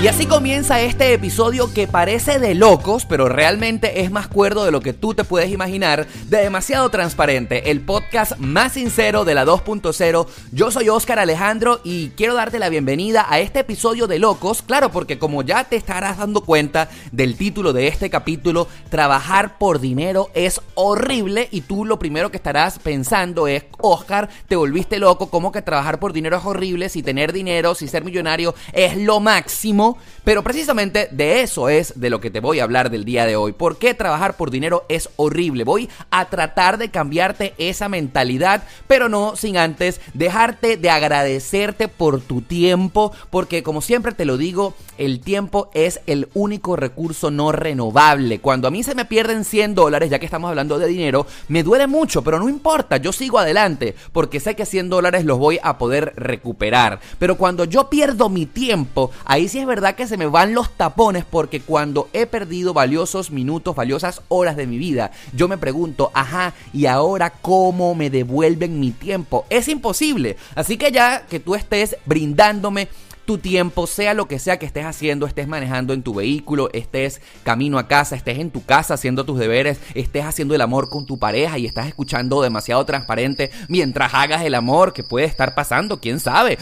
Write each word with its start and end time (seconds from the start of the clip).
Y 0.00 0.06
así 0.06 0.26
comienza 0.26 0.80
este 0.80 1.12
episodio 1.12 1.74
que 1.74 1.88
parece 1.88 2.38
de 2.38 2.54
locos, 2.54 3.04
pero 3.04 3.28
realmente 3.28 4.00
es 4.02 4.12
más 4.12 4.28
cuerdo 4.28 4.64
de 4.64 4.70
lo 4.70 4.80
que 4.80 4.92
tú 4.92 5.12
te 5.12 5.24
puedes 5.24 5.50
imaginar, 5.50 6.06
de 6.28 6.38
Demasiado 6.38 6.88
Transparente, 6.88 7.72
el 7.72 7.80
podcast 7.80 8.36
más 8.38 8.74
sincero 8.74 9.24
de 9.24 9.34
la 9.34 9.44
2.0. 9.44 10.28
Yo 10.52 10.70
soy 10.70 10.88
Oscar 10.88 11.18
Alejandro 11.18 11.80
y 11.82 12.10
quiero 12.10 12.34
darte 12.34 12.60
la 12.60 12.68
bienvenida 12.68 13.26
a 13.28 13.40
este 13.40 13.58
episodio 13.58 14.06
de 14.06 14.20
locos, 14.20 14.62
claro, 14.62 14.92
porque 14.92 15.18
como 15.18 15.42
ya 15.42 15.64
te 15.64 15.74
estarás 15.74 16.18
dando 16.18 16.42
cuenta 16.42 16.88
del 17.10 17.36
título 17.36 17.72
de 17.72 17.88
este 17.88 18.08
capítulo, 18.08 18.68
trabajar 18.90 19.58
por 19.58 19.80
dinero 19.80 20.30
es 20.32 20.60
horrible 20.76 21.48
y 21.50 21.62
tú 21.62 21.84
lo 21.84 21.98
primero 21.98 22.30
que 22.30 22.36
estarás 22.36 22.78
pensando 22.78 23.48
es, 23.48 23.64
Oscar, 23.78 24.28
te 24.46 24.54
volviste 24.54 25.00
loco, 25.00 25.28
¿cómo 25.28 25.50
que 25.50 25.60
trabajar 25.60 25.98
por 25.98 26.12
dinero 26.12 26.36
es 26.36 26.44
horrible 26.44 26.88
si 26.88 27.02
tener 27.02 27.32
dinero, 27.32 27.74
si 27.74 27.88
ser 27.88 28.04
millonario 28.04 28.54
es 28.72 28.96
lo 28.96 29.18
máximo? 29.18 29.87
Pero 30.24 30.42
precisamente 30.42 31.08
de 31.10 31.42
eso 31.42 31.68
es 31.68 31.98
de 31.98 32.10
lo 32.10 32.20
que 32.20 32.30
te 32.30 32.40
voy 32.40 32.60
a 32.60 32.64
hablar 32.64 32.90
del 32.90 33.04
día 33.04 33.26
de 33.26 33.36
hoy. 33.36 33.52
¿Por 33.52 33.78
qué 33.78 33.94
trabajar 33.94 34.36
por 34.36 34.50
dinero 34.50 34.84
es 34.88 35.08
horrible? 35.16 35.64
Voy 35.64 35.88
a 36.10 36.26
tratar 36.26 36.78
de 36.78 36.90
cambiarte 36.90 37.54
esa 37.58 37.88
mentalidad, 37.88 38.64
pero 38.86 39.08
no 39.08 39.36
sin 39.36 39.56
antes 39.56 40.00
dejarte 40.14 40.76
de 40.76 40.90
agradecerte 40.90 41.88
por 41.88 42.20
tu 42.20 42.42
tiempo, 42.42 43.12
porque 43.30 43.62
como 43.62 43.80
siempre 43.80 44.12
te 44.12 44.24
lo 44.24 44.36
digo, 44.36 44.74
el 44.98 45.20
tiempo 45.20 45.70
es 45.74 46.00
el 46.06 46.28
único 46.34 46.76
recurso 46.76 47.30
no 47.30 47.52
renovable. 47.52 48.40
Cuando 48.40 48.68
a 48.68 48.70
mí 48.70 48.82
se 48.82 48.94
me 48.94 49.04
pierden 49.04 49.44
100 49.44 49.74
dólares, 49.74 50.10
ya 50.10 50.18
que 50.18 50.26
estamos 50.26 50.48
hablando 50.48 50.78
de 50.78 50.88
dinero, 50.88 51.26
me 51.48 51.62
duele 51.62 51.86
mucho, 51.86 52.22
pero 52.22 52.38
no 52.38 52.48
importa, 52.48 52.96
yo 52.96 53.12
sigo 53.12 53.38
adelante, 53.38 53.94
porque 54.12 54.40
sé 54.40 54.56
que 54.56 54.66
100 54.66 54.88
dólares 54.88 55.24
los 55.24 55.38
voy 55.38 55.58
a 55.62 55.78
poder 55.78 56.12
recuperar. 56.16 57.00
Pero 57.18 57.36
cuando 57.36 57.64
yo 57.64 57.88
pierdo 57.88 58.28
mi 58.28 58.46
tiempo, 58.46 59.10
ahí 59.24 59.48
sí 59.48 59.58
es 59.58 59.66
verdad 59.66 59.77
verdad 59.78 59.94
que 59.94 60.08
se 60.08 60.16
me 60.16 60.26
van 60.26 60.54
los 60.54 60.76
tapones 60.76 61.24
porque 61.24 61.60
cuando 61.60 62.08
he 62.12 62.26
perdido 62.26 62.74
valiosos 62.74 63.30
minutos, 63.30 63.76
valiosas 63.76 64.22
horas 64.26 64.56
de 64.56 64.66
mi 64.66 64.76
vida, 64.76 65.12
yo 65.32 65.46
me 65.46 65.56
pregunto, 65.56 66.10
ajá, 66.14 66.52
¿y 66.72 66.86
ahora 66.86 67.30
cómo 67.30 67.94
me 67.94 68.10
devuelven 68.10 68.80
mi 68.80 68.90
tiempo? 68.90 69.46
Es 69.50 69.68
imposible. 69.68 70.36
Así 70.56 70.78
que 70.78 70.90
ya 70.90 71.26
que 71.26 71.38
tú 71.38 71.54
estés 71.54 71.96
brindándome 72.06 72.88
tu 73.24 73.38
tiempo, 73.38 73.86
sea 73.86 74.14
lo 74.14 74.26
que 74.26 74.40
sea 74.40 74.58
que 74.58 74.66
estés 74.66 74.84
haciendo, 74.84 75.26
estés 75.26 75.46
manejando 75.46 75.92
en 75.92 76.02
tu 76.02 76.12
vehículo, 76.12 76.70
estés 76.72 77.20
camino 77.44 77.78
a 77.78 77.86
casa, 77.86 78.16
estés 78.16 78.40
en 78.40 78.50
tu 78.50 78.64
casa 78.64 78.94
haciendo 78.94 79.24
tus 79.24 79.38
deberes, 79.38 79.78
estés 79.94 80.24
haciendo 80.24 80.56
el 80.56 80.60
amor 80.60 80.88
con 80.88 81.06
tu 81.06 81.20
pareja 81.20 81.56
y 81.56 81.66
estás 81.66 81.86
escuchando 81.86 82.42
demasiado 82.42 82.84
transparente 82.84 83.52
mientras 83.68 84.12
hagas 84.12 84.42
el 84.42 84.56
amor 84.56 84.92
que 84.92 85.04
puede 85.04 85.26
estar 85.26 85.54
pasando, 85.54 86.00
quién 86.00 86.18
sabe. 86.18 86.58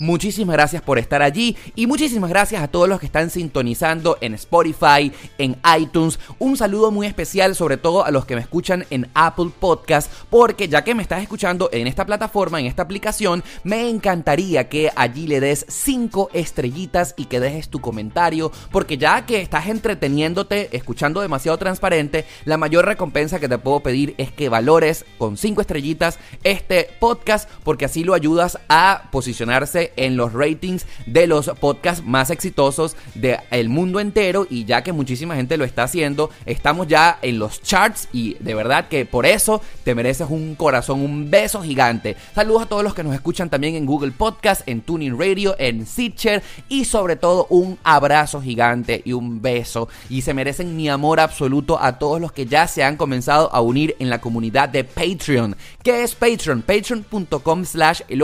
Muchísimas 0.00 0.54
gracias 0.54 0.80
por 0.80 0.98
estar 0.98 1.20
allí 1.20 1.58
y 1.74 1.86
muchísimas 1.86 2.30
gracias 2.30 2.62
a 2.62 2.68
todos 2.68 2.88
los 2.88 3.00
que 3.00 3.04
están 3.04 3.28
sintonizando 3.28 4.16
en 4.22 4.32
Spotify, 4.32 5.12
en 5.36 5.58
iTunes. 5.78 6.18
Un 6.38 6.56
saludo 6.56 6.90
muy 6.90 7.06
especial 7.06 7.54
sobre 7.54 7.76
todo 7.76 8.06
a 8.06 8.10
los 8.10 8.24
que 8.24 8.34
me 8.34 8.40
escuchan 8.40 8.86
en 8.88 9.10
Apple 9.12 9.50
Podcast 9.60 10.10
porque 10.30 10.68
ya 10.68 10.84
que 10.84 10.94
me 10.94 11.02
estás 11.02 11.20
escuchando 11.20 11.68
en 11.70 11.86
esta 11.86 12.06
plataforma, 12.06 12.58
en 12.58 12.64
esta 12.64 12.80
aplicación, 12.80 13.44
me 13.62 13.90
encantaría 13.90 14.70
que 14.70 14.90
allí 14.96 15.26
le 15.26 15.38
des 15.38 15.66
5 15.68 16.30
estrellitas 16.32 17.12
y 17.18 17.26
que 17.26 17.38
dejes 17.38 17.68
tu 17.68 17.82
comentario 17.82 18.50
porque 18.70 18.96
ya 18.96 19.26
que 19.26 19.42
estás 19.42 19.66
entreteniéndote, 19.66 20.74
escuchando 20.74 21.20
demasiado 21.20 21.58
transparente, 21.58 22.24
la 22.46 22.56
mayor 22.56 22.86
recompensa 22.86 23.38
que 23.38 23.50
te 23.50 23.58
puedo 23.58 23.80
pedir 23.80 24.14
es 24.16 24.32
que 24.32 24.48
valores 24.48 25.04
con 25.18 25.36
5 25.36 25.60
estrellitas 25.60 26.18
este 26.42 26.88
podcast 26.98 27.50
porque 27.64 27.84
así 27.84 28.02
lo 28.02 28.14
ayudas 28.14 28.58
a 28.70 29.10
posicionarse 29.12 29.89
en 29.96 30.16
los 30.16 30.32
ratings 30.32 30.86
de 31.06 31.26
los 31.26 31.48
podcasts 31.60 32.04
más 32.04 32.30
exitosos 32.30 32.96
del 33.14 33.68
mundo 33.68 34.00
entero 34.00 34.46
y 34.48 34.64
ya 34.64 34.82
que 34.82 34.92
muchísima 34.92 35.36
gente 35.36 35.56
lo 35.56 35.64
está 35.64 35.84
haciendo, 35.84 36.30
estamos 36.46 36.88
ya 36.88 37.18
en 37.22 37.38
los 37.38 37.62
charts 37.62 38.08
y 38.12 38.34
de 38.40 38.54
verdad 38.54 38.88
que 38.88 39.06
por 39.06 39.26
eso 39.26 39.60
te 39.84 39.94
mereces 39.94 40.28
un 40.30 40.54
corazón, 40.54 41.00
un 41.00 41.30
beso 41.30 41.62
gigante. 41.62 42.16
Saludos 42.34 42.62
a 42.62 42.66
todos 42.66 42.84
los 42.84 42.94
que 42.94 43.04
nos 43.04 43.14
escuchan 43.14 43.50
también 43.50 43.74
en 43.74 43.86
Google 43.86 44.12
Podcast, 44.12 44.66
en 44.66 44.80
Tuning 44.82 45.18
Radio, 45.18 45.56
en 45.58 45.86
Stitcher 45.86 46.42
y 46.68 46.84
sobre 46.84 47.16
todo 47.16 47.46
un 47.50 47.78
abrazo 47.84 48.40
gigante 48.40 49.02
y 49.04 49.12
un 49.12 49.42
beso 49.42 49.88
y 50.08 50.22
se 50.22 50.34
merecen 50.34 50.76
mi 50.76 50.88
amor 50.88 51.20
absoluto 51.20 51.80
a 51.80 51.98
todos 51.98 52.20
los 52.20 52.32
que 52.32 52.46
ya 52.46 52.66
se 52.66 52.82
han 52.82 52.96
comenzado 52.96 53.52
a 53.52 53.60
unir 53.60 53.96
en 53.98 54.10
la 54.10 54.20
comunidad 54.20 54.68
de 54.68 54.84
Patreon. 54.84 55.56
¿Qué 55.82 56.02
es 56.02 56.14
Patreon? 56.14 56.62
Patreon.com 56.62 57.64
slash 57.64 58.02
el 58.08 58.20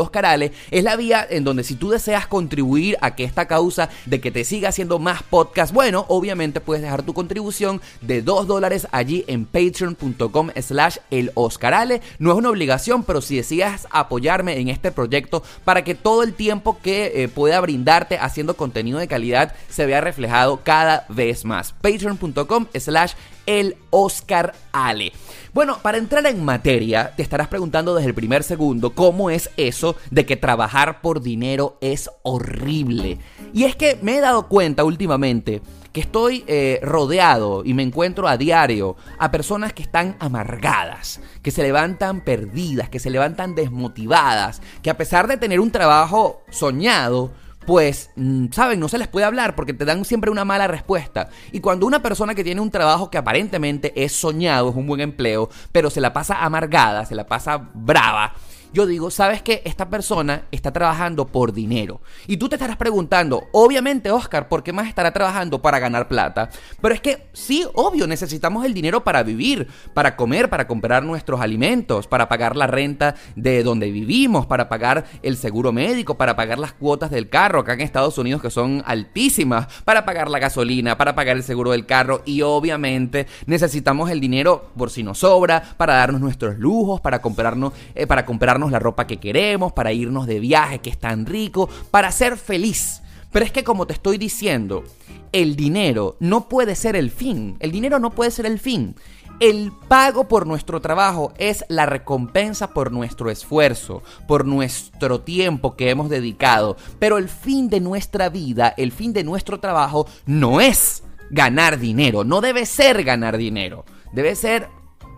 es 0.70 0.84
la 0.84 0.96
vía 0.96 1.26
en 1.28 1.44
donde 1.44 1.55
si 1.64 1.74
tú 1.74 1.90
deseas 1.90 2.26
contribuir 2.26 2.96
a 3.00 3.14
que 3.14 3.24
esta 3.24 3.46
causa 3.46 3.88
de 4.06 4.20
que 4.20 4.30
te 4.30 4.44
siga 4.44 4.68
haciendo 4.68 4.98
más 4.98 5.22
podcast, 5.22 5.72
bueno, 5.72 6.04
obviamente 6.08 6.60
puedes 6.60 6.82
dejar 6.82 7.02
tu 7.02 7.14
contribución 7.14 7.80
de 8.00 8.22
2 8.22 8.46
dólares 8.46 8.86
allí 8.92 9.24
en 9.26 9.44
patreon.com 9.44 10.50
slash 10.60 10.98
el 11.10 11.30
Oscarale. 11.34 12.00
No 12.18 12.32
es 12.32 12.38
una 12.38 12.50
obligación, 12.50 13.02
pero 13.04 13.20
si 13.20 13.36
deseas 13.36 13.86
apoyarme 13.90 14.58
en 14.58 14.68
este 14.68 14.92
proyecto 14.92 15.42
para 15.64 15.84
que 15.84 15.94
todo 15.94 16.22
el 16.22 16.34
tiempo 16.34 16.78
que 16.82 17.12
eh, 17.14 17.28
pueda 17.28 17.60
brindarte 17.60 18.18
haciendo 18.18 18.56
contenido 18.56 18.98
de 18.98 19.08
calidad 19.08 19.54
se 19.68 19.86
vea 19.86 20.00
reflejado 20.00 20.60
cada 20.62 21.06
vez 21.08 21.44
más. 21.44 21.72
Patreon.com 21.72 22.66
slash 22.74 23.12
el 23.46 23.76
Oscar 23.90 24.54
Ale. 24.72 25.12
Bueno, 25.54 25.78
para 25.80 25.98
entrar 25.98 26.26
en 26.26 26.44
materia, 26.44 27.12
te 27.16 27.22
estarás 27.22 27.48
preguntando 27.48 27.94
desde 27.94 28.08
el 28.08 28.14
primer 28.14 28.42
segundo 28.42 28.94
cómo 28.94 29.30
es 29.30 29.50
eso 29.56 29.96
de 30.10 30.26
que 30.26 30.36
trabajar 30.36 31.00
por 31.00 31.22
dinero 31.22 31.78
es 31.80 32.10
horrible. 32.22 33.18
Y 33.54 33.64
es 33.64 33.74
que 33.74 33.98
me 34.02 34.18
he 34.18 34.20
dado 34.20 34.48
cuenta 34.48 34.84
últimamente 34.84 35.62
que 35.96 36.02
estoy 36.02 36.44
eh, 36.46 36.78
rodeado 36.82 37.62
y 37.64 37.72
me 37.72 37.82
encuentro 37.82 38.28
a 38.28 38.36
diario 38.36 38.96
a 39.18 39.30
personas 39.30 39.72
que 39.72 39.82
están 39.82 40.14
amargadas, 40.18 41.20
que 41.40 41.50
se 41.50 41.62
levantan 41.62 42.20
perdidas, 42.20 42.90
que 42.90 42.98
se 42.98 43.08
levantan 43.08 43.54
desmotivadas, 43.54 44.60
que 44.82 44.90
a 44.90 44.98
pesar 44.98 45.26
de 45.26 45.38
tener 45.38 45.58
un 45.58 45.70
trabajo 45.70 46.42
soñado, 46.50 47.32
pues, 47.66 48.10
mm, 48.16 48.46
saben, 48.52 48.80
no 48.80 48.88
se 48.88 48.98
les 48.98 49.08
puede 49.08 49.26
hablar 49.26 49.54
porque 49.54 49.74
te 49.74 49.84
dan 49.84 50.04
siempre 50.04 50.30
una 50.30 50.44
mala 50.44 50.68
respuesta. 50.68 51.28
Y 51.52 51.60
cuando 51.60 51.86
una 51.86 52.00
persona 52.00 52.34
que 52.34 52.44
tiene 52.44 52.60
un 52.60 52.70
trabajo 52.70 53.10
que 53.10 53.18
aparentemente 53.18 53.92
es 54.02 54.12
soñado, 54.12 54.70
es 54.70 54.76
un 54.76 54.86
buen 54.86 55.00
empleo, 55.00 55.50
pero 55.72 55.90
se 55.90 56.00
la 56.00 56.12
pasa 56.12 56.44
amargada, 56.44 57.04
se 57.04 57.14
la 57.14 57.26
pasa 57.26 57.68
brava, 57.74 58.34
yo 58.76 58.84
digo, 58.84 59.10
¿sabes 59.10 59.40
que 59.40 59.62
Esta 59.64 59.88
persona 59.88 60.42
está 60.50 60.70
trabajando 60.70 61.26
por 61.26 61.54
dinero. 61.54 62.02
Y 62.26 62.36
tú 62.36 62.50
te 62.50 62.56
estarás 62.56 62.76
preguntando, 62.76 63.44
obviamente, 63.52 64.10
Oscar, 64.10 64.48
¿por 64.48 64.62
qué 64.62 64.72
más 64.74 64.86
estará 64.86 65.12
trabajando 65.14 65.62
para 65.62 65.78
ganar 65.78 66.08
plata? 66.08 66.50
Pero 66.82 66.94
es 66.94 67.00
que 67.00 67.28
sí, 67.32 67.64
obvio, 67.72 68.06
necesitamos 68.06 68.66
el 68.66 68.74
dinero 68.74 69.02
para 69.02 69.22
vivir, 69.22 69.66
para 69.94 70.14
comer, 70.14 70.50
para 70.50 70.66
comprar 70.66 71.04
nuestros 71.04 71.40
alimentos, 71.40 72.06
para 72.06 72.28
pagar 72.28 72.54
la 72.54 72.66
renta 72.66 73.14
de 73.34 73.62
donde 73.62 73.90
vivimos, 73.90 74.44
para 74.44 74.68
pagar 74.68 75.06
el 75.22 75.38
seguro 75.38 75.72
médico, 75.72 76.18
para 76.18 76.36
pagar 76.36 76.58
las 76.58 76.74
cuotas 76.74 77.10
del 77.10 77.30
carro 77.30 77.60
acá 77.60 77.72
en 77.72 77.80
Estados 77.80 78.18
Unidos 78.18 78.42
que 78.42 78.50
son 78.50 78.82
altísimas, 78.84 79.68
para 79.86 80.04
pagar 80.04 80.28
la 80.28 80.38
gasolina, 80.38 80.98
para 80.98 81.14
pagar 81.14 81.38
el 81.38 81.42
seguro 81.42 81.70
del 81.70 81.86
carro 81.86 82.20
y 82.26 82.42
obviamente 82.42 83.26
necesitamos 83.46 84.10
el 84.10 84.20
dinero 84.20 84.70
por 84.76 84.90
si 84.90 85.02
nos 85.02 85.20
sobra, 85.20 85.62
para 85.78 85.94
darnos 85.94 86.20
nuestros 86.20 86.58
lujos, 86.58 87.00
para 87.00 87.22
comprarnos, 87.22 87.72
eh, 87.94 88.06
para 88.06 88.26
la 88.72 88.78
ropa 88.78 89.06
que 89.06 89.18
queremos, 89.18 89.72
para 89.72 89.92
irnos 89.92 90.26
de 90.26 90.40
viaje 90.40 90.80
que 90.80 90.90
es 90.90 90.98
tan 90.98 91.26
rico, 91.26 91.68
para 91.90 92.12
ser 92.12 92.36
feliz. 92.36 93.02
Pero 93.32 93.44
es 93.44 93.52
que 93.52 93.64
como 93.64 93.86
te 93.86 93.92
estoy 93.92 94.18
diciendo, 94.18 94.84
el 95.32 95.56
dinero 95.56 96.16
no 96.20 96.48
puede 96.48 96.74
ser 96.74 96.96
el 96.96 97.10
fin. 97.10 97.56
El 97.60 97.70
dinero 97.70 97.98
no 97.98 98.10
puede 98.10 98.30
ser 98.30 98.46
el 98.46 98.58
fin. 98.58 98.96
El 99.38 99.70
pago 99.88 100.28
por 100.28 100.46
nuestro 100.46 100.80
trabajo 100.80 101.34
es 101.36 101.64
la 101.68 101.84
recompensa 101.84 102.72
por 102.72 102.90
nuestro 102.90 103.30
esfuerzo, 103.30 104.02
por 104.26 104.46
nuestro 104.46 105.20
tiempo 105.20 105.76
que 105.76 105.90
hemos 105.90 106.08
dedicado. 106.08 106.76
Pero 106.98 107.18
el 107.18 107.28
fin 107.28 107.68
de 107.68 107.80
nuestra 107.80 108.30
vida, 108.30 108.72
el 108.78 108.92
fin 108.92 109.12
de 109.12 109.24
nuestro 109.24 109.60
trabajo 109.60 110.06
no 110.24 110.62
es 110.62 111.02
ganar 111.28 111.78
dinero, 111.78 112.24
no 112.24 112.40
debe 112.40 112.64
ser 112.64 113.04
ganar 113.04 113.36
dinero, 113.36 113.84
debe 114.12 114.34
ser 114.36 114.68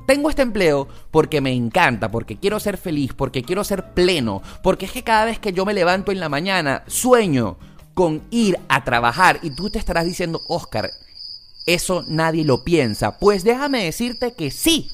tengo 0.08 0.30
este 0.30 0.40
empleo 0.40 0.88
porque 1.10 1.42
me 1.42 1.52
encanta, 1.52 2.10
porque 2.10 2.38
quiero 2.38 2.58
ser 2.60 2.78
feliz, 2.78 3.12
porque 3.12 3.42
quiero 3.42 3.62
ser 3.62 3.92
pleno, 3.92 4.40
porque 4.62 4.86
es 4.86 4.92
que 4.92 5.04
cada 5.04 5.26
vez 5.26 5.38
que 5.38 5.52
yo 5.52 5.66
me 5.66 5.74
levanto 5.74 6.12
en 6.12 6.18
la 6.18 6.30
mañana 6.30 6.82
sueño 6.86 7.58
con 7.92 8.22
ir 8.30 8.58
a 8.70 8.84
trabajar 8.84 9.38
y 9.42 9.54
tú 9.54 9.68
te 9.68 9.78
estarás 9.78 10.06
diciendo, 10.06 10.40
Oscar, 10.48 10.88
eso 11.66 12.04
nadie 12.08 12.42
lo 12.42 12.64
piensa. 12.64 13.18
Pues 13.18 13.44
déjame 13.44 13.84
decirte 13.84 14.32
que 14.32 14.50
sí. 14.50 14.90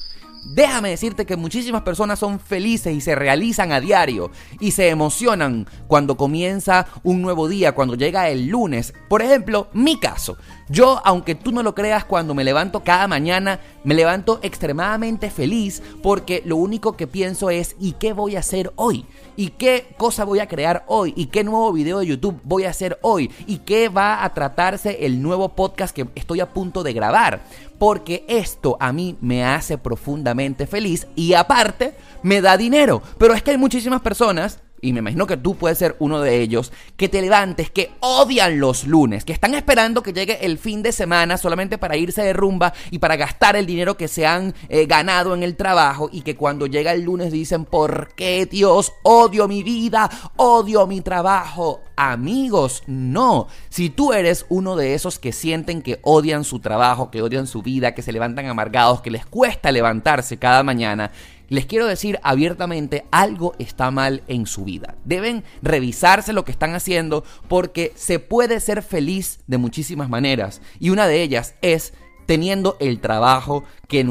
Déjame 0.53 0.89
decirte 0.89 1.25
que 1.25 1.37
muchísimas 1.37 1.83
personas 1.83 2.19
son 2.19 2.39
felices 2.39 2.93
y 2.93 2.99
se 2.99 3.15
realizan 3.15 3.71
a 3.71 3.79
diario 3.79 4.31
y 4.59 4.71
se 4.71 4.89
emocionan 4.89 5.65
cuando 5.87 6.17
comienza 6.17 6.87
un 7.03 7.21
nuevo 7.21 7.47
día, 7.47 7.71
cuando 7.71 7.95
llega 7.95 8.29
el 8.29 8.47
lunes. 8.47 8.93
Por 9.07 9.21
ejemplo, 9.21 9.69
mi 9.71 9.97
caso. 9.97 10.37
Yo, 10.67 10.99
aunque 11.05 11.35
tú 11.35 11.51
no 11.51 11.61
lo 11.61 11.75
creas, 11.75 12.05
cuando 12.05 12.33
me 12.33 12.43
levanto 12.43 12.83
cada 12.83 13.07
mañana, 13.07 13.59
me 13.83 13.93
levanto 13.93 14.39
extremadamente 14.41 15.29
feliz 15.29 15.83
porque 16.01 16.41
lo 16.43 16.57
único 16.57 16.97
que 16.97 17.05
pienso 17.05 17.51
es 17.51 17.75
¿y 17.79 17.91
qué 17.93 18.13
voy 18.13 18.35
a 18.35 18.39
hacer 18.39 18.73
hoy? 18.75 19.05
¿Y 19.35 19.49
qué 19.49 19.93
cosa 19.97 20.23
voy 20.23 20.39
a 20.39 20.47
crear 20.47 20.83
hoy? 20.87 21.13
¿Y 21.15 21.27
qué 21.27 21.43
nuevo 21.43 21.71
video 21.71 21.99
de 21.99 22.07
YouTube 22.07 22.41
voy 22.43 22.63
a 22.63 22.71
hacer 22.71 22.97
hoy? 23.03 23.29
¿Y 23.45 23.59
qué 23.59 23.89
va 23.89 24.23
a 24.23 24.33
tratarse 24.33 25.05
el 25.05 25.21
nuevo 25.21 25.49
podcast 25.49 25.95
que 25.95 26.07
estoy 26.15 26.39
a 26.39 26.49
punto 26.51 26.81
de 26.81 26.93
grabar? 26.93 27.41
Porque 27.77 28.25
esto 28.27 28.75
a 28.79 28.91
mí 28.91 29.17
me 29.21 29.45
hace 29.45 29.77
profundamente 29.77 30.65
feliz 30.65 31.05
y 31.15 31.35
aparte 31.35 31.93
me 32.23 32.41
da 32.41 32.57
dinero. 32.57 33.03
Pero 33.19 33.35
es 33.35 33.43
que 33.43 33.51
hay 33.51 33.57
muchísimas 33.59 34.01
personas 34.01 34.59
y 34.85 34.93
me 34.93 34.99
imagino 34.99 35.25
que 35.25 35.37
tú 35.37 35.55
puedes 35.55 35.77
ser 35.77 35.95
uno 35.99 36.21
de 36.21 36.41
ellos, 36.41 36.71
que 36.95 37.09
te 37.09 37.21
levantes, 37.21 37.71
que 37.71 37.91
odian 38.01 38.59
los 38.59 38.85
lunes, 38.85 39.25
que 39.25 39.33
están 39.33 39.55
esperando 39.55 40.03
que 40.03 40.13
llegue 40.13 40.45
el 40.45 40.57
fin 40.59 40.83
de 40.83 40.91
semana 40.91 41.37
solamente 41.37 41.77
para 41.77 41.97
irse 41.97 42.21
de 42.21 42.33
rumba 42.33 42.73
y 42.91 42.99
para 42.99 43.15
gastar 43.15 43.55
el 43.55 43.65
dinero 43.65 43.97
que 43.97 44.07
se 44.07 44.27
han 44.27 44.53
eh, 44.69 44.85
ganado 44.85 45.33
en 45.33 45.41
el 45.41 45.55
trabajo 45.55 46.09
y 46.11 46.21
que 46.21 46.35
cuando 46.35 46.67
llega 46.67 46.91
el 46.91 47.01
lunes 47.01 47.31
dicen, 47.31 47.65
¿por 47.65 48.13
qué 48.15 48.45
Dios? 48.45 48.93
Odio 49.01 49.47
mi 49.47 49.63
vida, 49.63 50.09
odio 50.35 50.85
mi 50.85 51.01
trabajo. 51.01 51.81
Amigos, 51.95 52.83
no. 52.87 53.47
Si 53.69 53.89
tú 53.89 54.13
eres 54.13 54.45
uno 54.49 54.75
de 54.75 54.93
esos 54.93 55.19
que 55.19 55.31
sienten 55.31 55.81
que 55.81 55.99
odian 56.01 56.43
su 56.43 56.59
trabajo, 56.59 57.09
que 57.11 57.21
odian 57.21 57.47
su 57.47 57.61
vida, 57.61 57.93
que 57.93 58.01
se 58.01 58.11
levantan 58.11 58.47
amargados, 58.47 59.01
que 59.01 59.11
les 59.11 59.25
cuesta 59.25 59.71
levantarse 59.71 60.37
cada 60.37 60.63
mañana, 60.63 61.11
les 61.47 61.65
quiero 61.65 61.85
decir 61.85 62.19
abiertamente, 62.23 63.05
algo 63.11 63.53
está 63.59 63.91
mal 63.91 64.23
en 64.27 64.45
su 64.45 64.63
vida. 64.63 64.95
Deben 65.05 65.43
revisarse 65.61 66.33
lo 66.33 66.43
que 66.43 66.51
están 66.51 66.73
haciendo 66.73 67.23
porque 67.47 67.93
se 67.95 68.19
puede 68.19 68.59
ser 68.59 68.81
feliz 68.81 69.39
de 69.47 69.57
muchísimas 69.57 70.09
maneras. 70.09 70.61
Y 70.79 70.89
una 70.89 71.07
de 71.07 71.21
ellas 71.21 71.55
es 71.61 71.93
teniendo 72.25 72.77
el 72.79 72.99
trabajo 72.99 73.63
que 73.87 74.03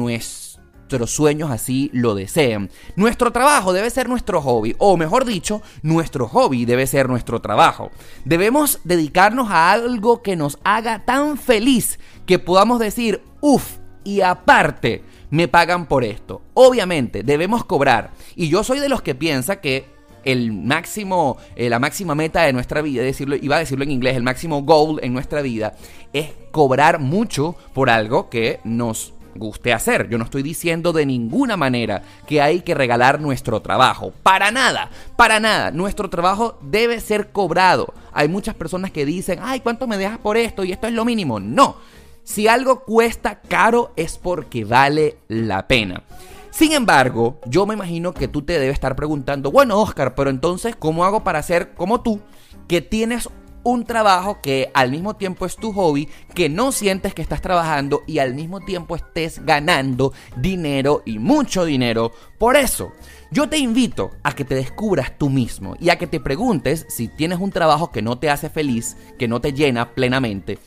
nuestros 0.85 1.09
sueños 1.09 1.49
así 1.49 1.89
lo 1.93 2.13
desean. 2.13 2.69
Nuestro 2.95 3.31
trabajo 3.31 3.73
debe 3.73 3.89
ser 3.89 4.07
nuestro 4.07 4.39
hobby, 4.39 4.75
o 4.77 4.97
mejor 4.97 5.25
dicho, 5.25 5.63
nuestro 5.81 6.27
hobby 6.27 6.65
debe 6.65 6.85
ser 6.85 7.09
nuestro 7.09 7.41
trabajo. 7.41 7.89
Debemos 8.23 8.81
dedicarnos 8.83 9.49
a 9.49 9.71
algo 9.71 10.21
que 10.21 10.35
nos 10.35 10.59
haga 10.63 11.03
tan 11.03 11.37
feliz 11.39 11.99
que 12.27 12.37
podamos 12.37 12.77
decir, 12.77 13.23
uff, 13.41 13.77
y 14.03 14.21
aparte, 14.21 15.03
me 15.31 15.47
pagan 15.47 15.87
por 15.87 16.03
esto. 16.03 16.43
Obviamente, 16.53 17.23
debemos 17.23 17.65
cobrar. 17.65 18.11
Y 18.35 18.49
yo 18.49 18.63
soy 18.63 18.79
de 18.79 18.87
los 18.87 19.01
que 19.01 19.15
piensa 19.15 19.55
que 19.61 19.87
el 20.23 20.53
máximo, 20.53 21.37
eh, 21.55 21.67
la 21.67 21.79
máxima 21.79 22.13
meta 22.13 22.43
de 22.43 22.53
nuestra 22.53 22.83
vida, 22.83 23.01
decirlo, 23.01 23.35
iba 23.35 23.55
a 23.55 23.59
decirlo 23.59 23.83
en 23.83 23.91
inglés, 23.91 24.15
el 24.15 24.23
máximo 24.23 24.61
goal 24.61 24.99
en 25.01 25.13
nuestra 25.13 25.41
vida 25.41 25.73
es 26.13 26.29
cobrar 26.51 26.99
mucho 26.99 27.55
por 27.73 27.89
algo 27.89 28.29
que 28.29 28.59
nos 28.63 29.14
guste 29.35 29.73
hacer. 29.73 30.09
Yo 30.09 30.17
no 30.17 30.23
estoy 30.23 30.43
diciendo 30.43 30.93
de 30.93 31.05
ninguna 31.05 31.57
manera 31.57 32.01
que 32.27 32.41
hay 32.41 32.61
que 32.61 32.73
regalar 32.73 33.19
nuestro 33.19 33.61
trabajo. 33.61 34.13
Para 34.23 34.51
nada, 34.51 34.89
para 35.15 35.39
nada. 35.39 35.71
Nuestro 35.71 36.09
trabajo 36.09 36.57
debe 36.61 36.99
ser 36.99 37.31
cobrado. 37.31 37.93
Hay 38.13 38.27
muchas 38.27 38.55
personas 38.55 38.91
que 38.91 39.05
dicen, 39.05 39.39
ay, 39.41 39.59
¿cuánto 39.59 39.87
me 39.87 39.97
dejas 39.97 40.17
por 40.17 40.37
esto? 40.37 40.63
Y 40.63 40.71
esto 40.71 40.87
es 40.87 40.93
lo 40.93 41.05
mínimo. 41.05 41.39
No. 41.39 41.77
Si 42.23 42.47
algo 42.47 42.83
cuesta 42.83 43.41
caro 43.41 43.93
es 43.95 44.17
porque 44.17 44.65
vale 44.65 45.17
la 45.27 45.67
pena. 45.67 46.01
Sin 46.49 46.71
embargo, 46.71 47.39
yo 47.45 47.65
me 47.65 47.73
imagino 47.73 48.13
que 48.13 48.29
tú 48.29 48.41
te 48.41 48.57
debes 48.57 48.75
estar 48.75 48.95
preguntando, 48.95 49.51
bueno 49.51 49.77
Oscar, 49.77 50.15
pero 50.15 50.29
entonces, 50.29 50.73
¿cómo 50.73 51.03
hago 51.03 51.21
para 51.21 51.43
ser 51.43 51.73
como 51.73 51.99
tú, 51.99 52.21
que 52.69 52.81
tienes 52.81 53.29
un 53.65 53.83
trabajo 53.83 54.39
que 54.41 54.71
al 54.73 54.91
mismo 54.91 55.17
tiempo 55.17 55.45
es 55.45 55.57
tu 55.57 55.73
hobby, 55.73 56.07
que 56.33 56.47
no 56.47 56.71
sientes 56.71 57.13
que 57.13 57.21
estás 57.21 57.41
trabajando 57.41 58.03
y 58.07 58.19
al 58.19 58.33
mismo 58.33 58.61
tiempo 58.61 58.95
estés 58.95 59.45
ganando 59.45 60.13
dinero 60.37 61.03
y 61.05 61.19
mucho 61.19 61.65
dinero. 61.65 62.13
Por 62.37 62.55
eso, 62.55 62.93
yo 63.31 63.49
te 63.49 63.57
invito 63.57 64.11
a 64.23 64.33
que 64.33 64.45
te 64.45 64.55
descubras 64.55 65.17
tú 65.17 65.29
mismo 65.29 65.75
y 65.81 65.89
a 65.89 65.97
que 65.97 66.07
te 66.07 66.21
preguntes 66.21 66.85
si 66.87 67.09
tienes 67.09 67.39
un 67.39 67.51
trabajo 67.51 67.91
que 67.91 68.01
no 68.01 68.17
te 68.17 68.29
hace 68.29 68.49
feliz, 68.49 68.95
que 69.19 69.27
no 69.27 69.41
te 69.41 69.51
llena 69.51 69.93
plenamente 69.93 70.59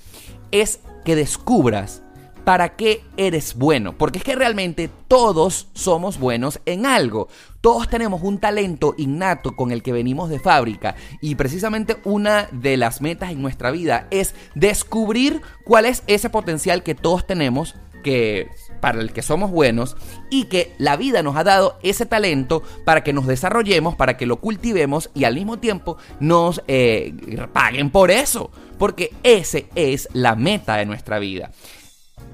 es 0.51 0.81
que 1.05 1.17
descubras 1.17 2.03
para 2.45 2.77
qué 2.77 3.03
eres 3.17 3.55
bueno. 3.55 3.97
Porque 3.97 4.19
es 4.19 4.25
que 4.25 4.35
realmente 4.35 4.91
todos 5.09 5.69
somos 5.75 6.19
buenos 6.19 6.61
en 6.67 6.87
algo. 6.87 7.29
Todos 7.61 7.89
tenemos 7.89 8.23
un 8.23 8.39
talento 8.39 8.95
innato 8.97 9.57
con 9.57 9.73
el 9.73 9.83
que 9.83 9.93
venimos 9.93 10.31
de 10.31 10.39
fábrica. 10.39 10.95
Y 11.21 11.35
precisamente 11.35 11.97
una 12.05 12.49
de 12.53 12.77
las 12.77 13.01
metas 13.01 13.31
en 13.31 13.43
nuestra 13.43 13.71
vida 13.71 14.07
es 14.11 14.35
descubrir 14.55 15.43
cuál 15.65 15.87
es 15.87 16.03
ese 16.07 16.31
potencial 16.31 16.83
que 16.83 16.95
todos 16.95 17.27
tenemos 17.27 17.75
que 18.03 18.49
para 18.81 19.01
el 19.01 19.13
que 19.13 19.23
somos 19.23 19.51
buenos 19.51 19.97
y 20.31 20.45
que 20.45 20.73
la 20.79 20.97
vida 20.97 21.23
nos 21.23 21.37
ha 21.37 21.45
dado 21.45 21.79
ese 21.83 22.07
talento 22.07 22.63
para 22.85 23.03
que 23.03 23.13
nos 23.13 23.27
desarrollemos, 23.27 23.97
para 23.97 24.17
que 24.17 24.27
lo 24.27 24.37
cultivemos 24.37 25.11
y 25.15 25.25
al 25.25 25.35
mismo 25.35 25.59
tiempo 25.59 25.99
nos 26.21 26.63
eh, 26.69 27.13
paguen 27.53 27.91
por 27.91 28.11
eso, 28.11 28.51
porque 28.79 29.13
ese 29.23 29.67
es 29.75 30.09
la 30.13 30.37
meta 30.37 30.77
de 30.77 30.87
nuestra 30.87 31.19
vida. 31.19 31.51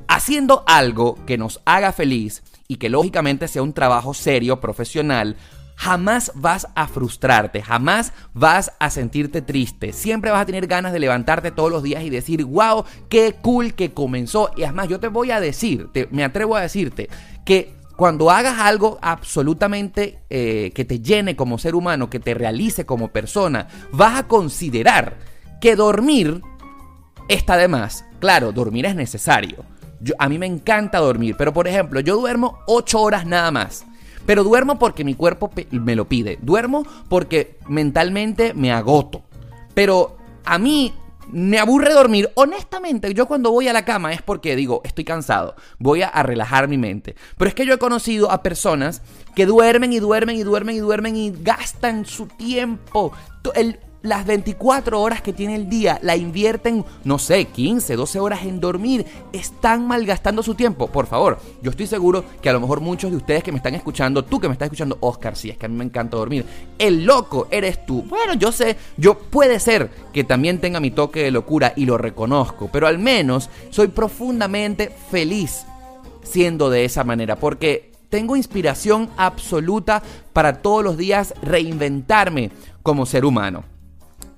Haciendo 0.08 0.64
algo 0.66 1.18
que 1.26 1.38
nos 1.38 1.60
haga 1.64 1.92
feliz 1.92 2.42
y 2.68 2.76
que 2.76 2.88
lógicamente 2.88 3.48
sea 3.48 3.62
un 3.62 3.72
trabajo 3.72 4.14
serio, 4.14 4.60
profesional, 4.60 5.36
jamás 5.76 6.32
vas 6.34 6.68
a 6.74 6.86
frustrarte, 6.86 7.62
jamás 7.62 8.12
vas 8.32 8.72
a 8.78 8.90
sentirte 8.90 9.42
triste. 9.42 9.92
Siempre 9.92 10.30
vas 10.30 10.42
a 10.42 10.46
tener 10.46 10.66
ganas 10.66 10.92
de 10.92 11.00
levantarte 11.00 11.50
todos 11.50 11.70
los 11.70 11.82
días 11.82 12.02
y 12.04 12.10
decir, 12.10 12.44
wow, 12.44 12.84
qué 13.08 13.34
cool 13.42 13.74
que 13.74 13.92
comenzó. 13.92 14.50
Y 14.56 14.64
además 14.64 14.88
yo 14.88 15.00
te 15.00 15.08
voy 15.08 15.30
a 15.30 15.40
decir, 15.40 15.88
me 16.10 16.24
atrevo 16.24 16.56
a 16.56 16.62
decirte, 16.62 17.08
que 17.44 17.74
cuando 17.96 18.30
hagas 18.30 18.58
algo 18.58 18.98
absolutamente 19.02 20.20
eh, 20.30 20.72
que 20.74 20.84
te 20.84 21.00
llene 21.00 21.36
como 21.36 21.58
ser 21.58 21.74
humano, 21.74 22.10
que 22.10 22.20
te 22.20 22.34
realice 22.34 22.86
como 22.86 23.08
persona, 23.08 23.68
vas 23.92 24.18
a 24.18 24.26
considerar 24.26 25.16
que 25.60 25.76
dormir 25.76 26.42
está 27.28 27.56
de 27.56 27.68
más. 27.68 28.04
Claro, 28.20 28.52
dormir 28.52 28.86
es 28.86 28.96
necesario. 28.96 29.64
A 30.18 30.28
mí 30.28 30.38
me 30.38 30.46
encanta 30.46 30.98
dormir, 30.98 31.34
pero 31.38 31.52
por 31.52 31.68
ejemplo, 31.68 32.00
yo 32.00 32.16
duermo 32.16 32.58
8 32.66 33.00
horas 33.00 33.26
nada 33.26 33.50
más. 33.50 33.86
Pero 34.26 34.42
duermo 34.42 34.78
porque 34.78 35.04
mi 35.04 35.14
cuerpo 35.14 35.50
me 35.70 35.96
lo 35.96 36.08
pide. 36.08 36.38
Duermo 36.40 36.86
porque 37.08 37.58
mentalmente 37.68 38.54
me 38.54 38.72
agoto. 38.72 39.22
Pero 39.74 40.16
a 40.44 40.58
mí 40.58 40.94
me 41.30 41.58
aburre 41.58 41.92
dormir. 41.92 42.30
Honestamente, 42.34 43.12
yo 43.14 43.26
cuando 43.26 43.50
voy 43.50 43.68
a 43.68 43.72
la 43.72 43.84
cama 43.84 44.12
es 44.12 44.22
porque 44.22 44.56
digo, 44.56 44.80
estoy 44.84 45.04
cansado, 45.04 45.54
voy 45.78 46.02
a, 46.02 46.10
relajar 46.22 46.68
mi 46.68 46.78
mente. 46.78 47.16
Pero 47.36 47.48
es 47.48 47.54
que 47.54 47.66
yo 47.66 47.74
he 47.74 47.78
conocido 47.78 48.30
a 48.30 48.42
personas 48.42 49.02
que 49.34 49.46
duermen 49.46 49.92
y 49.92 50.00
duermen 50.00 50.36
y 50.36 50.42
duermen 50.42 50.76
y 50.76 50.80
duermen 50.80 51.16
y 51.16 51.32
gastan 51.42 52.06
su 52.06 52.26
tiempo. 52.26 53.12
El, 53.54 53.78
las 54.04 54.26
24 54.26 55.00
horas 55.00 55.22
que 55.22 55.32
tiene 55.32 55.56
el 55.56 55.68
día 55.68 55.98
la 56.02 56.14
invierten, 56.14 56.84
no 57.04 57.18
sé, 57.18 57.46
15, 57.46 57.96
12 57.96 58.20
horas 58.20 58.44
en 58.44 58.60
dormir, 58.60 59.06
están 59.32 59.86
malgastando 59.86 60.42
su 60.42 60.54
tiempo. 60.54 60.88
Por 60.88 61.06
favor, 61.06 61.38
yo 61.62 61.70
estoy 61.70 61.86
seguro 61.86 62.22
que 62.42 62.50
a 62.50 62.52
lo 62.52 62.60
mejor 62.60 62.82
muchos 62.82 63.10
de 63.10 63.16
ustedes 63.16 63.42
que 63.42 63.50
me 63.50 63.56
están 63.56 63.74
escuchando, 63.74 64.22
tú 64.22 64.38
que 64.38 64.46
me 64.46 64.52
estás 64.52 64.66
escuchando, 64.66 64.98
Oscar, 65.00 65.36
sí, 65.36 65.48
es 65.48 65.56
que 65.56 65.64
a 65.64 65.68
mí 65.70 65.74
me 65.74 65.84
encanta 65.84 66.18
dormir. 66.18 66.44
El 66.78 67.04
loco 67.06 67.48
eres 67.50 67.86
tú. 67.86 68.02
Bueno, 68.02 68.34
yo 68.34 68.52
sé, 68.52 68.76
yo 68.98 69.18
puede 69.18 69.58
ser 69.58 69.90
que 70.12 70.22
también 70.22 70.60
tenga 70.60 70.80
mi 70.80 70.90
toque 70.90 71.22
de 71.22 71.30
locura 71.30 71.72
y 71.74 71.86
lo 71.86 71.96
reconozco, 71.96 72.68
pero 72.70 72.86
al 72.86 72.98
menos 72.98 73.48
soy 73.70 73.88
profundamente 73.88 74.94
feliz 75.10 75.64
siendo 76.22 76.68
de 76.68 76.84
esa 76.84 77.04
manera, 77.04 77.36
porque 77.36 77.90
tengo 78.10 78.36
inspiración 78.36 79.08
absoluta 79.16 80.02
para 80.34 80.60
todos 80.60 80.84
los 80.84 80.98
días 80.98 81.32
reinventarme 81.42 82.50
como 82.82 83.06
ser 83.06 83.24
humano. 83.24 83.73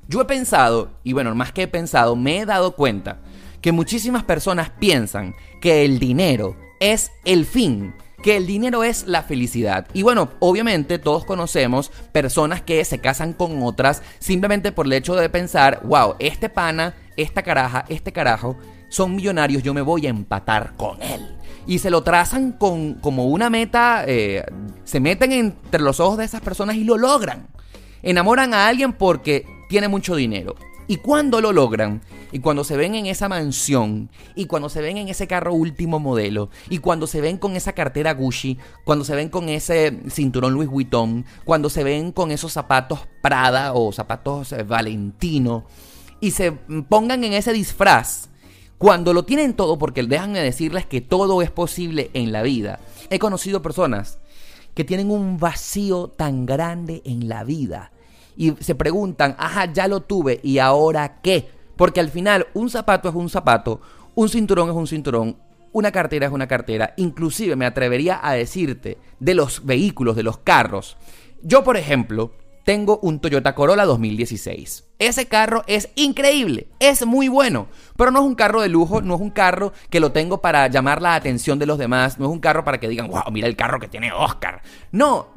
Yo 0.08 0.20
he 0.20 0.24
pensado, 0.24 0.90
y 1.02 1.12
bueno, 1.12 1.34
más 1.34 1.52
que 1.52 1.62
he 1.62 1.68
pensado, 1.68 2.14
me 2.14 2.38
he 2.38 2.46
dado 2.46 2.76
cuenta 2.76 3.18
que 3.60 3.72
muchísimas 3.72 4.22
personas 4.22 4.70
piensan 4.70 5.34
que 5.60 5.84
el 5.84 5.98
dinero 5.98 6.56
es 6.78 7.10
el 7.24 7.44
fin, 7.44 7.94
que 8.22 8.36
el 8.36 8.46
dinero 8.46 8.84
es 8.84 9.06
la 9.06 9.22
felicidad. 9.22 9.88
Y 9.92 10.02
bueno, 10.02 10.30
obviamente 10.38 11.00
todos 11.00 11.24
conocemos 11.24 11.90
personas 12.12 12.62
que 12.62 12.84
se 12.84 13.00
casan 13.00 13.32
con 13.32 13.62
otras 13.62 14.02
simplemente 14.20 14.70
por 14.70 14.86
el 14.86 14.92
hecho 14.92 15.16
de 15.16 15.28
pensar, 15.28 15.80
wow, 15.84 16.14
este 16.20 16.48
pana, 16.48 16.94
esta 17.16 17.42
caraja, 17.42 17.84
este 17.88 18.12
carajo, 18.12 18.56
son 18.88 19.16
millonarios, 19.16 19.62
yo 19.64 19.74
me 19.74 19.82
voy 19.82 20.06
a 20.06 20.10
empatar 20.10 20.74
con 20.76 21.02
él. 21.02 21.36
Y 21.66 21.80
se 21.80 21.90
lo 21.90 22.02
trazan 22.02 22.52
con, 22.52 22.94
como 22.94 23.26
una 23.26 23.50
meta, 23.50 24.04
eh, 24.06 24.44
se 24.84 25.00
meten 25.00 25.32
entre 25.32 25.82
los 25.82 25.98
ojos 25.98 26.18
de 26.18 26.24
esas 26.24 26.40
personas 26.40 26.76
y 26.76 26.84
lo 26.84 26.96
logran. 26.96 27.48
Enamoran 28.02 28.54
a 28.54 28.68
alguien 28.68 28.92
porque 28.92 29.55
tiene 29.68 29.88
mucho 29.88 30.16
dinero. 30.16 30.54
Y 30.88 30.98
cuando 30.98 31.40
lo 31.40 31.52
logran, 31.52 32.00
y 32.30 32.38
cuando 32.38 32.62
se 32.62 32.76
ven 32.76 32.94
en 32.94 33.06
esa 33.06 33.28
mansión, 33.28 34.08
y 34.36 34.46
cuando 34.46 34.68
se 34.68 34.80
ven 34.80 34.98
en 34.98 35.08
ese 35.08 35.26
carro 35.26 35.52
último 35.52 35.98
modelo, 35.98 36.48
y 36.70 36.78
cuando 36.78 37.08
se 37.08 37.20
ven 37.20 37.38
con 37.38 37.56
esa 37.56 37.72
cartera 37.72 38.14
Gucci, 38.14 38.56
cuando 38.84 39.04
se 39.04 39.16
ven 39.16 39.28
con 39.28 39.48
ese 39.48 40.00
cinturón 40.08 40.54
Louis 40.54 40.68
Vuitton, 40.68 41.24
cuando 41.44 41.70
se 41.70 41.82
ven 41.82 42.12
con 42.12 42.30
esos 42.30 42.52
zapatos 42.52 43.00
Prada 43.20 43.72
o 43.74 43.90
zapatos 43.90 44.52
eh, 44.52 44.62
Valentino, 44.62 45.64
y 46.20 46.30
se 46.30 46.52
pongan 46.52 47.24
en 47.24 47.32
ese 47.32 47.52
disfraz, 47.52 48.28
cuando 48.78 49.12
lo 49.12 49.24
tienen 49.24 49.54
todo, 49.54 49.78
porque 49.78 50.04
déjanme 50.04 50.38
decirles 50.40 50.86
que 50.86 51.00
todo 51.00 51.42
es 51.42 51.50
posible 51.50 52.10
en 52.14 52.30
la 52.30 52.42
vida. 52.42 52.78
He 53.10 53.18
conocido 53.18 53.60
personas 53.60 54.18
que 54.74 54.84
tienen 54.84 55.10
un 55.10 55.38
vacío 55.38 56.08
tan 56.08 56.46
grande 56.46 57.02
en 57.04 57.28
la 57.28 57.42
vida 57.42 57.90
y 58.36 58.52
se 58.60 58.74
preguntan, 58.74 59.34
ajá, 59.38 59.72
ya 59.72 59.88
lo 59.88 60.02
tuve, 60.02 60.40
¿y 60.42 60.58
ahora 60.58 61.20
qué? 61.22 61.48
Porque 61.76 62.00
al 62.00 62.10
final 62.10 62.46
un 62.54 62.70
zapato 62.70 63.08
es 63.08 63.14
un 63.14 63.28
zapato, 63.28 63.80
un 64.14 64.28
cinturón 64.28 64.68
es 64.68 64.74
un 64.74 64.86
cinturón, 64.86 65.36
una 65.72 65.92
cartera 65.92 66.26
es 66.26 66.32
una 66.32 66.48
cartera, 66.48 66.94
inclusive 66.96 67.56
me 67.56 67.66
atrevería 67.66 68.18
a 68.22 68.32
decirte 68.32 68.98
de 69.20 69.34
los 69.34 69.64
vehículos, 69.64 70.16
de 70.16 70.22
los 70.22 70.38
carros. 70.38 70.96
Yo, 71.42 71.64
por 71.64 71.76
ejemplo, 71.76 72.32
tengo 72.64 72.98
un 73.00 73.20
Toyota 73.20 73.54
Corolla 73.54 73.84
2016. 73.84 74.84
Ese 74.98 75.26
carro 75.28 75.62
es 75.66 75.90
increíble, 75.94 76.66
es 76.80 77.06
muy 77.06 77.28
bueno, 77.28 77.68
pero 77.96 78.10
no 78.10 78.20
es 78.20 78.24
un 78.24 78.34
carro 78.34 78.60
de 78.60 78.68
lujo, 78.68 79.02
no 79.02 79.14
es 79.14 79.20
un 79.20 79.30
carro 79.30 79.72
que 79.90 80.00
lo 80.00 80.12
tengo 80.12 80.40
para 80.40 80.66
llamar 80.68 81.02
la 81.02 81.14
atención 81.14 81.58
de 81.58 81.66
los 81.66 81.78
demás, 81.78 82.18
no 82.18 82.24
es 82.24 82.32
un 82.32 82.40
carro 82.40 82.64
para 82.64 82.80
que 82.80 82.88
digan, 82.88 83.08
wow, 83.08 83.30
mira 83.30 83.46
el 83.46 83.54
carro 83.54 83.78
que 83.78 83.86
tiene 83.86 84.12
Oscar. 84.12 84.62
No, 84.90 85.28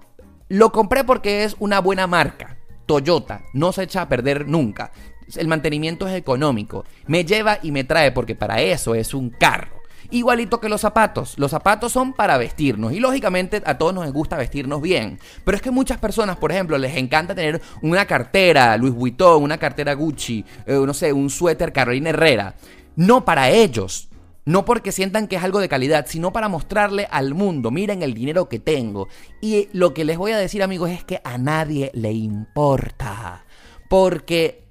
lo 0.48 0.72
compré 0.72 1.04
porque 1.04 1.44
es 1.44 1.56
una 1.60 1.80
buena 1.80 2.08
marca. 2.08 2.59
Toyota 2.90 3.44
no 3.54 3.72
se 3.72 3.84
echa 3.84 4.02
a 4.02 4.10
perder 4.10 4.48
nunca. 4.48 4.92
El 5.36 5.48
mantenimiento 5.48 6.08
es 6.08 6.16
económico. 6.16 6.86
Me 7.06 7.24
lleva 7.24 7.60
y 7.62 7.72
me 7.72 7.84
trae 7.84 8.12
porque 8.12 8.34
para 8.34 8.64
eso 8.64 8.96
es 8.96 9.14
un 9.14 9.30
carro. 9.30 9.84
Igualito 10.10 10.60
que 10.60 10.70
los 10.70 10.82
zapatos. 10.82 11.38
Los 11.38 11.52
zapatos 11.52 11.92
son 11.92 12.14
para 12.14 12.40
vestirnos 12.40 12.92
y 12.94 13.00
lógicamente 13.00 13.62
a 13.64 13.78
todos 13.78 13.94
nos 13.94 14.12
gusta 14.12 14.38
vestirnos 14.38 14.82
bien. 14.82 15.20
Pero 15.46 15.56
es 15.56 15.62
que 15.62 15.70
muchas 15.70 16.00
personas, 16.00 16.38
por 16.38 16.52
ejemplo, 16.52 16.80
les 16.80 16.98
encanta 16.98 17.36
tener 17.36 17.62
una 17.84 18.08
cartera 18.08 18.76
Louis 18.76 18.94
Vuitton, 18.96 19.44
una 19.44 19.60
cartera 19.60 19.94
Gucci, 19.94 20.44
eh, 20.66 20.82
no 20.84 20.96
sé, 20.96 21.14
un 21.14 21.30
suéter 21.30 21.72
Carolina 21.72 22.10
Herrera. 22.10 22.56
No 22.96 23.24
para 23.24 23.52
ellos. 23.52 24.10
No 24.46 24.66
porque 24.66 24.92
sientan 24.92 25.28
que 25.28 25.36
es 25.36 25.44
algo 25.44 25.60
de 25.60 25.70
calidad, 25.70 26.06
sino 26.08 26.34
para 26.34 26.50
mostrarle 26.50 27.08
al 27.12 27.34
mundo, 27.34 27.72
miren 27.72 28.02
el 28.02 28.14
dinero 28.14 28.50
que 28.50 28.60
tengo. 28.60 29.08
Y 29.42 29.70
lo 29.74 29.94
que 29.94 30.06
les 30.06 30.18
voy 30.18 30.32
a 30.32 30.38
decir 30.38 30.64
amigos 30.64 30.90
es 30.90 31.04
que 31.04 31.22
a 31.24 31.38
nadie 31.38 31.92
le 31.94 32.12
importa. 32.14 33.46
Porque 33.90 34.64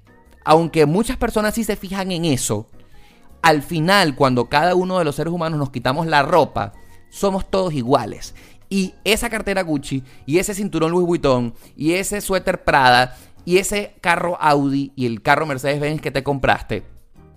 aunque 0.43 0.85
muchas 0.85 1.17
personas 1.17 1.53
sí 1.53 1.63
se 1.63 1.75
fijan 1.75 2.11
en 2.11 2.25
eso, 2.25 2.69
al 3.41 3.61
final, 3.61 4.15
cuando 4.15 4.49
cada 4.49 4.75
uno 4.75 4.99
de 4.99 5.05
los 5.05 5.15
seres 5.15 5.31
humanos 5.31 5.59
nos 5.59 5.69
quitamos 5.69 6.07
la 6.07 6.23
ropa, 6.23 6.73
somos 7.09 7.49
todos 7.49 7.73
iguales. 7.73 8.35
Y 8.69 8.95
esa 9.03 9.29
cartera 9.29 9.63
Gucci, 9.63 10.03
y 10.25 10.39
ese 10.39 10.53
cinturón 10.53 10.91
Louis 10.91 11.07
Vuitton, 11.07 11.53
y 11.75 11.93
ese 11.93 12.21
suéter 12.21 12.63
Prada, 12.63 13.17
y 13.45 13.57
ese 13.57 13.95
carro 14.01 14.37
Audi, 14.41 14.91
y 14.95 15.05
el 15.05 15.21
carro 15.21 15.45
Mercedes-Benz 15.45 16.01
que 16.01 16.11
te 16.11 16.23
compraste, 16.23 16.83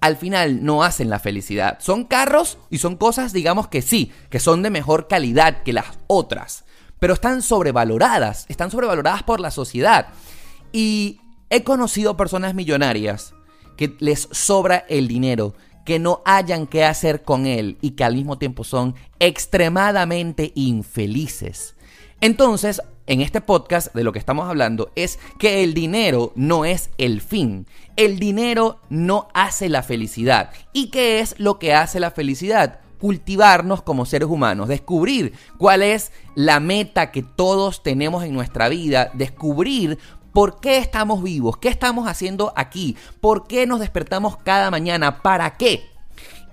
al 0.03 0.17
final 0.17 0.65
no 0.65 0.83
hacen 0.83 1.09
la 1.09 1.21
felicidad. 1.21 1.79
Son 1.81 2.05
carros 2.05 2.59
y 2.71 2.79
son 2.79 2.97
cosas, 2.97 3.33
digamos 3.33 3.69
que 3.69 3.83
sí, 3.83 4.11
que 4.31 4.41
son 4.41 4.61
de 4.63 4.69
mejor 4.69 5.07
calidad 5.07 5.63
que 5.63 5.73
las 5.73 5.87
otras. 6.09 6.65
Pero 6.99 7.15
están 7.15 7.41
sobrevaloradas, 7.41 8.47
están 8.49 8.73
sobrevaloradas 8.73 9.23
por 9.23 9.39
la 9.39 9.53
sociedad. 9.53 10.09
Y 10.73 11.21
he 11.51 11.63
conocido 11.63 12.17
personas 12.17 12.53
millonarias 12.53 13.33
que 13.77 13.95
les 14.01 14.29
sobra 14.33 14.85
el 14.89 15.07
dinero, 15.07 15.55
que 15.87 16.01
no 16.01 16.21
hayan 16.25 16.67
qué 16.67 16.85
hacer 16.85 17.23
con 17.23 17.47
él 17.47 17.79
y 17.81 17.93
que 17.93 18.03
al 18.03 18.17
mismo 18.17 18.39
tiempo 18.39 18.65
son 18.65 18.97
extremadamente 19.21 20.51
infelices. 20.57 21.77
Entonces, 22.21 22.83
en 23.07 23.21
este 23.21 23.41
podcast 23.41 23.95
de 23.95 24.05
lo 24.05 24.13
que 24.13 24.19
estamos 24.19 24.49
hablando 24.49 24.91
es 24.95 25.19
que 25.39 25.65
el 25.65 25.75
dinero 25.75 26.33
no 26.35 26.65
es 26.65 26.91
el 26.99 27.21
fin. 27.21 27.67
El 27.97 28.19
dinero 28.19 28.81
no 28.91 29.29
hace 29.35 29.69
la 29.69 29.83
felicidad. 29.83 30.51
¿Y 30.73 30.91
qué 30.91 31.21
es 31.21 31.35
lo 31.39 31.59
que 31.59 31.75
hace 31.75 32.01
la 32.01 32.11
felicidad? 32.11 32.79
cultivarnos 33.03 33.83
como 33.83 34.07
seres 34.07 34.29
humanos, 34.29 34.69
descubrir 34.69 35.33
cuál 35.59 35.83
es 35.83 36.13
la 36.37 36.61
meta 36.61 37.11
que 37.11 37.25
todos 37.25 37.83
tenemos 37.83 38.23
en 38.23 38.33
nuestra 38.33 38.69
vida, 38.69 39.11
descubrir 39.15 39.99
¿Por 40.33 40.61
qué 40.61 40.79
estamos 40.79 41.23
vivos? 41.23 41.59
¿Qué 41.59 41.69
estamos 41.69 42.09
haciendo 42.09 42.55
aquí? 42.57 42.97
¿Por 43.21 43.47
qué 43.47 43.67
nos 43.67 43.81
despertamos 43.81 44.39
cada 44.39 44.71
mañana? 44.71 45.21
¿Para 45.21 45.59
qué? 45.59 45.92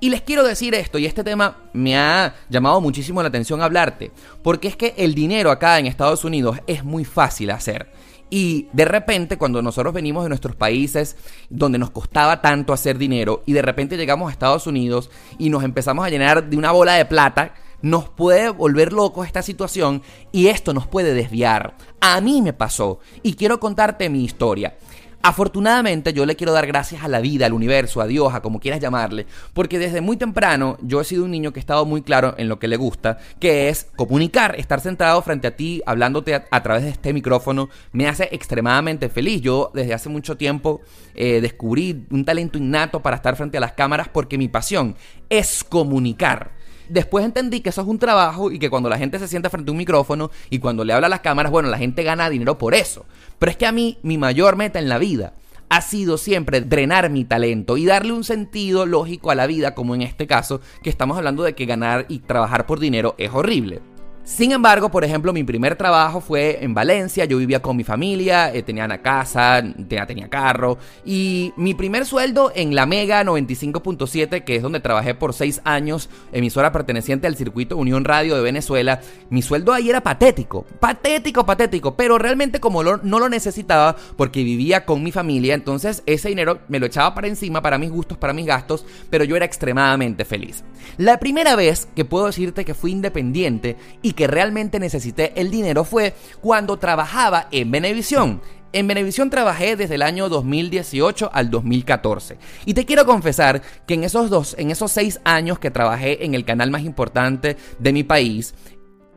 Y 0.01 0.09
les 0.09 0.21
quiero 0.21 0.45
decir 0.45 0.75
esto, 0.75 0.97
y 0.97 1.05
este 1.05 1.25
tema 1.25 1.57
me 1.73 1.97
ha 1.97 2.33
llamado 2.49 2.79
muchísimo 2.79 3.21
la 3.21 3.27
atención 3.27 3.61
hablarte, 3.61 4.11
porque 4.41 4.69
es 4.69 4.77
que 4.77 4.93
el 4.97 5.13
dinero 5.13 5.51
acá 5.51 5.77
en 5.77 5.87
Estados 5.87 6.23
Unidos 6.23 6.57
es 6.67 6.85
muy 6.85 7.03
fácil 7.03 7.51
hacer. 7.51 7.91
Y 8.29 8.67
de 8.71 8.85
repente, 8.85 9.37
cuando 9.37 9.61
nosotros 9.61 9.93
venimos 9.93 10.23
de 10.23 10.29
nuestros 10.29 10.55
países 10.55 11.17
donde 11.49 11.79
nos 11.79 11.89
costaba 11.89 12.41
tanto 12.41 12.71
hacer 12.71 12.97
dinero, 12.97 13.43
y 13.45 13.51
de 13.51 13.61
repente 13.61 13.97
llegamos 13.97 14.29
a 14.29 14.31
Estados 14.31 14.67
Unidos 14.67 15.09
y 15.37 15.49
nos 15.49 15.63
empezamos 15.63 16.05
a 16.05 16.09
llenar 16.09 16.49
de 16.49 16.55
una 16.55 16.71
bola 16.71 16.93
de 16.93 17.05
plata, 17.05 17.55
nos 17.81 18.09
puede 18.09 18.49
volver 18.49 18.93
locos 18.93 19.25
esta 19.25 19.41
situación 19.41 20.01
y 20.31 20.47
esto 20.47 20.73
nos 20.73 20.87
puede 20.87 21.13
desviar. 21.13 21.75
A 22.01 22.21
mí 22.21 22.41
me 22.41 22.53
pasó 22.53 22.99
y 23.23 23.33
quiero 23.33 23.59
contarte 23.59 24.09
mi 24.09 24.23
historia. 24.23 24.77
Afortunadamente 25.21 26.13
yo 26.13 26.25
le 26.25 26.37
quiero 26.37 26.53
dar 26.53 26.65
gracias 26.65 27.03
a 27.03 27.09
la 27.09 27.19
vida, 27.19 27.45
al 27.45 27.51
universo, 27.51 27.99
a 27.99 28.07
Dios, 28.07 28.33
a 28.33 28.41
como 28.41 28.61
quieras 28.61 28.79
llamarle, 28.79 29.25
porque 29.53 29.77
desde 29.77 29.99
muy 29.99 30.15
temprano 30.15 30.77
yo 30.81 31.01
he 31.01 31.03
sido 31.03 31.25
un 31.25 31.31
niño 31.31 31.51
que 31.51 31.59
ha 31.59 31.61
estado 31.61 31.85
muy 31.85 32.01
claro 32.01 32.35
en 32.37 32.47
lo 32.47 32.57
que 32.57 32.69
le 32.69 32.77
gusta, 32.77 33.17
que 33.37 33.67
es 33.67 33.87
comunicar, 33.97 34.55
estar 34.57 34.79
sentado 34.79 35.21
frente 35.21 35.47
a 35.47 35.57
ti, 35.57 35.81
hablándote 35.85 36.35
a, 36.35 36.63
través 36.63 36.83
de 36.83 36.89
este 36.91 37.11
micrófono, 37.11 37.67
me 37.91 38.07
hace 38.07 38.29
extremadamente 38.31 39.09
feliz. 39.09 39.41
Yo 39.41 39.71
desde 39.73 39.93
hace 39.93 40.07
mucho 40.07 40.37
tiempo 40.37 40.79
eh, 41.15 41.41
descubrí 41.41 42.05
un 42.11 42.23
talento 42.23 42.57
innato 42.57 43.01
para 43.01 43.17
estar 43.17 43.35
frente 43.35 43.57
a 43.57 43.61
las 43.61 43.73
cámaras 43.73 44.07
porque 44.07 44.37
mi 44.37 44.47
pasión 44.47 44.95
es 45.29 45.65
comunicar. 45.65 46.51
Después 46.89 47.23
entendí 47.23 47.59
que 47.59 47.69
eso 47.69 47.81
es 47.81 47.87
un 47.87 47.99
trabajo 47.99 48.51
y 48.51 48.57
que 48.57 48.71
cuando 48.71 48.89
la 48.89 48.97
gente 48.97 49.19
se 49.19 49.27
sienta 49.27 49.51
frente 49.51 49.69
a 49.69 49.73
un 49.73 49.77
micrófono 49.77 50.31
y 50.49 50.57
cuando 50.57 50.83
le 50.83 50.91
habla 50.91 51.05
a 51.05 51.09
las 51.09 51.19
cámaras, 51.19 51.51
bueno, 51.51 51.69
la 51.69 51.77
gente 51.77 52.01
gana 52.01 52.29
dinero 52.31 52.57
por 52.57 52.73
eso. 52.73 53.05
Pero 53.39 53.51
es 53.51 53.57
que 53.57 53.65
a 53.65 53.71
mí 53.71 53.97
mi 54.03 54.17
mayor 54.17 54.57
meta 54.57 54.79
en 54.79 54.89
la 54.89 54.97
vida 54.97 55.33
ha 55.69 55.81
sido 55.81 56.17
siempre 56.17 56.61
drenar 56.61 57.09
mi 57.09 57.25
talento 57.25 57.77
y 57.77 57.85
darle 57.85 58.11
un 58.11 58.23
sentido 58.23 58.85
lógico 58.85 59.31
a 59.31 59.35
la 59.35 59.47
vida, 59.47 59.75
como 59.75 59.95
en 59.95 60.01
este 60.01 60.27
caso, 60.27 60.61
que 60.83 60.89
estamos 60.89 61.17
hablando 61.17 61.43
de 61.43 61.53
que 61.53 61.65
ganar 61.65 62.05
y 62.09 62.19
trabajar 62.19 62.65
por 62.65 62.79
dinero 62.79 63.15
es 63.17 63.31
horrible. 63.31 63.81
Sin 64.23 64.51
embargo, 64.51 64.89
por 64.91 65.03
ejemplo, 65.03 65.33
mi 65.33 65.43
primer 65.43 65.75
trabajo 65.75 66.21
fue 66.21 66.63
en 66.63 66.75
Valencia, 66.75 67.25
yo 67.25 67.37
vivía 67.37 67.61
con 67.61 67.75
mi 67.75 67.83
familia, 67.83 68.53
eh, 68.53 68.61
tenía 68.61 68.85
una 68.85 69.01
casa, 69.01 69.61
tenía, 69.87 70.05
tenía, 70.05 70.29
carro. 70.29 70.77
Y 71.03 71.51
mi 71.57 71.73
primer 71.73 72.05
sueldo 72.05 72.51
en 72.53 72.75
la 72.75 72.85
Mega 72.85 73.23
95.7, 73.23 74.43
que 74.43 74.55
es 74.55 74.61
donde 74.61 74.79
trabajé 74.79 75.15
por 75.15 75.33
seis 75.33 75.61
años, 75.63 76.09
emisora 76.31 76.71
perteneciente 76.71 77.25
al 77.25 77.35
circuito 77.35 77.75
Unión 77.75 78.05
Radio 78.05 78.35
de 78.35 78.43
Venezuela, 78.43 79.01
mi 79.31 79.41
sueldo 79.41 79.73
ahí 79.73 79.89
era 79.89 80.01
patético, 80.01 80.63
patético, 80.79 81.45
patético, 81.45 81.95
pero 81.95 82.19
realmente 82.19 82.59
como 82.59 82.83
no 82.83 83.19
lo 83.19 83.29
necesitaba 83.29 83.95
porque 84.15 84.43
vivía 84.43 84.85
con 84.85 85.03
mi 85.03 85.11
familia, 85.11 85.55
entonces 85.55 86.03
ese 86.05 86.29
dinero 86.29 86.59
me 86.67 86.79
lo 86.79 86.85
echaba 86.85 87.15
para 87.15 87.27
encima, 87.27 87.61
para 87.61 87.79
mis 87.79 87.89
gustos, 87.89 88.17
para 88.17 88.33
mis 88.33 88.45
gastos, 88.45 88.85
pero 89.09 89.23
yo 89.23 89.35
era 89.35 89.45
extremadamente 89.45 90.23
feliz. 90.23 90.63
La 90.97 91.17
primera 91.19 91.55
vez 91.55 91.87
que 91.95 92.05
puedo 92.05 92.27
decirte 92.27 92.65
que 92.65 92.73
fui 92.73 92.91
independiente 92.91 93.77
y 94.01 94.13
que 94.13 94.27
realmente 94.27 94.79
necesité 94.79 95.33
el 95.39 95.51
dinero 95.51 95.83
fue 95.83 96.13
cuando 96.41 96.77
trabajaba 96.77 97.47
en 97.51 97.71
Venevisión. 97.71 98.41
En 98.71 98.87
Venevisión 98.87 99.31
trabajé 99.31 99.75
desde 99.75 99.95
el 99.95 100.03
año 100.03 100.29
2018 100.29 101.31
al 101.33 101.49
2014. 101.49 102.37
Y 102.65 102.75
te 102.75 102.85
quiero 102.85 103.05
confesar 103.05 103.63
que 103.87 103.95
en 103.95 104.03
esos 104.03 104.29
dos, 104.29 104.55
en 104.59 104.69
esos 104.69 104.91
seis 104.91 105.19
años 105.23 105.57
que 105.57 105.71
trabajé 105.71 106.23
en 106.23 106.35
el 106.35 106.45
canal 106.45 106.69
más 106.69 106.83
importante 106.83 107.57
de 107.79 107.93
mi 107.93 108.03
país, 108.03 108.53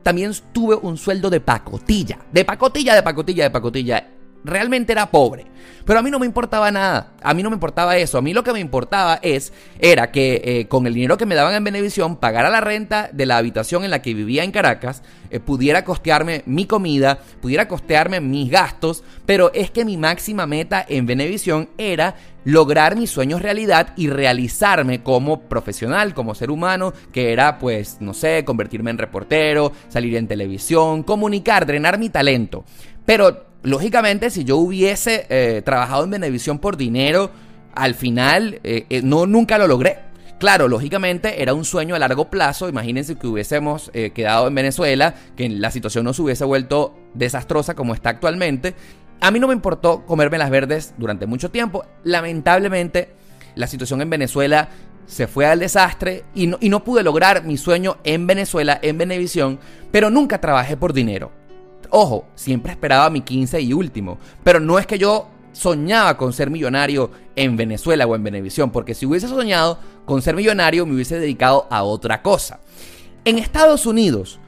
también 0.03 0.33
tuve 0.53 0.75
un 0.75 0.97
sueldo 0.97 1.29
de 1.29 1.41
pacotilla. 1.41 2.19
De 2.33 2.45
pacotilla, 2.45 2.95
de 2.95 3.03
pacotilla, 3.03 3.45
de 3.45 3.51
pacotilla. 3.51 4.09
Realmente 4.45 4.93
era 4.93 5.11
pobre. 5.11 5.47
Pero 5.85 5.99
a 5.99 6.03
mí 6.03 6.11
no 6.11 6.19
me 6.19 6.27
importaba 6.27 6.71
nada, 6.71 7.13
a 7.23 7.35
mí 7.35 7.43
no 7.43 7.51
me 7.51 7.57
importaba 7.57 7.97
eso, 7.97 8.17
a 8.17 8.23
mí 8.23 8.33
lo 8.33 8.45
que 8.45 8.53
me 8.53 8.61
importaba 8.61 9.19
es, 9.21 9.53
era 9.81 10.13
que 10.13 10.41
eh, 10.45 10.69
con 10.69 10.87
el 10.87 10.95
dinero 10.95 11.17
que 11.17 11.27
me 11.27 11.35
daban 11.35 11.55
en 11.55 11.65
Benevisión, 11.65 12.17
pagara 12.17 12.51
la 12.51 12.61
renta 12.61 13.11
de 13.13 13.27
la 13.27 13.37
habitación 13.37 13.85
en 13.85 13.91
la 13.91 14.01
que 14.01 14.15
vivía 14.15 14.45
en 14.45 14.53
Caracas, 14.53 15.03
eh, 15.31 15.41
pudiera 15.41 15.85
costearme 15.85 16.43
mi 16.47 16.67
comida, 16.67 17.19
pudiera 17.41 17.67
costearme 17.67 18.21
mis 18.21 18.51
gastos, 18.51 19.03
pero 19.27 19.53
es 19.55 19.73
que 19.73 19.85
mi 19.85 19.97
máxima 19.97 20.47
meta 20.47 20.85
en 20.89 21.07
Benevisión 21.07 21.69
era 21.79 22.15
lograr 22.45 22.97
mis 22.97 23.11
sueños 23.11 23.43
realidad 23.43 23.93
y 23.97 24.09
realizarme 24.09 25.03
como 25.03 25.43
profesional, 25.43 26.15
como 26.15 26.35
ser 26.35 26.51
humano, 26.51 26.93
que 27.13 27.33
era 27.33 27.59
pues, 27.59 27.99
no 28.01 28.15
sé, 28.15 28.45
convertirme 28.45 28.91
en 28.91 28.99
reportero, 28.99 29.73
salir 29.89 30.17
en 30.17 30.29
televisión, 30.29 31.03
comunicar, 31.03 31.67
drenar 31.67 31.99
mi 31.99 32.09
talento. 32.09 32.65
Pero 33.05 33.52
lógicamente 33.63 34.31
si 34.31 34.45
yo 34.45 34.57
hubiese 34.57 35.27
eh, 35.29 35.63
trabajado 35.65 36.05
en 36.05 36.11
Benevisión 36.11 36.59
por 36.59 36.77
dinero, 36.77 37.31
al 37.75 37.95
final 37.95 38.61
eh, 38.65 38.87
eh, 38.91 39.03
no 39.03 39.27
nunca 39.27 39.59
lo 39.59 39.67
logré. 39.67 39.99
Claro, 40.39 40.67
lógicamente 40.67 41.41
era 41.41 41.55
un 41.55 41.65
sueño 41.65 41.95
a 41.95 42.01
largo 42.01 42.29
plazo. 42.29 42.69
Imagínense 42.69 43.17
que 43.17 43.29
hubiésemos 43.29 43.93
quedado 43.93 44.49
en 44.49 44.55
Venezuela, 44.57 45.15
que 45.37 45.49
la 45.49 45.71
situación 45.71 46.05
no 46.05 46.13
se 46.13 46.23
hubiese 46.23 46.45
vuelto 46.45 46.97
desastrosa 47.15 47.75
como 47.75 47.95
está 47.95 48.11
actualmente. 48.11 48.75
A 49.21 49.31
mí 49.31 49.39
no 49.39 49.47
me 49.47 49.55
importó 49.55 50.05
comerme 50.05 50.39
las 50.39 50.51
verdes 50.51 50.95
durante 50.99 51.27
mucho 51.27 51.53
tiempo. 51.53 51.85
Lamentablemente, 52.03 53.11
la 53.55 53.69
situación 53.69 54.03
en 54.03 54.11
Venezuela 54.11 54.69
se 55.07 55.29
fue 55.29 55.47
al 55.47 55.61
desastre 55.61 56.25
y 56.35 56.49
no, 56.49 56.59
y 56.61 56.69
no 56.69 56.83
pude 56.83 57.05
lograr 57.05 57.45
mi 57.45 57.57
sueño 57.57 57.99
en 58.03 58.27
Venezuela, 58.27 58.81
en 58.83 58.99
Venevisión, 58.99 59.61
pero 59.93 60.11
nunca 60.11 60.41
trabajé 60.41 60.77
por 60.77 60.93
dinero. 60.93 61.31
Ojo, 61.95 62.25
siempre 62.35 62.73
esperaba 62.73 63.11
mi 63.11 63.21
15 63.21 63.61
y 63.61 63.75
último, 63.75 64.17
pero 64.43 64.61
no 64.61 64.79
es 64.79 64.87
que 64.87 64.99
yo 64.99 65.29
soñaba 65.53 66.17
con 66.17 66.33
ser 66.33 66.49
millonario 66.49 67.11
en 67.37 67.55
Venezuela 67.59 68.07
o 68.07 68.17
en 68.17 68.25
Venevisión, 68.25 68.71
porque 68.71 68.95
si 68.95 69.05
hubiese 69.05 69.29
soñado 69.29 69.79
con 70.07 70.23
ser 70.23 70.35
millonario 70.35 70.87
me 70.87 70.95
hubiese 70.95 71.19
dedicado 71.19 71.67
a 71.71 71.83
otra 71.83 72.23
cosa. 72.23 72.61
En 73.27 73.39
Estados 73.39 73.85
Unidos, 73.85 74.41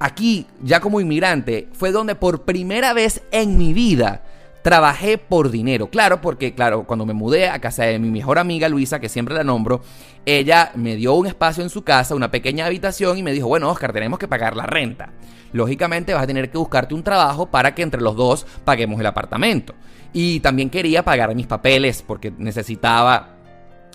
aquí 0.00 0.48
ya 0.60 0.80
como 0.80 1.00
inmigrante, 1.00 1.68
fue 1.72 1.92
donde 1.92 2.16
por 2.16 2.42
primera 2.42 2.92
vez 2.94 3.22
en 3.30 3.56
mi 3.56 3.72
vida 3.72 4.24
trabajé 4.62 5.18
por 5.18 5.52
dinero. 5.52 5.88
Claro, 5.88 6.20
porque 6.20 6.52
claro, 6.52 6.82
cuando 6.82 7.06
me 7.06 7.14
mudé 7.14 7.48
a 7.48 7.60
casa 7.60 7.84
de 7.84 8.00
mi 8.00 8.10
mejor 8.10 8.40
amiga 8.40 8.68
Luisa, 8.68 8.98
que 8.98 9.08
siempre 9.08 9.36
la 9.36 9.44
nombro, 9.44 9.82
ella 10.26 10.72
me 10.74 10.96
dio 10.96 11.14
un 11.14 11.28
espacio 11.28 11.62
en 11.62 11.70
su 11.70 11.84
casa, 11.84 12.16
una 12.16 12.32
pequeña 12.32 12.66
habitación 12.66 13.18
y 13.18 13.22
me 13.22 13.32
dijo, 13.32 13.46
bueno, 13.46 13.70
Oscar, 13.70 13.92
tenemos 13.92 14.18
que 14.18 14.26
pagar 14.26 14.56
la 14.56 14.66
renta. 14.66 15.12
Lógicamente 15.52 16.14
vas 16.14 16.24
a 16.24 16.26
tener 16.26 16.50
que 16.50 16.58
buscarte 16.58 16.94
un 16.94 17.02
trabajo 17.02 17.46
para 17.46 17.74
que 17.74 17.82
entre 17.82 18.00
los 18.00 18.16
dos 18.16 18.46
paguemos 18.64 18.98
el 19.00 19.06
apartamento. 19.06 19.74
Y 20.12 20.40
también 20.40 20.70
quería 20.70 21.04
pagar 21.04 21.34
mis 21.34 21.46
papeles 21.46 22.02
porque 22.06 22.32
necesitaba 22.36 23.36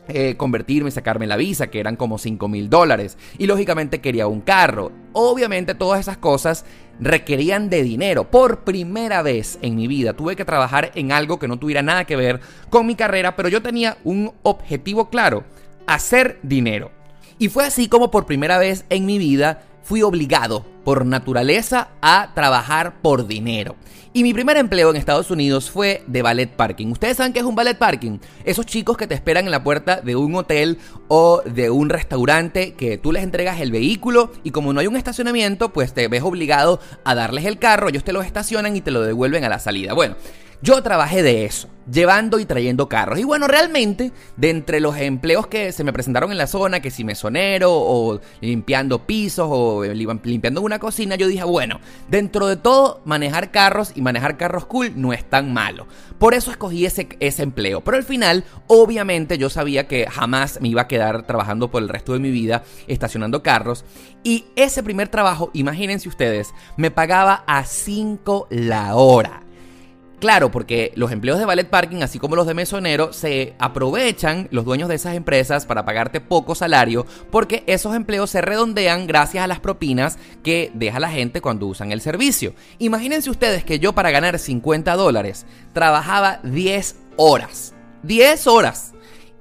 eh, 0.10 0.36
convertirme 0.38 0.88
y 0.88 0.92
sacarme 0.92 1.28
la 1.28 1.36
visa, 1.36 1.68
que 1.68 1.82
eran 1.82 1.98
como 1.98 2.18
5 2.18 2.48
mil 2.48 2.70
dólares. 2.70 3.18
Y 3.38 3.46
lógicamente 3.46 4.00
quería 4.00 4.28
un 4.28 4.42
carro. 4.42 4.92
Obviamente 5.12 5.76
todas 5.76 6.00
esas 6.00 6.18
cosas 6.18 6.66
requerían 7.00 7.70
de 7.70 7.84
dinero. 7.84 8.32
Por 8.32 8.64
primera 8.64 9.22
vez 9.22 9.60
en 9.62 9.76
mi 9.76 9.88
vida 9.88 10.14
tuve 10.14 10.36
que 10.36 10.46
trabajar 10.46 10.92
en 10.96 11.12
algo 11.12 11.40
que 11.40 11.50
no 11.50 11.60
tuviera 11.60 11.82
nada 11.82 12.06
que 12.06 12.16
ver 12.16 12.40
con 12.70 12.86
mi 12.86 12.96
carrera, 12.96 13.36
pero 13.36 13.50
yo 13.50 13.62
tenía 13.62 13.98
un 14.06 14.34
objetivo 14.44 15.10
claro, 15.10 15.44
hacer 15.88 16.40
dinero. 16.42 16.92
Y 17.38 17.50
fue 17.50 17.66
así 17.66 17.90
como 17.90 18.10
por 18.10 18.26
primera 18.26 18.58
vez 18.58 18.86
en 18.90 19.06
mi 19.06 19.18
vida 19.18 19.64
fui 19.88 20.02
obligado 20.02 20.66
por 20.84 21.06
naturaleza 21.06 21.92
a 22.02 22.34
trabajar 22.34 23.02
por 23.02 23.26
dinero. 23.26 23.78
Y 24.12 24.24
mi 24.24 24.34
primer 24.34 24.58
empleo 24.58 24.90
en 24.90 24.98
Estados 24.98 25.32
Unidos 25.32 25.72
fue 25.72 26.04
de 26.08 26.22
ballet 26.22 26.50
parking. 26.50 26.88
¿Ustedes 26.88 27.16
saben 27.16 27.32
qué 27.32 27.40
es 27.40 27.46
un 27.46 27.56
ballet 27.56 27.78
parking? 27.78 28.20
Esos 28.44 28.66
chicos 28.66 28.98
que 28.98 29.08
te 29.08 29.16
esperan 29.16 29.46
en 29.46 29.52
la 29.52 29.64
puerta 29.64 30.02
de 30.02 30.18
un 30.18 30.36
hotel 30.36 30.78
o 31.08 31.42
de 31.46 31.70
un 31.70 31.88
restaurante 31.88 32.74
que 32.74 32.98
tú 32.98 33.14
les 33.14 33.24
entregas 33.24 33.62
el 33.62 33.72
vehículo 33.72 34.34
y 34.44 34.52
como 34.52 34.74
no 34.74 34.82
hay 34.82 34.88
un 34.88 34.98
estacionamiento, 34.98 35.72
pues 35.72 35.94
te 35.94 36.10
ves 36.10 36.24
obligado 36.24 36.82
a 37.06 37.16
darles 37.16 37.46
el 37.46 37.58
carro, 37.58 37.88
ellos 37.88 38.04
te 38.04 38.12
lo 38.12 38.22
estacionan 38.22 38.76
y 38.76 38.82
te 38.82 38.92
lo 38.92 39.04
devuelven 39.04 39.46
a 39.46 39.50
la 39.50 39.60
salida. 39.60 39.94
Bueno, 39.94 40.16
yo 40.62 40.82
trabajé 40.82 41.22
de 41.22 41.46
eso, 41.46 41.70
llevando 41.92 42.40
y 42.40 42.46
trayendo 42.46 42.90
carros. 42.90 43.20
Y 43.20 43.24
bueno, 43.24 43.48
realmente, 43.48 44.12
de 44.38 44.50
entre 44.50 44.80
los 44.80 44.98
empleos 44.98 45.48
que 45.48 45.72
se 45.72 45.84
me 45.84 45.94
presentaron 45.94 46.32
en 46.32 46.40
la 46.40 46.48
zona, 46.48 46.80
que 46.80 46.90
si 46.90 47.04
mesonero 47.04 47.72
o 47.72 48.20
limpiando 48.42 49.06
pisos 49.06 49.48
o 49.50 49.84
limpiando 49.84 50.62
una 50.62 50.80
cocina, 50.80 51.16
yo 51.16 51.28
dije, 51.28 51.44
bueno, 51.44 51.80
dentro 52.10 52.48
de 52.48 52.58
todo, 52.58 53.02
manejar 53.06 53.52
carros 53.52 53.92
y 53.96 54.02
manejar 54.02 54.38
carros 54.38 54.66
cool 54.66 54.94
no 54.96 55.14
es 55.14 55.30
tan 55.30 55.54
malo. 55.54 55.86
Por 56.18 56.34
eso 56.34 56.50
escogí 56.50 56.86
ese, 56.86 57.08
ese 57.20 57.44
empleo. 57.44 57.82
Pero 57.82 57.98
al 57.98 58.04
final, 58.04 58.44
obviamente, 58.66 59.38
yo 59.38 59.52
sabía 59.52 59.88
que 59.88 60.08
jamás 60.08 60.60
me 60.60 60.70
iba 60.70 60.84
a 60.84 60.88
quedar 60.88 61.28
trabajando 61.28 61.70
por 61.70 61.84
el 61.84 61.90
resto 61.90 62.14
de 62.14 62.20
mi 62.20 62.32
vida 62.32 62.64
estacionando 62.88 63.44
carros. 63.44 63.86
Y 64.24 64.46
ese 64.56 64.82
primer 64.82 65.10
trabajo, 65.10 65.52
imagínense 65.54 66.10
ustedes, 66.10 66.54
me 66.78 66.90
pagaba 66.90 67.44
a 67.46 67.64
5 67.64 68.48
la 68.50 68.96
hora. 68.96 69.47
Claro, 70.20 70.50
porque 70.50 70.92
los 70.96 71.12
empleos 71.12 71.38
de 71.38 71.46
ballet 71.46 71.70
parking, 71.70 72.02
así 72.02 72.18
como 72.18 72.36
los 72.36 72.48
de 72.48 72.56
mesonero, 72.56 73.14
se 73.14 73.54
aprovechan 73.60 74.48
los 74.50 74.66
dueños 74.66 74.90
de 74.90 74.96
esas 74.96 75.16
empresas 75.16 75.68
para 75.68 75.86
pagarte 75.86 76.22
poco 76.22 76.56
salario, 76.56 77.06
porque 77.30 77.64
esos 77.68 77.96
empleos 77.96 78.32
se 78.32 78.42
redondean 78.42 79.06
gracias 79.06 79.44
a 79.44 79.48
las 79.48 79.60
propinas 79.60 80.18
que 80.44 80.72
deja 80.74 81.00
la 81.00 81.12
gente 81.12 81.40
cuando 81.40 81.68
usan 81.68 81.92
el 81.92 82.02
servicio. 82.02 82.56
Imagínense 82.80 83.30
ustedes 83.30 83.64
que 83.64 83.78
yo 83.78 83.94
para 83.94 84.10
ganar 84.10 84.40
50 84.40 84.96
dólares 84.96 85.46
trabajaba 85.72 86.40
10 86.42 86.96
horas. 87.18 87.76
10 88.02 88.48
horas. 88.48 88.94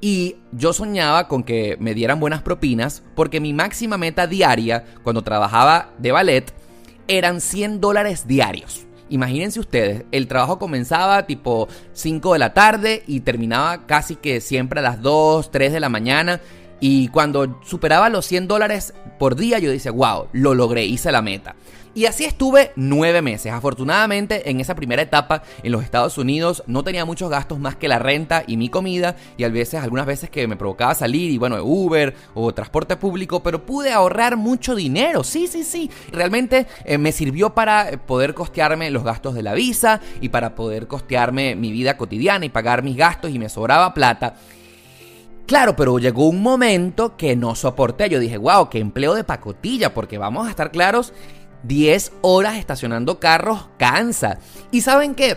Y 0.02 0.36
yo 0.52 0.74
soñaba 0.74 1.26
con 1.26 1.42
que 1.42 1.78
me 1.80 1.94
dieran 1.94 2.20
buenas 2.20 2.42
propinas, 2.42 3.02
porque 3.14 3.40
mi 3.40 3.54
máxima 3.54 3.96
meta 3.96 4.26
diaria 4.26 4.84
cuando 5.02 5.22
trabajaba 5.22 5.88
de 5.96 6.12
ballet 6.12 6.52
eran 7.08 7.40
100 7.40 7.80
dólares 7.80 8.26
diarios. 8.26 8.85
Imagínense 9.08 9.60
ustedes, 9.60 10.04
el 10.10 10.26
trabajo 10.26 10.58
comenzaba 10.58 11.26
tipo 11.26 11.68
5 11.92 12.32
de 12.32 12.38
la 12.38 12.54
tarde 12.54 13.02
y 13.06 13.20
terminaba 13.20 13.86
casi 13.86 14.16
que 14.16 14.40
siempre 14.40 14.80
a 14.80 14.82
las 14.82 15.00
2, 15.00 15.50
3 15.50 15.72
de 15.72 15.80
la 15.80 15.88
mañana. 15.88 16.40
Y 16.80 17.08
cuando 17.08 17.60
superaba 17.64 18.10
los 18.10 18.26
100 18.26 18.48
dólares 18.48 18.94
por 19.18 19.36
día, 19.36 19.58
yo 19.58 19.70
decía, 19.70 19.92
wow, 19.92 20.26
lo 20.32 20.54
logré, 20.54 20.84
hice 20.84 21.12
la 21.12 21.22
meta. 21.22 21.54
Y 21.96 22.04
así 22.04 22.26
estuve 22.26 22.72
nueve 22.76 23.22
meses. 23.22 23.50
Afortunadamente, 23.54 24.50
en 24.50 24.60
esa 24.60 24.74
primera 24.74 25.00
etapa 25.00 25.42
en 25.62 25.72
los 25.72 25.82
Estados 25.82 26.18
Unidos 26.18 26.62
no 26.66 26.84
tenía 26.84 27.06
muchos 27.06 27.30
gastos 27.30 27.58
más 27.58 27.76
que 27.76 27.88
la 27.88 27.98
renta 27.98 28.44
y 28.46 28.58
mi 28.58 28.68
comida. 28.68 29.16
Y 29.38 29.44
a 29.44 29.48
veces, 29.48 29.80
algunas 29.82 30.04
veces 30.04 30.28
que 30.28 30.46
me 30.46 30.56
provocaba 30.56 30.94
salir 30.94 31.30
y 31.30 31.38
bueno, 31.38 31.56
Uber 31.64 32.14
o 32.34 32.52
transporte 32.52 32.96
público, 32.96 33.42
pero 33.42 33.64
pude 33.64 33.92
ahorrar 33.92 34.36
mucho 34.36 34.74
dinero. 34.74 35.24
Sí, 35.24 35.46
sí, 35.46 35.64
sí. 35.64 35.90
Realmente 36.12 36.66
eh, 36.84 36.98
me 36.98 37.12
sirvió 37.12 37.54
para 37.54 37.92
poder 38.04 38.34
costearme 38.34 38.90
los 38.90 39.02
gastos 39.02 39.34
de 39.34 39.42
la 39.42 39.54
visa 39.54 40.02
y 40.20 40.28
para 40.28 40.54
poder 40.54 40.88
costearme 40.88 41.56
mi 41.56 41.72
vida 41.72 41.96
cotidiana 41.96 42.44
y 42.44 42.50
pagar 42.50 42.82
mis 42.82 42.98
gastos 42.98 43.30
y 43.30 43.38
me 43.38 43.48
sobraba 43.48 43.94
plata. 43.94 44.34
Claro, 45.46 45.76
pero 45.76 45.98
llegó 46.00 46.28
un 46.28 46.42
momento 46.42 47.16
que 47.16 47.36
no 47.36 47.54
soporté. 47.54 48.10
Yo 48.10 48.18
dije, 48.18 48.36
wow, 48.36 48.68
qué 48.68 48.80
empleo 48.80 49.14
de 49.14 49.22
pacotilla, 49.22 49.94
porque 49.94 50.18
vamos 50.18 50.46
a 50.46 50.50
estar 50.50 50.72
claros 50.72 51.12
10 51.64 52.12
horas 52.22 52.56
estacionando 52.56 53.20
carros 53.20 53.68
cansa. 53.78 54.38
¿Y 54.70 54.80
saben 54.80 55.14
qué? 55.14 55.36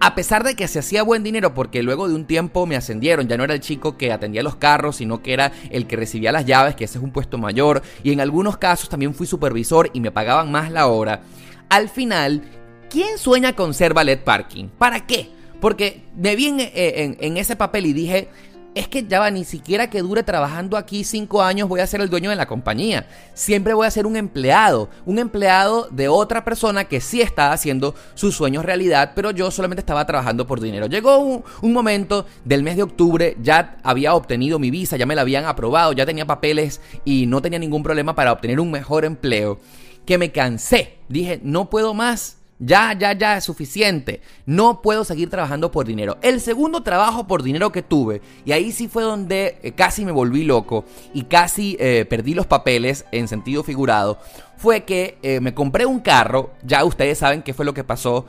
A 0.00 0.14
pesar 0.14 0.44
de 0.44 0.54
que 0.54 0.68
se 0.68 0.80
hacía 0.80 1.02
buen 1.02 1.22
dinero, 1.22 1.54
porque 1.54 1.82
luego 1.82 2.08
de 2.08 2.14
un 2.14 2.26
tiempo 2.26 2.66
me 2.66 2.76
ascendieron, 2.76 3.26
ya 3.26 3.38
no 3.38 3.44
era 3.44 3.54
el 3.54 3.60
chico 3.60 3.96
que 3.96 4.12
atendía 4.12 4.42
los 4.42 4.56
carros, 4.56 4.96
sino 4.96 5.22
que 5.22 5.32
era 5.32 5.52
el 5.70 5.86
que 5.86 5.96
recibía 5.96 6.30
las 6.30 6.44
llaves, 6.44 6.74
que 6.74 6.84
ese 6.84 6.98
es 6.98 7.04
un 7.04 7.10
puesto 7.10 7.38
mayor, 7.38 7.82
y 8.02 8.12
en 8.12 8.20
algunos 8.20 8.58
casos 8.58 8.88
también 8.88 9.14
fui 9.14 9.26
supervisor 9.26 9.90
y 9.94 10.00
me 10.00 10.10
pagaban 10.10 10.52
más 10.52 10.70
la 10.70 10.88
hora. 10.88 11.22
Al 11.70 11.88
final, 11.88 12.42
¿quién 12.90 13.16
sueña 13.16 13.54
con 13.54 13.72
ser 13.72 13.94
ballet 13.94 14.22
parking? 14.22 14.68
¿Para 14.76 15.06
qué? 15.06 15.30
Porque 15.60 16.04
me 16.14 16.36
vi 16.36 16.48
en, 16.48 17.16
en 17.18 17.36
ese 17.38 17.56
papel 17.56 17.86
y 17.86 17.94
dije, 17.94 18.28
es 18.74 18.88
que 18.88 19.06
ya 19.06 19.20
va, 19.20 19.30
ni 19.30 19.44
siquiera 19.44 19.88
que 19.88 20.02
dure 20.02 20.22
trabajando 20.22 20.76
aquí 20.76 21.04
cinco 21.04 21.42
años 21.42 21.68
voy 21.68 21.80
a 21.80 21.86
ser 21.86 22.00
el 22.00 22.10
dueño 22.10 22.30
de 22.30 22.36
la 22.36 22.46
compañía. 22.46 23.06
Siempre 23.32 23.72
voy 23.72 23.86
a 23.86 23.90
ser 23.90 24.06
un 24.06 24.16
empleado, 24.16 24.90
un 25.06 25.18
empleado 25.18 25.88
de 25.90 26.08
otra 26.08 26.44
persona 26.44 26.84
que 26.84 27.00
sí 27.00 27.20
está 27.20 27.52
haciendo 27.52 27.94
sus 28.14 28.34
sueños 28.34 28.64
realidad, 28.64 29.12
pero 29.14 29.30
yo 29.30 29.50
solamente 29.50 29.80
estaba 29.80 30.06
trabajando 30.06 30.46
por 30.46 30.60
dinero. 30.60 30.86
Llegó 30.86 31.18
un, 31.18 31.44
un 31.62 31.72
momento 31.72 32.26
del 32.44 32.62
mes 32.62 32.76
de 32.76 32.82
octubre, 32.82 33.36
ya 33.40 33.78
había 33.82 34.14
obtenido 34.14 34.58
mi 34.58 34.70
visa, 34.70 34.96
ya 34.96 35.06
me 35.06 35.14
la 35.14 35.22
habían 35.22 35.44
aprobado, 35.44 35.92
ya 35.92 36.06
tenía 36.06 36.26
papeles 36.26 36.80
y 37.04 37.26
no 37.26 37.40
tenía 37.40 37.58
ningún 37.58 37.82
problema 37.82 38.14
para 38.14 38.32
obtener 38.32 38.58
un 38.58 38.70
mejor 38.70 39.04
empleo, 39.04 39.60
que 40.04 40.18
me 40.18 40.32
cansé. 40.32 40.98
Dije, 41.08 41.40
no 41.42 41.70
puedo 41.70 41.94
más 41.94 42.38
Ya, 42.60 42.92
ya, 42.96 43.12
ya 43.12 43.36
es 43.36 43.44
suficiente. 43.44 44.20
No 44.46 44.80
puedo 44.80 45.04
seguir 45.04 45.28
trabajando 45.28 45.72
por 45.72 45.86
dinero. 45.86 46.18
El 46.22 46.40
segundo 46.40 46.82
trabajo 46.82 47.26
por 47.26 47.42
dinero 47.42 47.72
que 47.72 47.82
tuve, 47.82 48.22
y 48.44 48.52
ahí 48.52 48.70
sí 48.70 48.86
fue 48.86 49.02
donde 49.02 49.58
eh, 49.62 49.72
casi 49.72 50.04
me 50.04 50.12
volví 50.12 50.44
loco 50.44 50.84
y 51.12 51.24
casi 51.24 51.76
eh, 51.80 52.06
perdí 52.08 52.34
los 52.34 52.46
papeles 52.46 53.06
en 53.10 53.26
sentido 53.26 53.64
figurado, 53.64 54.18
fue 54.56 54.84
que 54.84 55.18
eh, 55.22 55.40
me 55.40 55.52
compré 55.52 55.84
un 55.84 55.98
carro. 55.98 56.52
Ya 56.62 56.84
ustedes 56.84 57.18
saben 57.18 57.42
qué 57.42 57.54
fue 57.54 57.64
lo 57.64 57.74
que 57.74 57.82
pasó 57.82 58.26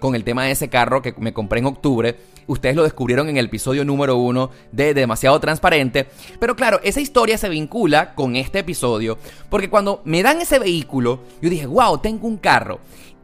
con 0.00 0.14
el 0.14 0.24
tema 0.24 0.44
de 0.44 0.50
ese 0.50 0.68
carro 0.68 1.00
que 1.00 1.14
me 1.18 1.32
compré 1.32 1.60
en 1.60 1.66
octubre. 1.66 2.16
Ustedes 2.48 2.74
lo 2.74 2.82
descubrieron 2.82 3.28
en 3.28 3.36
el 3.36 3.46
episodio 3.46 3.84
número 3.84 4.16
uno 4.16 4.50
de 4.72 4.92
Demasiado 4.94 5.38
Transparente. 5.38 6.08
Pero 6.40 6.56
claro, 6.56 6.80
esa 6.82 7.00
historia 7.00 7.38
se 7.38 7.48
vincula 7.48 8.14
con 8.14 8.34
este 8.34 8.58
episodio. 8.58 9.16
Porque 9.48 9.70
cuando 9.70 10.02
me 10.04 10.22
dan 10.22 10.40
ese 10.40 10.58
vehículo, 10.58 11.20
yo 11.40 11.48
dije, 11.48 11.66
wow, 11.66 11.98
tengo 11.98 12.26
un 12.26 12.38
carro 12.38 12.80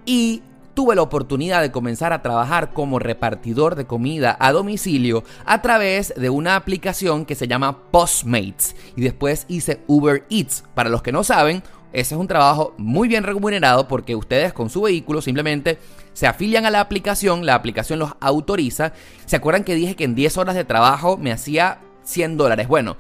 y 0.09 0.43
tuve 0.73 0.97
la 0.97 1.03
oportunidad 1.03 1.61
de 1.61 1.71
comenzar 1.71 2.15
a 2.15 2.23
trabajar 2.23 2.73
como 2.73 2.99
repartidor 2.99 3.75
de 3.75 3.85
comida 3.85 4.39
a 4.41 4.53
domicilio 4.53 5.23
a 5.45 5.61
través 5.61 6.15
de 6.17 6.31
una 6.31 6.57
aplicación 6.57 7.27
que 7.27 7.35
se 7.35 7.47
llama 7.47 7.91
Postmates 7.91 8.75
y 8.97 9.03
después 9.03 9.45
hice 9.49 9.83
Uber 9.87 10.25
Eats. 10.31 10.65
Para 10.75 10.89
los 10.89 11.03
que 11.03 11.13
no 11.13 11.25
saben, 11.25 11.63
ese 11.93 12.15
es 12.15 12.21
un 12.21 12.27
trabajo 12.27 12.75
muy 12.79 13.07
bien 13.07 13.23
remunerado 13.23 13.87
porque 13.87 14.17
ustedes 14.17 14.55
con 14.55 14.71
su 14.71 14.81
vehículo 14.81 15.21
simplemente 15.21 15.79
se 16.15 16.27
afilian 16.27 16.65
a 16.65 16.71
la 16.71 16.81
aplicación, 16.81 17.45
la 17.45 17.55
aplicación 17.55 17.99
los 17.99 18.15
autoriza. 18.19 18.95
¿Se 19.27 19.37
acuerdan 19.37 19.65
que 19.65 19.75
dije 19.75 19.95
que 19.95 20.05
en 20.05 20.15
10 20.15 20.39
horas 20.39 20.55
de 20.55 20.65
trabajo 20.65 21.19
me 21.19 21.33
hacía 21.33 21.81
100 22.05 22.39
dólares? 22.39 22.67
Bueno, 22.67 22.97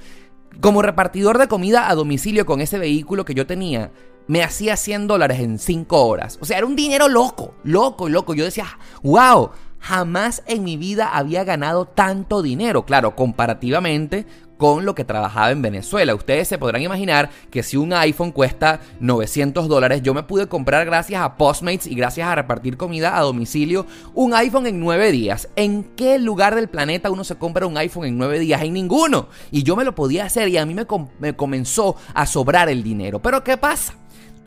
como 0.60 0.82
repartidor 0.82 1.38
de 1.38 1.48
comida 1.48 1.88
a 1.88 1.94
domicilio 1.94 2.44
con 2.44 2.60
ese 2.60 2.78
vehículo 2.78 3.24
que 3.24 3.34
yo 3.34 3.46
tenía, 3.46 3.92
me 4.28 4.42
hacía 4.42 4.76
100 4.76 5.08
dólares 5.08 5.40
en 5.40 5.58
5 5.58 6.06
horas. 6.06 6.38
O 6.40 6.44
sea, 6.44 6.58
era 6.58 6.66
un 6.66 6.76
dinero 6.76 7.08
loco, 7.08 7.54
loco, 7.64 8.08
loco. 8.08 8.34
Yo 8.34 8.44
decía, 8.44 8.78
wow, 9.02 9.50
jamás 9.80 10.42
en 10.46 10.62
mi 10.62 10.76
vida 10.76 11.08
había 11.08 11.44
ganado 11.44 11.86
tanto 11.86 12.42
dinero. 12.42 12.84
Claro, 12.84 13.16
comparativamente 13.16 14.26
con 14.58 14.84
lo 14.84 14.94
que 14.94 15.04
trabajaba 15.04 15.52
en 15.52 15.62
Venezuela. 15.62 16.14
Ustedes 16.14 16.48
se 16.48 16.58
podrán 16.58 16.82
imaginar 16.82 17.30
que 17.50 17.62
si 17.62 17.76
un 17.76 17.92
iPhone 17.92 18.32
cuesta 18.32 18.80
900 19.00 19.68
dólares, 19.68 20.02
yo 20.02 20.12
me 20.12 20.24
pude 20.24 20.48
comprar 20.48 20.84
gracias 20.84 21.22
a 21.22 21.36
Postmates 21.36 21.86
y 21.86 21.94
gracias 21.94 22.28
a 22.28 22.34
repartir 22.34 22.76
comida 22.76 23.16
a 23.16 23.22
domicilio 23.22 23.86
un 24.14 24.34
iPhone 24.34 24.66
en 24.66 24.80
9 24.80 25.12
días. 25.12 25.48
¿En 25.56 25.84
qué 25.84 26.18
lugar 26.18 26.56
del 26.56 26.68
planeta 26.68 27.10
uno 27.10 27.24
se 27.24 27.36
compra 27.36 27.66
un 27.66 27.78
iPhone 27.78 28.04
en 28.04 28.18
9 28.18 28.40
días? 28.40 28.60
En 28.62 28.72
ninguno. 28.74 29.28
Y 29.52 29.62
yo 29.62 29.76
me 29.76 29.84
lo 29.84 29.94
podía 29.94 30.24
hacer 30.24 30.48
y 30.48 30.58
a 30.58 30.66
mí 30.66 30.74
me, 30.74 30.86
me 31.20 31.36
comenzó 31.36 31.96
a 32.12 32.26
sobrar 32.26 32.68
el 32.68 32.82
dinero. 32.82 33.22
Pero 33.22 33.44
¿qué 33.44 33.56
pasa? 33.56 33.94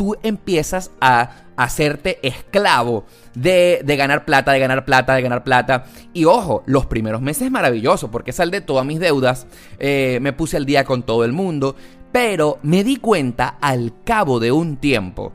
Tú 0.02 0.18
empiezas 0.24 0.90
a 1.00 1.30
hacerte 1.56 2.18
esclavo 2.28 3.06
de, 3.36 3.84
ganar 3.86 4.26
plata, 4.26 4.52
de 4.52 4.58
ganar 4.58 4.84
plata, 4.84 5.14
de 5.14 5.22
ganar 5.22 5.44
plata. 5.44 5.86
Y 6.12 6.26
ojo, 6.26 6.64
los 6.66 6.88
primeros 6.88 7.22
meses 7.22 7.44
es 7.44 7.52
maravilloso 7.52 8.10
porque 8.10 8.32
sal 8.32 8.50
de 8.50 8.62
todas 8.62 8.84
mis 8.84 9.00
deudas, 9.00 9.46
eh, 9.78 10.18
me 10.20 10.34
puse 10.34 10.58
al 10.58 10.66
día 10.66 10.86
con 10.86 11.04
todo 11.04 11.24
el 11.24 11.34
mundo, 11.34 11.76
pero 12.12 12.58
me 12.64 12.84
di 12.84 12.96
cuenta 12.96 13.58
al 13.62 13.94
cabo 14.04 14.40
de 14.40 14.52
un 14.52 14.78
tiempo 14.78 15.34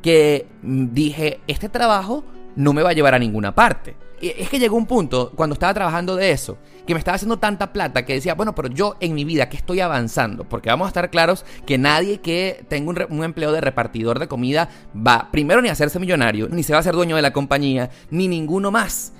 que 0.00 0.46
dije, 0.62 1.40
este 1.46 1.68
trabajo 1.68 2.24
no 2.56 2.72
me 2.72 2.82
va 2.82 2.88
a 2.88 2.94
llevar 2.94 3.12
a 3.12 3.18
ninguna 3.18 3.54
parte 3.54 3.94
es 4.22 4.48
que 4.48 4.58
llegó 4.58 4.76
un 4.76 4.86
punto 4.86 5.32
cuando 5.34 5.54
estaba 5.54 5.74
trabajando 5.74 6.14
de 6.16 6.30
eso, 6.30 6.58
que 6.86 6.94
me 6.94 6.98
estaba 6.98 7.16
haciendo 7.16 7.38
tanta 7.38 7.72
plata 7.72 8.04
que 8.04 8.14
decía, 8.14 8.34
bueno, 8.34 8.54
pero 8.54 8.68
yo 8.68 8.96
en 9.00 9.14
mi 9.14 9.24
vida 9.24 9.48
que 9.48 9.56
estoy 9.56 9.80
avanzando, 9.80 10.44
porque 10.44 10.68
vamos 10.68 10.86
a 10.86 10.88
estar 10.88 11.10
claros 11.10 11.44
que 11.66 11.78
nadie 11.78 12.20
que 12.20 12.64
tenga 12.68 13.06
un, 13.08 13.24
empleo 13.24 13.52
de 13.52 13.60
repartidor 13.60 14.18
de 14.18 14.28
comida 14.28 14.68
va 14.94 15.28
primero 15.32 15.60
ni 15.60 15.68
a 15.68 15.72
hacerse 15.72 15.98
millonario, 15.98 16.48
ni 16.48 16.62
se 16.62 16.72
va 16.72 16.78
a 16.78 16.80
hacer 16.80 16.94
dueño 16.94 17.16
de 17.16 17.22
la 17.22 17.32
compañía, 17.32 17.90
ni 18.10 18.28
ninguno 18.28 18.70
más. 18.70 19.12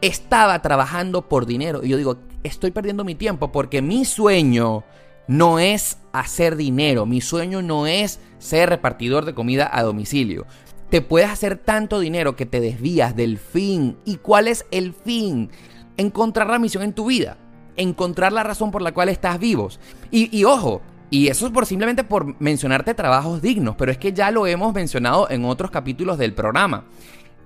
Estaba 0.00 0.60
trabajando 0.62 1.28
por 1.28 1.46
dinero. 1.46 1.80
Y 1.84 1.88
yo 1.90 1.96
digo, 1.96 2.18
estoy 2.42 2.72
perdiendo 2.72 3.04
mi 3.04 3.14
tiempo 3.14 3.52
porque 3.52 3.82
mi 3.82 4.04
sueño 4.04 4.84
no 5.28 5.60
es 5.60 5.98
hacer 6.12 6.56
dinero, 6.56 7.06
mi 7.06 7.20
sueño 7.20 7.62
no 7.62 7.86
es 7.86 8.18
ser 8.38 8.68
repartidor 8.68 9.24
de 9.24 9.34
comida 9.34 9.70
a 9.72 9.82
domicilio 9.82 10.46
te 10.92 11.00
puedes 11.00 11.30
hacer 11.30 11.56
tanto 11.56 12.00
dinero 12.00 12.36
que 12.36 12.44
te 12.44 12.60
desvías 12.60 13.16
del 13.16 13.38
fin. 13.38 13.96
¿Y 14.04 14.16
cuál 14.16 14.46
es 14.46 14.66
el 14.70 14.92
fin? 14.92 15.48
Encontrar 15.96 16.50
la 16.50 16.58
misión 16.58 16.82
en 16.82 16.92
tu 16.92 17.06
vida. 17.06 17.38
Encontrar 17.76 18.30
la 18.30 18.42
razón 18.42 18.70
por 18.70 18.82
la 18.82 18.92
cual 18.92 19.08
estás 19.08 19.38
vivos. 19.38 19.80
Y, 20.10 20.28
y 20.38 20.44
ojo, 20.44 20.82
y 21.08 21.28
eso 21.28 21.46
es 21.46 21.52
por 21.52 21.64
simplemente 21.64 22.04
por 22.04 22.38
mencionarte 22.42 22.92
trabajos 22.92 23.40
dignos, 23.40 23.74
pero 23.78 23.90
es 23.90 23.96
que 23.96 24.12
ya 24.12 24.30
lo 24.30 24.46
hemos 24.46 24.74
mencionado 24.74 25.30
en 25.30 25.46
otros 25.46 25.70
capítulos 25.70 26.18
del 26.18 26.34
programa. 26.34 26.84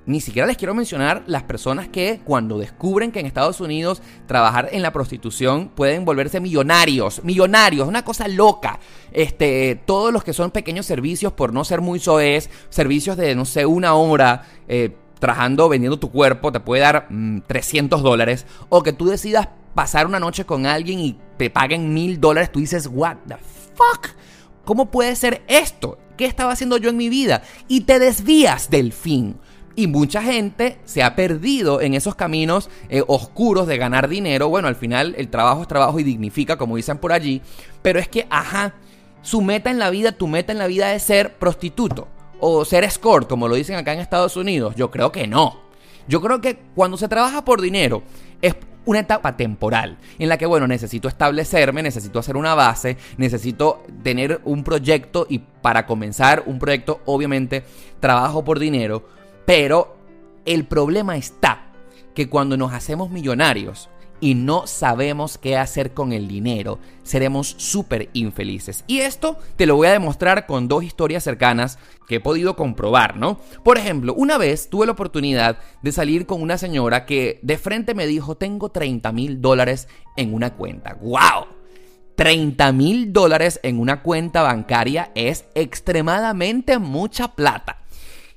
Ni 0.07 0.21
siquiera 0.21 0.47
les 0.47 0.57
quiero 0.57 0.73
mencionar 0.73 1.25
las 1.27 1.43
personas 1.43 1.89
que 1.89 2.21
cuando 2.25 2.59
descubren 2.59 3.11
que 3.11 3.19
en 3.19 3.27
Estados 3.27 3.61
Unidos 3.61 4.03
trabajar 4.27 4.69
en 4.71 4.83
la 4.83 4.93
prostitución 4.93 5.69
pueden 5.69 6.05
volverse 6.05 6.39
millonarios, 6.39 7.25
millonarios, 7.25 7.89
una 7.89 8.05
cosa 8.05 8.29
loca. 8.29 8.79
Este, 9.11 9.75
todos 9.85 10.13
los 10.13 10.23
que 10.23 10.33
son 10.33 10.53
pequeños 10.53 10.87
servicios 10.87 11.33
por 11.33 11.53
no 11.53 11.65
ser 11.65 11.81
muy 11.81 11.99
soez, 11.99 12.51
servicios 12.69 13.17
de 13.17 13.35
no 13.35 13.45
sé, 13.45 13.67
una 13.67 13.95
hora, 13.95 14.45
eh, 14.69 14.95
trabajando, 15.19 15.69
vendiendo 15.69 15.99
tu 15.99 16.13
cuerpo, 16.13 16.53
te 16.53 16.61
puede 16.61 16.83
dar 16.83 17.09
300 17.47 18.01
mm, 18.01 18.05
dólares, 18.05 18.47
o 18.69 18.85
que 18.85 18.93
tú 18.93 19.07
decidas 19.07 19.49
pasar 19.75 20.07
una 20.07 20.21
noche 20.21 20.47
con 20.47 20.67
alguien 20.67 21.01
y 21.01 21.19
te 21.37 21.51
paguen 21.51 21.93
mil 21.93 22.21
dólares, 22.21 22.53
tú 22.53 22.61
dices, 22.61 22.89
what 22.93 23.17
the 23.27 23.37
fuck? 23.75 24.11
¿Cómo 24.65 24.91
puede 24.91 25.17
ser 25.17 25.43
esto? 25.49 25.99
¿Qué 26.17 26.27
estaba 26.27 26.53
haciendo 26.53 26.77
yo 26.77 26.91
en 26.91 26.97
mi 26.97 27.09
vida? 27.09 27.43
Y 27.69 27.83
te 27.83 27.99
desvías 27.99 28.71
del 28.71 28.93
fin. 28.93 29.39
Y 29.79 29.89
mucha 29.89 30.23
gente 30.23 30.79
se 30.87 31.03
ha 31.03 31.15
perdido 31.15 31.83
en 31.83 31.93
esos 31.93 32.15
caminos 32.15 32.71
eh, 32.89 33.03
oscuros 33.07 33.67
de 33.67 33.77
ganar 33.77 34.09
dinero. 34.09 34.49
Bueno, 34.49 34.69
al 34.69 34.75
final 34.75 35.15
el 35.19 35.29
trabajo 35.29 35.61
es 35.63 35.69
trabajo 35.69 36.01
y 36.01 36.03
dignifica, 36.03 36.57
como 36.57 36.77
dicen 36.77 36.97
por 36.97 37.13
allí. 37.13 37.43
Pero 37.83 37.99
es 37.99 38.09
que, 38.09 38.27
ajá, 38.31 38.75
su 39.21 39.43
meta 39.43 39.71
en 39.71 39.79
la 39.79 39.91
vida, 39.91 40.13
tu 40.13 40.29
meta 40.29 40.51
en 40.51 40.59
la 40.59 40.67
vida 40.67 40.95
es 40.95 41.03
ser 41.03 41.35
prostituto. 41.35 42.09
O 42.41 42.65
ser 42.65 42.85
escort, 42.85 43.29
como 43.29 43.49
lo 43.49 43.55
dicen 43.55 43.77
acá 43.77 43.93
en 43.93 44.01
Estados 44.01 44.39
Unidos. 44.39 44.75
Yo 44.77 44.91
creo 44.91 45.13
que 45.13 45.27
no. 45.27 45.61
Yo 46.09 46.23
creo 46.23 46.41
que 46.41 46.59
cuando 46.75 46.97
se 46.97 47.09
trabaja 47.09 47.45
por 47.45 47.61
dinero 47.61 48.03
es 48.41 48.57
una 48.87 49.01
etapa 49.01 49.37
temporal 49.37 49.99
en 50.19 50.29
la 50.31 50.39
que, 50.39 50.47
bueno, 50.47 50.67
necesito 50.67 51.09
establecerme, 51.09 51.83
necesito 51.83 52.19
hacer 52.19 52.37
una 52.37 52.55
base, 52.55 52.97
necesito 53.19 53.83
tener 54.03 54.41
un 54.45 54.65
proyecto 54.65 55.27
y 55.29 55.41
para 55.41 55.85
comenzar 55.85 56.45
un 56.47 56.59
proyecto, 56.59 57.01
obviamente, 57.05 57.65
trabajo 58.01 58.45
por 58.45 58.59
dinero 58.59 59.16
pero 59.47 59.97
el 60.45 60.67
problema 60.67 61.17
está 61.17 61.73
que 62.15 62.29
cuando 62.29 62.57
nos 62.57 62.73
hacemos 62.73 63.11
millonarios 63.11 63.89
y 64.21 64.35
no 64.35 64.67
sabemos 64.67 65.39
qué 65.39 65.57
hacer 65.57 65.93
con 65.93 66.13
el 66.13 66.27
dinero, 66.27 66.79
seremos 67.03 67.55
súper 67.59 68.09
infelices. 68.15 68.85
Y 68.87 69.01
esto 69.01 69.39
te 69.57 69.67
lo 69.67 69.77
voy 69.77 69.89
a 69.89 69.93
demostrar 69.93 70.47
con 70.47 70.69
dos 70.69 70.85
historias 70.85 71.23
cercanas 71.23 71.79
que 72.09 72.17
he 72.17 72.21
podido 72.21 72.57
comprobar, 72.57 73.17
¿no? 73.17 73.39
Por 73.63 73.77
ejemplo, 73.77 74.15
una 74.15 74.39
vez 74.39 74.71
tuve 74.71 74.87
la 74.87 74.93
oportunidad 74.93 75.59
de 75.83 75.93
salir 75.93 76.27
con 76.27 76.41
una 76.41 76.57
señora 76.57 77.05
que 77.05 77.41
de 77.43 77.59
frente 77.59 77.95
me 77.95 78.07
dijo, 78.07 78.37
tengo 78.37 78.71
30 78.71 79.13
mil 79.13 79.43
dólares 79.43 79.89
en 80.17 80.33
una 80.33 80.55
cuenta. 80.55 80.95
¡Wow! 80.95 81.57
30 82.17 82.73
mil 82.73 83.13
dólares 83.13 83.61
en 83.63 83.79
una 83.79 84.03
cuenta 84.03 84.41
bancaria 84.41 85.11
es 85.15 85.45
extremadamente 85.55 86.79
mucha 86.79 87.35
plata. 87.35 87.83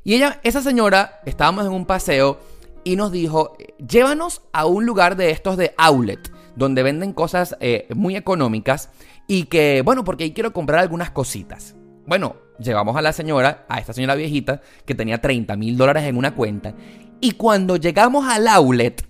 Y 0.03 0.15
ella, 0.15 0.39
esa 0.43 0.61
señora, 0.61 1.21
estábamos 1.25 1.65
en 1.65 1.71
un 1.71 1.85
paseo 1.85 2.39
y 2.83 2.95
nos 2.95 3.11
dijo, 3.11 3.55
llévanos 3.77 4.41
a 4.53 4.65
un 4.65 4.85
lugar 4.85 5.15
de 5.15 5.31
estos 5.31 5.57
de 5.57 5.73
outlet, 5.77 6.31
donde 6.55 6.83
venden 6.83 7.13
cosas 7.13 7.55
eh, 7.59 7.87
muy 7.93 8.15
económicas 8.15 8.89
y 9.27 9.43
que, 9.43 9.81
bueno, 9.83 10.03
porque 10.03 10.23
ahí 10.23 10.33
quiero 10.33 10.53
comprar 10.53 10.79
algunas 10.79 11.11
cositas. 11.11 11.75
Bueno, 12.07 12.37
llevamos 12.57 12.95
a 12.95 13.01
la 13.01 13.13
señora, 13.13 13.65
a 13.69 13.79
esta 13.79 13.93
señora 13.93 14.15
viejita, 14.15 14.61
que 14.85 14.95
tenía 14.95 15.21
30 15.21 15.55
mil 15.55 15.77
dólares 15.77 16.03
en 16.03 16.17
una 16.17 16.33
cuenta. 16.33 16.73
Y 17.21 17.31
cuando 17.31 17.75
llegamos 17.75 18.25
al 18.27 18.47
outlet, 18.47 19.07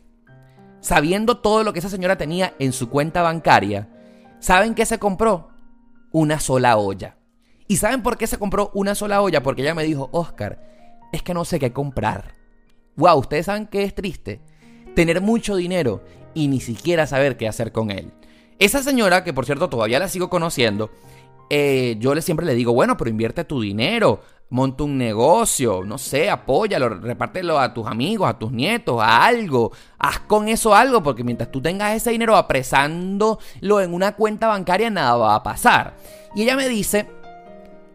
sabiendo 0.82 1.38
todo 1.38 1.63
lo 1.63 1.73
que 1.73 1.80
esa 1.80 1.89
señora 1.89 2.17
tenía 2.17 2.54
en 2.60 2.73
su 2.73 2.89
cuenta 2.89 3.21
bancaria, 3.21 3.88
¿saben 4.39 4.75
qué 4.75 4.86
se 4.86 4.99
compró? 4.99 5.49
Una 6.12 6.39
sola 6.39 6.78
olla. 6.78 7.17
¿Y 7.67 7.78
saben 7.78 8.02
por 8.02 8.17
qué 8.17 8.25
se 8.25 8.39
compró 8.39 8.71
una 8.73 8.95
sola 8.95 9.21
olla? 9.21 9.43
Porque 9.43 9.62
ella 9.62 9.75
me 9.75 9.84
dijo, 9.84 10.10
Oscar, 10.12 10.60
es 11.12 11.22
que 11.24 11.34
no 11.34 11.45
sé 11.45 11.60
qué 11.60 11.74
comprar. 11.74 12.36
Wow, 12.95 13.19
ustedes 13.19 13.45
saben 13.45 13.67
que 13.67 13.84
es 13.84 13.95
triste 13.95 14.41
tener 14.95 15.22
mucho 15.22 15.56
dinero 15.56 16.04
y 16.34 16.48
ni 16.48 16.60
siquiera 16.60 17.08
saber 17.08 17.38
qué 17.38 17.48
hacer 17.48 17.72
con 17.72 17.91
él. 17.91 18.12
Esa 18.60 18.84
señora, 18.84 19.24
que 19.24 19.34
por 19.34 19.45
cierto 19.45 19.69
todavía 19.69 20.00
la 20.00 20.10
sigo 20.10 20.30
conociendo, 20.30 20.91
eh, 21.50 21.95
yo 22.00 22.13
le 22.13 22.22
siempre 22.22 22.45
le 22.45 22.56
digo, 22.56 22.74
bueno, 22.74 22.98
pero 22.98 23.10
invierte 23.10 23.43
tu 23.45 23.62
dinero, 23.62 24.22
monta 24.50 24.84
un 24.84 24.98
negocio, 24.98 25.84
no 25.86 25.98
sé, 25.98 26.30
apóyalo, 26.30 26.89
repártelo 26.89 27.60
a 27.60 27.74
tus 27.74 27.88
amigos, 27.88 28.30
a 28.30 28.38
tus 28.38 28.52
nietos, 28.52 29.02
a 29.02 29.26
algo, 29.26 29.72
haz 29.98 30.19
con 30.19 30.48
eso 30.48 30.76
algo, 30.76 31.02
porque 31.02 31.24
mientras 31.24 31.52
tú 31.52 31.62
tengas 31.62 31.95
ese 31.95 32.12
dinero 32.12 32.36
apresándolo 32.36 33.82
en 33.82 33.93
una 33.93 34.15
cuenta 34.15 34.48
bancaria, 34.48 34.89
nada 34.89 35.15
va 35.15 35.36
a 35.36 35.43
pasar. 35.43 35.95
Y 36.36 36.43
ella 36.43 36.56
me 36.56 36.67
dice, 36.67 37.08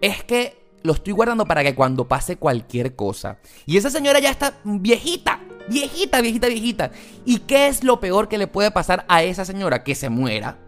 es 0.00 0.24
que 0.24 0.63
lo 0.84 0.92
estoy 0.92 1.14
guardando 1.14 1.46
para 1.46 1.64
que 1.64 1.74
cuando 1.74 2.06
pase 2.06 2.36
cualquier 2.36 2.94
cosa. 2.94 3.38
Y 3.64 3.78
esa 3.78 3.88
señora 3.88 4.20
ya 4.20 4.30
está 4.30 4.58
viejita, 4.64 5.40
viejita, 5.66 6.20
viejita, 6.20 6.46
viejita. 6.46 6.90
¿Y 7.24 7.38
qué 7.38 7.68
es 7.68 7.82
lo 7.82 8.00
peor 8.00 8.28
que 8.28 8.36
le 8.36 8.46
puede 8.46 8.70
pasar 8.70 9.06
a 9.08 9.22
esa 9.22 9.46
señora? 9.46 9.82
Que 9.82 9.94
se 9.94 10.10
muera. 10.10 10.58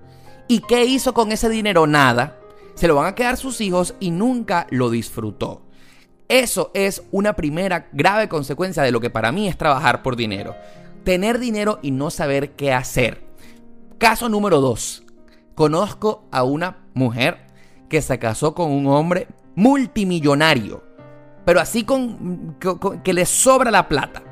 ¿Y 0.49 0.61
qué 0.61 0.87
hizo 0.87 1.13
con 1.13 1.33
ese 1.33 1.51
dinero? 1.51 1.87
Nada. 1.87 2.39
Se 2.77 2.89
lo 2.89 2.95
van 2.95 3.09
a 3.09 3.15
quedar 3.15 3.37
sus 3.37 3.61
hijos 3.61 3.95
y 4.01 4.11
nunca 4.11 4.67
lo 4.71 4.89
disfrutó. 4.89 5.67
Eso 6.29 6.71
es 6.73 7.03
una 7.11 7.35
primera 7.37 7.89
grave 7.93 8.31
consecuencia 8.31 8.83
de 8.83 8.93
lo 8.93 9.01
que 9.01 9.11
para 9.11 9.33
mí 9.33 9.49
es 9.49 9.59
trabajar 9.59 10.03
por 10.03 10.17
dinero. 10.17 10.57
Tener 11.05 11.39
dinero 11.39 11.79
y 11.83 11.91
no 11.91 12.09
saber 12.09 12.53
qué 12.53 12.73
hacer. 12.73 13.23
Caso 13.99 14.31
número 14.31 14.63
2. 14.63 15.05
Conozco 15.55 16.27
a 16.31 16.43
una 16.43 16.87
mujer 16.95 17.49
que 17.91 18.01
se 18.01 18.19
casó 18.19 18.55
con 18.55 18.71
un 18.71 18.87
hombre 18.87 19.29
multimillonario, 19.57 20.85
pero 21.45 21.61
así 21.61 21.83
con, 21.83 22.57
que 23.03 23.13
le 23.13 23.27
sobra 23.27 23.73
la 23.73 23.89
plata. 23.89 24.23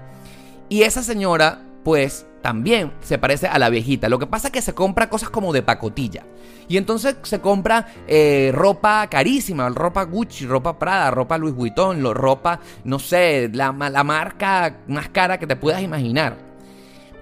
Y 0.68 0.82
esa 0.82 1.02
señora, 1.02 1.62
pues, 1.82 2.26
también 2.42 2.92
se 3.00 3.18
parece 3.18 3.48
a 3.48 3.58
la 3.58 3.70
viejita. 3.70 4.08
Lo 4.08 4.18
que 4.18 4.26
pasa 4.26 4.48
es 4.48 4.52
que 4.52 4.62
se 4.62 4.74
compra 4.74 5.08
cosas 5.08 5.30
como 5.30 5.52
de 5.52 5.62
pacotilla. 5.62 6.24
Y 6.68 6.76
entonces 6.76 7.16
se 7.22 7.40
compra 7.40 7.86
eh, 8.06 8.52
ropa 8.54 9.06
carísima, 9.08 9.68
ropa 9.70 10.04
Gucci, 10.04 10.46
ropa 10.46 10.78
Prada, 10.78 11.10
ropa 11.10 11.38
Louis 11.38 11.54
Vuitton, 11.54 12.02
ropa, 12.14 12.60
no 12.84 12.98
sé, 12.98 13.50
la, 13.52 13.72
la 13.72 14.04
marca 14.04 14.78
más 14.88 15.08
cara 15.08 15.38
que 15.38 15.46
te 15.46 15.56
puedas 15.56 15.82
imaginar. 15.82 16.36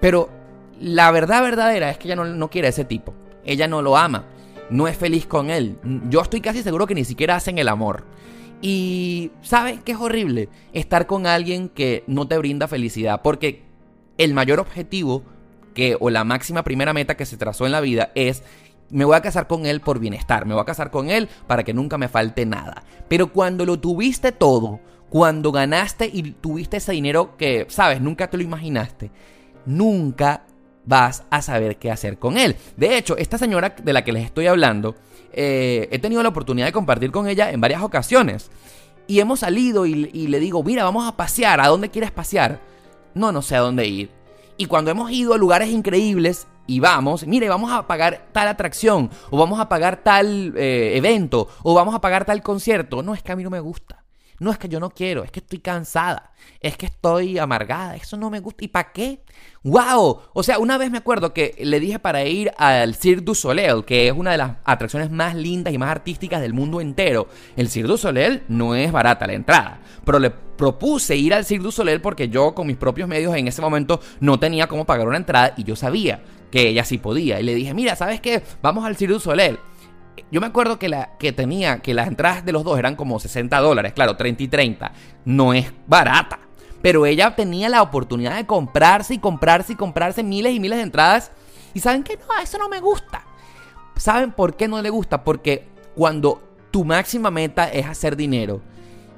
Pero 0.01 0.29
la 0.81 1.11
verdad 1.13 1.43
verdadera 1.43 1.91
es 1.91 1.99
que 1.99 2.09
ella 2.09 2.17
no, 2.17 2.25
no 2.25 2.51
quiere 2.51 2.67
a 2.67 2.71
ese 2.71 2.85
tipo. 2.85 3.15
Ella 3.45 3.69
no 3.69 3.83
lo 3.83 3.97
ama. 3.97 4.25
No 4.73 4.89
es 4.89 4.97
feliz 4.97 5.27
con 5.27 5.51
él. 5.51 5.79
Yo 6.09 6.23
estoy 6.23 6.41
casi 6.41 6.63
seguro 6.63 6.87
que 6.87 6.95
ni 6.95 7.05
siquiera 7.05 7.37
hacen 7.37 7.59
el 7.59 7.69
amor. 7.69 8.05
Y 8.63 9.31
¿sabes 9.43 9.81
qué 9.85 9.93
es 9.93 9.99
horrible? 9.99 10.49
Estar 10.73 11.07
con 11.07 11.27
alguien 11.27 11.69
que 11.69 12.05
no 12.07 12.27
te 12.27 12.39
brinda 12.39 12.69
felicidad. 12.69 13.21
Porque 13.23 13.63
el 14.17 14.33
mayor 14.33 14.61
objetivo 14.61 15.25
que, 15.75 15.97
o 16.01 16.09
la 16.09 16.25
máxima 16.25 16.65
primera 16.65 16.95
meta 16.95 17.17
que 17.17 17.27
se 17.27 17.37
trazó 17.37 17.67
en 17.67 17.73
la 17.73 17.81
vida 17.81 18.13
es 18.15 18.43
me 18.89 19.05
voy 19.05 19.17
a 19.17 19.23
casar 19.23 19.47
con 19.47 19.67
él 19.67 19.81
por 19.81 19.99
bienestar, 19.99 20.45
me 20.45 20.55
voy 20.55 20.63
a 20.63 20.67
casar 20.67 20.91
con 20.91 21.09
él 21.11 21.29
para 21.47 21.65
que 21.65 21.75
nunca 21.75 21.99
me 21.99 22.09
falte 22.09 22.45
nada. 22.47 22.85
Pero 23.09 23.33
cuando 23.33 23.65
lo 23.65 23.79
tuviste 23.79 24.33
todo, 24.33 24.81
cuando 25.09 25.51
ganaste 25.53 26.11
y 26.13 26.33
tuviste 26.33 26.77
ese 26.79 26.93
dinero 26.93 27.37
que, 27.37 27.67
sabes, 27.69 28.01
nunca 28.01 28.29
te 28.29 28.37
lo 28.37 28.43
imaginaste, 28.43 29.11
nunca 29.67 30.45
vas 30.85 31.25
a 31.31 31.43
saber 31.43 31.77
qué 31.77 31.91
hacer 31.91 32.19
con 32.19 32.37
él. 32.37 32.57
De 32.77 32.97
hecho, 32.97 33.17
esta 33.17 33.39
señora 33.39 33.75
de 33.83 33.93
la 33.93 34.05
que 34.05 34.13
les 34.13 34.25
estoy 34.25 34.47
hablando, 34.47 34.95
eh, 35.33 35.89
he 35.91 35.99
tenido 35.99 36.23
la 36.23 36.29
oportunidad 36.29 36.67
de 36.67 36.73
compartir 36.73 37.11
con 37.11 37.29
ella 37.29 37.51
en 37.51 37.61
varias 37.61 37.83
ocasiones. 37.83 38.51
Y 39.07 39.21
hemos 39.21 39.41
salido 39.41 39.85
y, 39.85 39.95
le 39.95 40.41
digo, 40.41 40.63
mira, 40.63 40.85
vamos 40.85 41.07
a 41.07 41.17
pasear, 41.17 41.61
¿a 41.61 41.69
dónde 41.69 41.91
quieres 41.91 42.11
pasear? 42.11 42.61
No, 43.15 43.33
no 43.33 43.43
sé 43.43 43.57
a 43.57 43.61
dónde 43.61 43.87
ir. 43.87 44.11
Y 44.57 44.67
cuando 44.67 44.91
hemos 44.91 45.11
ido 45.11 45.35
a 45.35 45.39
lugares 45.39 45.71
increíbles 45.71 46.47
y 46.67 46.79
vamos, 46.79 47.27
mire, 47.27 47.49
vamos 47.49 47.73
a 47.73 47.87
pagar 47.87 48.29
tal 48.33 48.47
atracción, 48.47 49.11
o 49.31 49.37
vamos 49.37 49.59
a 49.59 49.69
pagar 49.69 50.03
tal 50.05 50.55
eh, 50.57 50.97
evento, 50.97 51.49
o 51.63 51.75
vamos 51.75 51.95
a 51.95 52.01
pagar 52.01 52.25
tal 52.25 52.43
concierto. 52.43 53.03
No, 53.03 53.15
es 53.15 53.23
que 53.23 53.33
a 53.33 53.37
mí 53.37 53.43
no 53.43 53.51
me 53.51 53.61
gusta. 53.61 54.02
No 54.39 54.51
es 54.51 54.59
que 54.59 54.69
yo 54.69 54.81
no 54.81 54.91
quiero, 54.91 55.23
es 55.25 55.31
que 55.31 55.41
estoy 55.41 55.61
cansada, 55.61 56.33
es 56.61 56.77
que 56.77 56.87
estoy 56.87 57.39
amargada, 57.39 57.97
eso 57.97 58.17
no 58.17 58.31
me 58.31 58.41
gusta. 58.41 58.65
¿Y 58.65 58.69
para 58.69 58.93
qué? 58.93 59.21
¡Wow! 59.63 60.21
O 60.33 60.43
sea, 60.43 60.59
una 60.59 60.79
vez 60.79 60.91
me 60.91 60.99
acuerdo 60.99 61.33
que 61.33 61.55
le 61.61 61.79
dije 61.79 61.99
para 61.99 62.25
ir 62.25 62.53
al 62.59 62.95
Cirque 62.95 63.25
du 63.25 63.35
Soleil, 63.35 63.85
que 63.85 64.09
es 64.09 64.13
una 64.13 64.33
de 64.33 64.39
las 64.39 64.57
atracciones 64.65 65.11
más 65.11 65.35
lindas 65.35 65.73
y 65.73 65.79
más 65.79 65.91
artísticas 65.91 66.41
del 66.41 66.55
mundo 66.55 66.81
entero. 66.81 67.29
El 67.57 67.69
Cirque 67.69 67.89
du 67.89 67.97
Soleil 67.97 68.43
no 68.49 68.75
es 68.75 68.91
barata 68.91 69.27
la 69.27 69.35
entrada, 69.35 69.81
pero 70.05 70.19
le 70.19 70.31
propuse 70.31 71.17
ir 71.17 71.35
al 71.35 71.45
Cirque 71.45 71.65
du 71.65 71.73
Soleil 71.73 72.01
porque 72.01 72.29
yo 72.29 72.55
con 72.55 72.67
mis 72.67 72.77
propios 72.77 73.09
medios 73.09 73.37
en 73.37 73.49
ese 73.49 73.63
momento 73.63 74.01
no 74.21 74.39
tenía 74.41 74.67
cómo 74.67 74.85
pagar 74.85 75.07
una 75.07 75.17
entrada 75.17 75.55
y 75.57 75.65
yo 75.65 75.77
sabía 75.77 76.23
que 76.51 76.69
ella 76.69 76.85
sí 76.85 76.99
podía. 76.99 77.41
Y 77.41 77.45
le 77.45 77.55
dije, 77.55 77.75
mira, 77.75 77.97
¿sabes 77.97 78.21
qué? 78.21 78.43
Vamos 78.61 78.85
al 78.85 78.97
Cirque 78.97 79.15
du 79.15 79.21
Soleil. 79.21 79.59
Yo 80.31 80.41
me 80.41 80.47
acuerdo 80.47 80.79
que, 80.79 80.89
la, 80.89 81.17
que 81.19 81.33
tenía, 81.33 81.81
que 81.81 81.95
las 81.95 82.09
entradas 82.09 82.45
de 82.45 82.53
los 82.53 82.65
dos 82.65 82.79
eran 82.79 82.97
como 82.97 83.19
60 83.19 83.59
dólares, 83.61 83.93
claro, 83.93 84.17
30 84.17 84.43
y 84.43 84.49
30. 84.49 84.93
No 85.25 85.55
es 85.55 85.73
barata. 85.87 86.39
Pero 86.83 87.07
ella 87.07 87.37
tenía 87.37 87.69
la 87.69 87.83
oportunidad 87.83 88.37
de 88.37 88.47
comprarse 88.47 89.15
y 89.15 89.19
comprarse 89.19 89.75
y 89.75 89.77
comprarse 89.77 90.23
miles 90.23 90.55
y 90.55 90.61
miles 90.61 90.79
de 90.79 90.83
entradas. 90.83 91.31
Y 91.75 91.81
saben 91.81 92.03
que 92.03 92.17
no, 92.17 92.43
eso 92.43 92.59
no 92.59 92.69
me 92.69 92.81
gusta. 92.81 93.25
¿Saben 93.97 94.33
por 94.33 94.57
qué 94.57 94.69
no 94.69 94.83
le 94.83 94.91
gusta? 94.91 95.23
Porque 95.23 95.69
cuando 95.95 96.43
tu 96.71 96.85
máxima 96.85 97.31
meta 97.31 97.69
es 97.69 97.87
hacer 97.87 98.17
dinero 98.17 98.63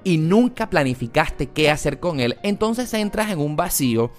y 0.02 0.18
nunca 0.18 0.68
planificaste 0.68 1.48
qué 1.48 1.70
hacer 1.70 2.00
con 2.00 2.20
él, 2.20 2.38
entonces 2.42 2.92
entras 2.92 3.30
en 3.30 3.38
un 3.38 3.56
vacío 3.56 4.10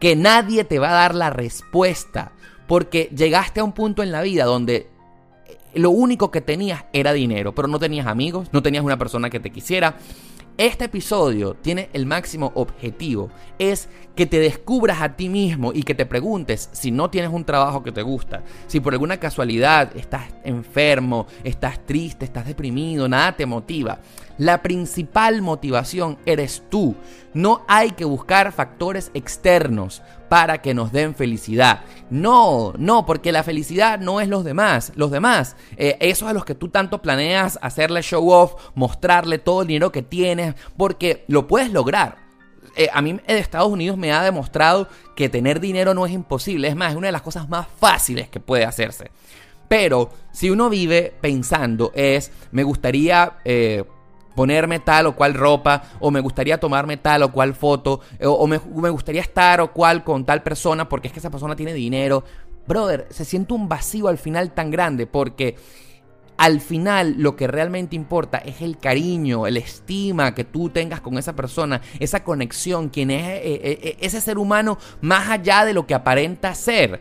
que 0.00 0.16
nadie 0.16 0.64
te 0.64 0.80
va 0.80 0.90
a 0.90 0.94
dar 0.94 1.14
la 1.14 1.30
respuesta. 1.30 2.32
Porque 2.66 3.10
llegaste 3.14 3.60
a 3.60 3.64
un 3.64 3.72
punto 3.72 4.02
en 4.02 4.10
la 4.10 4.22
vida 4.22 4.44
donde 4.44 4.88
lo 5.74 5.90
único 5.90 6.30
que 6.30 6.40
tenías 6.40 6.84
era 6.92 7.12
dinero, 7.12 7.54
pero 7.54 7.68
no 7.68 7.78
tenías 7.78 8.06
amigos, 8.06 8.48
no 8.52 8.62
tenías 8.62 8.84
una 8.84 8.98
persona 8.98 9.30
que 9.30 9.40
te 9.40 9.50
quisiera. 9.50 9.96
Este 10.58 10.84
episodio 10.84 11.54
tiene 11.54 11.88
el 11.94 12.04
máximo 12.04 12.52
objetivo, 12.54 13.30
es 13.58 13.88
que 14.14 14.26
te 14.26 14.38
descubras 14.38 15.00
a 15.00 15.16
ti 15.16 15.30
mismo 15.30 15.72
y 15.72 15.82
que 15.82 15.94
te 15.94 16.04
preguntes 16.04 16.68
si 16.72 16.90
no 16.90 17.08
tienes 17.08 17.30
un 17.32 17.46
trabajo 17.46 17.82
que 17.82 17.90
te 17.90 18.02
gusta, 18.02 18.42
si 18.66 18.78
por 18.78 18.92
alguna 18.92 19.16
casualidad 19.16 19.96
estás 19.96 20.24
enfermo, 20.44 21.26
estás 21.42 21.84
triste, 21.86 22.26
estás 22.26 22.46
deprimido, 22.46 23.08
nada 23.08 23.34
te 23.34 23.46
motiva. 23.46 24.00
La 24.36 24.60
principal 24.60 25.40
motivación 25.40 26.18
eres 26.26 26.62
tú. 26.68 26.96
No 27.32 27.64
hay 27.66 27.92
que 27.92 28.04
buscar 28.04 28.52
factores 28.52 29.10
externos 29.14 30.02
para 30.32 30.62
que 30.62 30.72
nos 30.72 30.92
den 30.92 31.14
felicidad. 31.14 31.82
No, 32.08 32.72
no, 32.78 33.04
porque 33.04 33.32
la 33.32 33.42
felicidad 33.42 33.98
no 33.98 34.18
es 34.18 34.28
los 34.28 34.44
demás. 34.44 34.90
Los 34.94 35.10
demás, 35.10 35.56
eh, 35.76 35.98
esos 36.00 36.26
a 36.26 36.32
los 36.32 36.46
que 36.46 36.54
tú 36.54 36.70
tanto 36.70 37.02
planeas 37.02 37.58
hacerle 37.60 38.00
show 38.00 38.30
off, 38.30 38.54
mostrarle 38.74 39.36
todo 39.38 39.60
el 39.60 39.68
dinero 39.68 39.92
que 39.92 40.00
tienes, 40.00 40.54
porque 40.78 41.26
lo 41.28 41.46
puedes 41.46 41.70
lograr. 41.70 42.16
Eh, 42.76 42.88
a 42.94 43.02
mí 43.02 43.12
de 43.12 43.38
Estados 43.38 43.68
Unidos 43.68 43.98
me 43.98 44.10
ha 44.10 44.22
demostrado 44.22 44.88
que 45.14 45.28
tener 45.28 45.60
dinero 45.60 45.92
no 45.92 46.06
es 46.06 46.12
imposible. 46.12 46.68
Es 46.68 46.76
más, 46.76 46.92
es 46.92 46.96
una 46.96 47.08
de 47.08 47.12
las 47.12 47.20
cosas 47.20 47.50
más 47.50 47.66
fáciles 47.78 48.30
que 48.30 48.40
puede 48.40 48.64
hacerse. 48.64 49.10
Pero 49.68 50.12
si 50.32 50.48
uno 50.48 50.70
vive 50.70 51.12
pensando 51.20 51.92
es, 51.94 52.32
me 52.52 52.62
gustaría... 52.62 53.34
Eh, 53.44 53.84
ponerme 54.34 54.78
tal 54.78 55.06
o 55.06 55.16
cual 55.16 55.34
ropa, 55.34 55.82
o 56.00 56.10
me 56.10 56.20
gustaría 56.20 56.58
tomarme 56.58 56.96
tal 56.96 57.22
o 57.22 57.32
cual 57.32 57.54
foto, 57.54 58.00
o, 58.24 58.46
me, 58.46 58.58
gustaría 58.58 59.20
estar 59.20 59.60
o 59.60 59.72
cual 59.72 60.04
con 60.04 60.24
tal 60.24 60.42
persona 60.42 60.88
porque 60.88 61.08
es 61.08 61.12
que 61.12 61.20
esa 61.20 61.30
persona 61.30 61.56
tiene 61.56 61.74
dinero. 61.74 62.24
Brother, 62.66 63.06
se 63.10 63.24
siente 63.24 63.54
un 63.54 63.68
vacío 63.68 64.08
al 64.08 64.18
final 64.18 64.52
tan 64.52 64.70
grande 64.70 65.06
porque 65.06 65.56
al 66.36 66.60
final 66.60 67.14
lo 67.18 67.36
que 67.36 67.46
realmente 67.46 67.94
importa 67.94 68.38
es 68.38 68.62
el 68.62 68.78
cariño, 68.78 69.46
el 69.46 69.56
estima 69.56 70.34
que 70.34 70.44
tú 70.44 70.70
tengas 70.70 71.00
con 71.00 71.18
esa 71.18 71.36
persona, 71.36 71.80
esa 72.00 72.24
conexión, 72.24 72.88
quien 72.88 73.10
es 73.10 73.22
eh, 73.22 73.40
eh, 73.44 73.78
eh, 73.82 73.96
ese 74.00 74.20
ser 74.20 74.38
humano 74.38 74.78
más 75.00 75.28
allá 75.28 75.64
de 75.64 75.72
lo 75.72 75.86
que 75.86 75.94
aparenta 75.94 76.54
ser. 76.54 77.00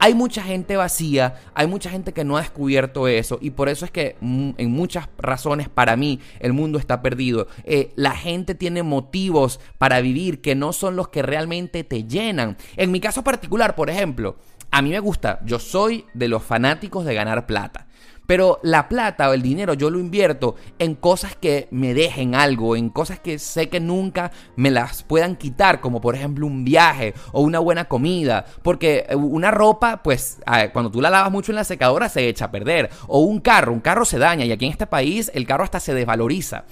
Hay 0.00 0.14
mucha 0.14 0.42
gente 0.42 0.76
vacía, 0.76 1.34
hay 1.54 1.66
mucha 1.66 1.90
gente 1.90 2.12
que 2.12 2.24
no 2.24 2.36
ha 2.36 2.40
descubierto 2.40 3.08
eso 3.08 3.38
y 3.40 3.50
por 3.50 3.68
eso 3.68 3.84
es 3.84 3.90
que 3.90 4.16
mm, 4.20 4.50
en 4.56 4.70
muchas 4.70 5.08
razones 5.18 5.68
para 5.68 5.96
mí 5.96 6.20
el 6.38 6.52
mundo 6.52 6.78
está 6.78 7.02
perdido. 7.02 7.48
Eh, 7.64 7.92
la 7.96 8.12
gente 8.12 8.54
tiene 8.54 8.84
motivos 8.84 9.58
para 9.76 10.00
vivir 10.00 10.40
que 10.40 10.54
no 10.54 10.72
son 10.72 10.94
los 10.94 11.08
que 11.08 11.22
realmente 11.22 11.82
te 11.82 12.04
llenan. 12.04 12.56
En 12.76 12.92
mi 12.92 13.00
caso 13.00 13.24
particular, 13.24 13.74
por 13.74 13.90
ejemplo, 13.90 14.36
a 14.70 14.82
mí 14.82 14.90
me 14.90 15.00
gusta, 15.00 15.40
yo 15.44 15.58
soy 15.58 16.04
de 16.14 16.28
los 16.28 16.44
fanáticos 16.44 17.04
de 17.04 17.14
ganar 17.14 17.46
plata. 17.46 17.87
Pero 18.28 18.60
la 18.62 18.90
plata 18.90 19.30
o 19.30 19.32
el 19.32 19.40
dinero 19.40 19.72
yo 19.72 19.88
lo 19.88 19.98
invierto 19.98 20.54
en 20.78 20.96
cosas 20.96 21.34
que 21.34 21.66
me 21.70 21.94
dejen 21.94 22.34
algo, 22.34 22.76
en 22.76 22.90
cosas 22.90 23.18
que 23.18 23.38
sé 23.38 23.70
que 23.70 23.80
nunca 23.80 24.32
me 24.54 24.70
las 24.70 25.02
puedan 25.02 25.34
quitar, 25.34 25.80
como 25.80 26.02
por 26.02 26.14
ejemplo 26.14 26.46
un 26.46 26.62
viaje 26.62 27.14
o 27.32 27.40
una 27.40 27.58
buena 27.58 27.86
comida. 27.86 28.44
Porque 28.60 29.06
eh, 29.08 29.16
una 29.16 29.50
ropa, 29.50 30.02
pues 30.02 30.40
cuando 30.74 30.90
tú 30.90 31.00
la 31.00 31.08
lavas 31.08 31.32
mucho 31.32 31.52
en 31.52 31.56
la 31.56 31.64
secadora 31.64 32.10
se 32.10 32.28
echa 32.28 32.44
a 32.44 32.50
perder. 32.50 32.90
O 33.06 33.20
un 33.20 33.40
carro, 33.40 33.72
un 33.72 33.80
carro 33.80 34.04
se 34.04 34.18
daña 34.18 34.44
y 34.44 34.52
aquí 34.52 34.66
en 34.66 34.72
este 34.72 34.86
país 34.86 35.30
el 35.32 35.46
carro 35.46 35.64
hasta 35.64 35.80
se 35.80 35.94
desvaloriza. 35.94 36.66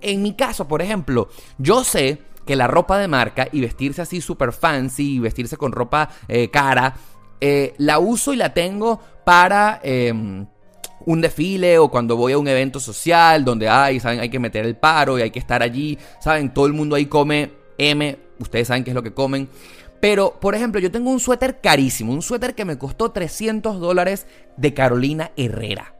En 0.00 0.22
mi 0.22 0.34
caso, 0.34 0.68
por 0.68 0.82
ejemplo, 0.82 1.28
yo 1.58 1.82
sé 1.82 2.22
que 2.46 2.54
la 2.54 2.68
ropa 2.68 2.96
de 2.98 3.08
marca 3.08 3.48
y 3.50 3.60
vestirse 3.60 4.02
así 4.02 4.20
super 4.20 4.52
fancy 4.52 5.16
y 5.16 5.18
vestirse 5.18 5.56
con 5.56 5.72
ropa 5.72 6.10
eh, 6.28 6.48
cara, 6.48 6.94
eh, 7.40 7.74
la 7.78 7.98
uso 7.98 8.32
y 8.32 8.36
la 8.36 8.54
tengo 8.54 9.00
para 9.24 9.80
em, 9.82 10.46
un 11.06 11.20
desfile 11.20 11.78
o 11.78 11.88
cuando 11.88 12.16
voy 12.16 12.32
a 12.32 12.38
un 12.38 12.48
evento 12.48 12.78
social 12.78 13.44
donde 13.44 13.68
hay, 13.68 14.00
saben, 14.00 14.20
hay 14.20 14.28
que 14.28 14.38
meter 14.38 14.66
el 14.66 14.76
paro 14.76 15.18
y 15.18 15.22
hay 15.22 15.30
que 15.30 15.38
estar 15.38 15.62
allí, 15.62 15.98
saben, 16.20 16.52
todo 16.52 16.66
el 16.66 16.72
mundo 16.72 16.96
ahí 16.96 17.06
come 17.06 17.52
M, 17.78 18.18
ustedes 18.38 18.68
saben 18.68 18.84
qué 18.84 18.90
es 18.90 18.94
lo 18.94 19.02
que 19.02 19.14
comen. 19.14 19.48
Pero, 20.00 20.38
por 20.40 20.54
ejemplo, 20.54 20.80
yo 20.80 20.90
tengo 20.90 21.10
un 21.10 21.20
suéter 21.20 21.60
carísimo, 21.60 22.12
un 22.12 22.22
suéter 22.22 22.54
que 22.54 22.64
me 22.64 22.76
costó 22.76 23.12
300 23.12 23.80
dólares 23.80 24.26
de 24.56 24.74
Carolina 24.74 25.32
Herrera. 25.36 25.94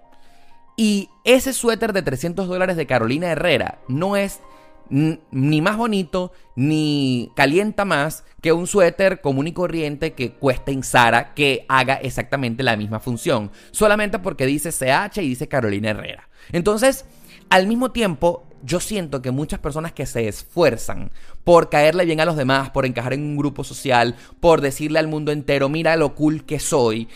Y 0.77 1.09
ese 1.25 1.55
suéter 1.55 1.92
de 1.95 2.03
300 2.03 2.47
dólares 2.47 2.77
de 2.77 2.87
Carolina 2.87 3.29
Herrera 3.29 3.79
no 3.88 4.16
es 4.16 4.40
ni 4.88 5.61
más 5.61 5.77
bonito 5.77 6.33
ni 6.55 7.31
calienta 7.35 7.85
más 7.85 8.25
que 8.40 8.53
un 8.53 8.66
suéter 8.66 9.20
común 9.20 9.49
y 9.49 9.53
corriente 9.53 10.14
que 10.14 10.33
cueste 10.33 10.72
en 10.72 10.83
Sara 10.83 11.35
que 11.35 11.64
haga 11.68 11.94
exactamente 11.94 12.62
la 12.62 12.77
misma 12.77 13.01
función, 13.01 13.51
solamente 13.70 14.18
porque 14.18 14.46
dice 14.46 14.70
CH 14.70 15.18
y 15.18 15.29
dice 15.29 15.49
Carolina 15.49 15.90
Herrera. 15.90 16.29
Entonces, 16.53 17.05
al 17.51 17.66
mismo 17.66 17.92
tiempo, 17.92 18.46
yo 18.62 18.81
siento 18.81 19.22
que 19.22 19.31
muchas 19.31 19.61
personas 19.61 19.92
que 19.92 20.07
se 20.07 20.29
esfuerzan 20.29 21.11
por 21.44 21.70
caerle 21.70 22.05
bien 22.05 22.20
a 22.20 22.25
los 22.25 22.37
demás, 22.37 22.70
por 22.70 22.87
encajar 22.87 23.12
en 23.12 23.22
un 23.22 23.37
grupo 23.37 23.64
social, 23.64 24.16
por 24.40 24.61
decirle 24.61 24.99
al 24.99 25.09
mundo 25.09 25.33
entero, 25.33 25.68
mira 25.68 25.96
lo 25.96 26.14
cool 26.14 26.44
que 26.44 26.59
soy, 26.59 27.09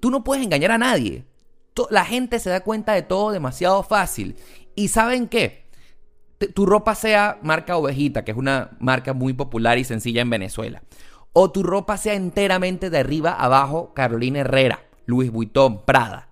tú 0.00 0.10
no 0.10 0.24
puedes 0.24 0.44
engañar 0.44 0.72
a 0.72 0.78
nadie. 0.78 1.24
La 1.90 2.04
gente 2.04 2.38
se 2.38 2.50
da 2.50 2.60
cuenta 2.60 2.92
de 2.92 3.02
todo 3.02 3.30
demasiado 3.30 3.82
fácil. 3.82 4.36
¿Y 4.74 4.88
saben 4.88 5.28
qué? 5.28 5.61
Tu 6.48 6.66
ropa 6.66 6.94
sea 6.94 7.38
marca 7.42 7.76
ovejita, 7.76 8.24
que 8.24 8.32
es 8.32 8.36
una 8.36 8.70
marca 8.78 9.12
muy 9.12 9.32
popular 9.32 9.78
y 9.78 9.84
sencilla 9.84 10.22
en 10.22 10.30
Venezuela. 10.30 10.82
O 11.32 11.50
tu 11.50 11.62
ropa 11.62 11.96
sea 11.96 12.14
enteramente 12.14 12.90
de 12.90 12.98
arriba 12.98 13.32
abajo 13.32 13.94
Carolina 13.94 14.40
Herrera, 14.40 14.80
Louis 15.06 15.30
Vuitton, 15.30 15.84
Prada. 15.84 16.28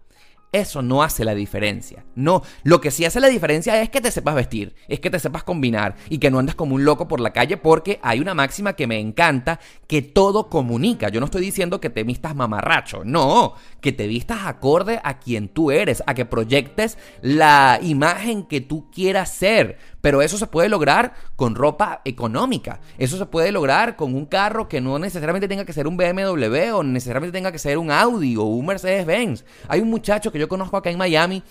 Eso 0.53 0.83
no 0.83 1.05
hace 1.05 1.25
la 1.25 1.35
diferencia. 1.35 2.05
No, 2.17 2.43
lo 2.65 2.81
que 2.81 2.91
sí 2.91 3.05
hace 3.05 3.21
la 3.21 3.29
diferencia 3.29 3.81
es 3.81 3.89
que 3.89 4.01
te 4.01 4.11
sepas 4.11 4.35
vestir, 4.35 4.75
es 4.89 4.99
que 4.99 5.09
te 5.09 5.21
sepas 5.21 5.45
combinar 5.45 5.95
y 6.09 6.19
que 6.19 6.31
no 6.31 6.41
andes 6.41 6.57
como 6.57 6.75
un 6.75 6.85
loco 6.85 7.07
por 7.07 7.21
la 7.21 7.33
calle 7.33 7.57
porque 7.57 8.01
hay 8.03 8.19
una 8.19 8.35
máxima 8.35 8.73
que 8.73 8.89
me 8.89 8.99
encanta, 8.99 9.61
que 9.87 10.03
todo 10.03 10.49
comunica. 10.49 11.09
Yo 11.09 11.21
no 11.21 11.27
estoy 11.27 11.43
diciendo 11.43 11.81
que 11.81 11.89
te 11.89 12.03
vistas 12.03 12.35
mamarracho, 12.35 13.05
no, 13.05 13.55
que 13.81 13.93
te 13.93 14.07
vistas 14.07 14.41
acorde 14.45 15.01
a 15.03 15.19
quien 15.19 15.49
tú 15.49 15.71
eres, 15.71 16.03
a 16.07 16.15
que 16.15 16.25
proyectes 16.25 16.99
la 17.23 17.79
imagen 17.83 18.45
que 18.45 18.61
tú 18.61 18.91
quieras 18.91 19.35
ser. 19.35 19.79
Pero 20.01 20.23
eso 20.23 20.39
se 20.39 20.47
puede 20.47 20.69
lograr 20.69 21.15
con 21.37 21.55
ropa 21.55 22.01
económica. 22.05 22.81
Eso 22.99 23.19
se 23.19 23.27
puede 23.27 23.53
lograr 23.53 23.97
con 23.97 24.15
un 24.15 24.27
carro 24.27 24.69
que 24.69 24.81
no 24.81 24.99
necesariamente 24.99 25.49
tenga 25.49 25.65
que 25.65 25.73
ser 25.73 25.87
un 25.87 25.97
BMW 25.97 26.75
o 26.75 26.83
necesariamente 26.83 27.37
tenga 27.37 27.53
que 27.53 27.59
ser 27.59 27.79
un 27.79 27.91
Audi 27.91 28.37
o 28.37 28.45
un 28.45 28.67
Mercedes-Benz. 28.67 29.45
Hay 29.69 29.81
un 29.81 29.91
muchacho 29.91 30.33
que 30.33 30.39
yo 30.39 30.49
conozco 30.49 30.77
acá 30.77 30.91
en 30.91 30.99
Miami 30.99 31.43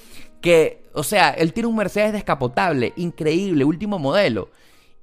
que, 0.41 0.89
o 0.93 1.03
sea, 1.03 1.29
él 1.31 1.53
tiene 1.53 1.67
un 1.67 1.75
Mercedes 1.75 2.13
descapotable, 2.13 2.93
increíble, 2.95 3.63
último 3.65 3.99
modelo. 3.99 4.49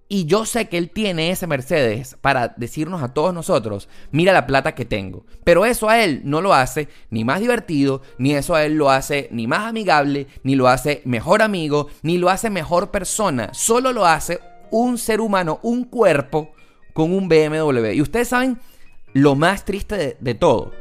Y 0.08 0.26
yo 0.26 0.46
sé 0.46 0.68
que 0.68 0.78
él 0.78 0.90
tiene 0.90 1.30
ese 1.30 1.48
Mercedes 1.48 2.16
para 2.20 2.54
decirnos 2.56 3.02
a 3.02 3.12
todos 3.12 3.34
nosotros, 3.34 3.88
mira 4.12 4.32
la 4.32 4.46
plata 4.46 4.76
que 4.76 4.84
tengo. 4.84 5.26
Pero 5.42 5.66
eso 5.66 5.88
a 5.88 6.04
él 6.04 6.20
no 6.24 6.40
lo 6.40 6.54
hace 6.54 6.88
ni 7.10 7.24
más 7.24 7.40
divertido, 7.40 8.02
ni 8.16 8.34
eso 8.34 8.54
a 8.54 8.64
él 8.64 8.76
lo 8.76 8.90
hace 8.90 9.28
ni 9.32 9.48
más 9.48 9.64
amigable, 9.64 10.28
ni 10.44 10.54
lo 10.54 10.68
hace 10.68 11.02
mejor 11.04 11.42
amigo, 11.42 11.88
ni 12.02 12.18
lo 12.18 12.30
hace 12.30 12.50
mejor 12.50 12.92
persona. 12.92 13.52
Solo 13.52 13.92
lo 13.92 14.06
hace 14.06 14.38
un 14.70 14.96
ser 14.96 15.20
humano, 15.20 15.58
un 15.62 15.84
cuerpo 15.84 16.52
con 16.92 17.12
un 17.12 17.28
BMW. 17.28 17.92
Y 17.94 18.00
ustedes 18.00 18.28
saben 18.28 18.58
lo 19.12 19.34
más 19.34 19.64
triste 19.64 20.16
de, 20.20 20.34
todo, 20.34 20.72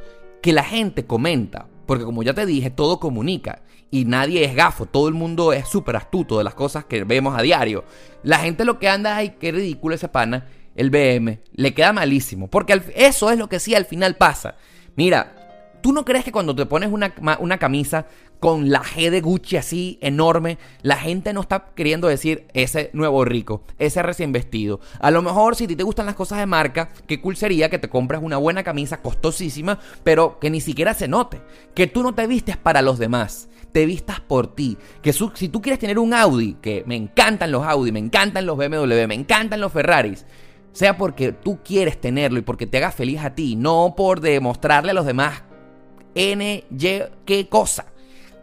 que 0.43 0.53
la 0.53 0.63
gente 0.63 1.05
comenta, 1.05 1.67
porque 1.87 2.03
como 2.03 2.21
ya 2.21 2.35
te 2.35 2.45
dije, 2.45 2.69
todo 2.69 2.99
comunica 2.99 3.63
y 3.91 4.05
nadie 4.05 4.43
es 4.43 4.55
gafo, 4.55 4.85
todo 4.85 5.07
el 5.07 5.13
mundo 5.13 5.53
es 5.53 5.67
súper 5.67 5.95
astuto 5.95 6.37
de 6.37 6.43
las 6.43 6.55
cosas 6.55 6.85
que 6.85 7.03
vemos 7.03 7.37
a 7.37 7.41
diario. 7.41 7.85
La 8.23 8.39
gente 8.39 8.65
lo 8.65 8.79
que 8.79 8.89
anda, 8.89 9.15
ay, 9.15 9.35
qué 9.39 9.51
ridículo 9.51 9.95
ese 9.95 10.09
pana, 10.09 10.47
el 10.75 10.89
BM, 10.89 11.39
le 11.53 11.73
queda 11.73 11.93
malísimo, 11.93 12.49
porque 12.49 12.81
eso 12.95 13.31
es 13.31 13.37
lo 13.37 13.47
que 13.47 13.59
sí 13.59 13.75
al 13.75 13.85
final 13.85 14.15
pasa. 14.15 14.55
Mira, 14.95 15.44
¿tú 15.85 15.93
no 15.93 16.03
crees 16.03 16.25
que 16.25 16.31
cuando 16.31 16.55
te 16.55 16.65
pones 16.65 16.91
una, 16.91 17.13
una 17.39 17.59
camisa 17.59 18.07
con 18.39 18.71
la 18.71 18.81
G 18.81 19.11
de 19.11 19.21
Gucci 19.21 19.57
así 19.57 19.99
enorme, 20.01 20.57
la 20.81 20.97
gente 20.97 21.31
no 21.31 21.41
está 21.41 21.67
queriendo 21.75 22.07
decir 22.07 22.47
ese 22.55 22.89
nuevo 22.93 23.23
rico, 23.23 23.61
ese 23.77 24.01
recién 24.01 24.31
vestido. 24.31 24.79
A 24.99 25.11
lo 25.11 25.21
mejor 25.21 25.55
si 25.55 25.65
a 25.65 25.67
ti 25.67 25.75
te 25.75 25.83
gustan 25.83 26.07
las 26.07 26.15
cosas 26.15 26.39
de 26.39 26.47
marca, 26.47 26.89
qué 27.05 27.21
cool 27.21 27.35
sería 27.35 27.69
que 27.69 27.77
te 27.77 27.87
compres 27.87 28.19
una 28.23 28.37
buena 28.37 28.63
camisa 28.63 29.03
costosísima, 29.03 29.77
pero 30.03 30.39
que 30.39 30.49
ni 30.49 30.59
siquiera 30.59 30.95
se 30.95 31.07
note, 31.07 31.39
que 31.75 31.85
tú 31.85 32.01
no 32.01 32.15
te 32.15 32.25
vistes 32.25 32.57
para 32.57 32.81
los 32.81 32.97
demás 32.97 33.47
te 33.71 33.85
vistas 33.85 34.21
por 34.21 34.55
ti. 34.55 34.77
Que 35.03 35.13
si 35.13 35.49
tú 35.49 35.61
quieres 35.61 35.79
tener 35.79 35.99
un 35.99 36.13
Audi, 36.15 36.55
que 36.61 36.83
me 36.87 36.95
encantan 36.95 37.51
los 37.51 37.63
Audi, 37.63 37.91
me 37.91 37.99
encantan 37.99 38.47
los 38.47 38.57
BMW, 38.57 39.05
me 39.05 39.13
encantan 39.13 39.59
los 39.59 39.71
Ferraris, 39.71 40.25
sea 40.75 40.97
porque 40.97 41.31
tú 41.31 41.59
quieres 41.63 41.99
tenerlo 42.01 42.39
y 42.39 42.41
porque 42.41 42.67
te 42.67 42.77
haga 42.77 42.91
feliz 42.91 43.21
a 43.21 43.35
ti, 43.35 43.55
no 43.55 43.93
por 43.95 44.19
demostrarle 44.19 44.91
a 44.91 44.93
los 44.93 45.05
demás 45.05 45.43
N, 46.15 46.63
Y, 46.71 47.01
qué 47.25 47.47
cosa. 47.49 47.85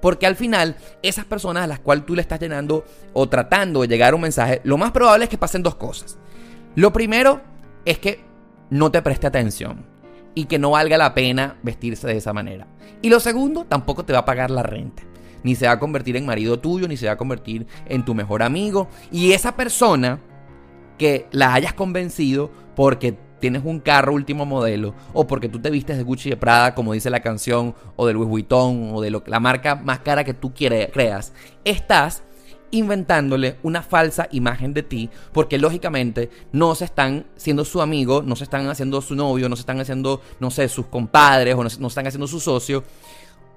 Porque 0.00 0.26
al 0.26 0.37
final, 0.37 0.76
esas 1.02 1.24
personas 1.24 1.64
a 1.64 1.66
las 1.66 1.80
cuales 1.80 2.06
tú 2.06 2.14
le 2.14 2.22
estás 2.22 2.40
llenando 2.40 2.85
o 3.12 3.28
tratando 3.28 3.82
de 3.82 3.88
llegar 3.88 4.14
un 4.14 4.20
mensaje, 4.20 4.61
lo 4.64 4.76
más 4.76 4.92
probable 4.92 5.24
es 5.24 5.30
que 5.30 5.38
pasen 5.38 5.62
dos 5.62 5.76
cosas. 5.76 6.18
Lo 6.74 6.92
primero 6.92 7.40
es 7.85 7.98
que 7.98 8.20
no 8.70 8.90
te 8.90 9.02
preste 9.02 9.26
atención 9.26 9.85
y 10.35 10.46
que 10.46 10.58
no 10.58 10.70
valga 10.70 10.98
la 10.98 11.14
pena 11.14 11.56
vestirse 11.62 12.06
de 12.06 12.16
esa 12.16 12.32
manera. 12.32 12.66
Y 13.00 13.11
lo 13.11 13.20
segundo, 13.20 13.64
tampoco 13.64 14.04
te 14.04 14.12
va 14.12 14.20
a 14.20 14.24
pagar 14.24 14.50
la 14.50 14.62
renta 14.62 15.02
ni 15.42 15.54
se 15.54 15.66
va 15.66 15.72
a 15.72 15.78
convertir 15.78 16.16
en 16.16 16.26
marido 16.26 16.58
tuyo, 16.58 16.88
ni 16.88 16.96
se 16.96 17.06
va 17.06 17.12
a 17.12 17.16
convertir 17.16 17.66
en 17.87 18.04
tu 18.04 18.14
mejor 18.14 18.42
amigo. 18.42 18.88
Y 19.11 19.32
esa 19.32 19.56
persona 19.56 20.20
que 20.98 21.26
la 21.32 21.54
hayas 21.54 21.74
convencido 21.74 22.50
porque 22.76 23.18
tienes 23.42 23.62
un 23.64 23.81
carro 23.81 24.14
último 24.14 24.46
modelo 24.46 24.94
o 25.12 25.26
porque 25.26 25.48
tú 25.48 25.59
te 25.59 25.68
vistes 25.68 25.96
de 25.98 26.05
Gucci 26.05 26.31
de 26.31 26.37
Prada, 26.37 26.76
como 26.76 26.92
dice 26.92 27.11
la 27.11 27.20
canción, 27.20 27.74
o 27.96 28.07
de 28.07 28.12
Louis 28.12 28.28
Vuitton, 28.28 28.92
o 28.94 29.00
de 29.00 29.11
lo, 29.11 29.24
la 29.26 29.40
marca 29.40 29.74
más 29.74 29.98
cara 29.98 30.22
que 30.22 30.33
tú 30.33 30.55
creas, 30.55 31.33
estás 31.64 32.22
inventándole 32.70 33.57
una 33.64 33.83
falsa 33.83 34.28
imagen 34.31 34.72
de 34.74 34.85
ti, 34.85 35.11
porque 35.33 35.59
lógicamente 35.59 36.31
no 36.52 36.76
se 36.76 36.85
están 36.85 37.26
siendo 37.37 37.64
su 37.64 37.83
amigo, 37.83 38.22
no 38.22 38.37
se 38.37 38.44
están 38.44 38.68
haciendo 38.68 39.02
su 39.02 39.16
novio, 39.16 39.48
no 39.48 39.57
se 39.57 39.62
están 39.62 39.81
haciendo, 39.81 40.22
no 40.38 40.52
sé, 40.52 40.68
sus 40.68 40.87
compadres, 40.87 41.57
o 41.57 41.64
no, 41.64 41.68
no 41.81 41.88
están 41.88 42.07
haciendo 42.07 42.28
su 42.28 42.38
socio, 42.38 42.85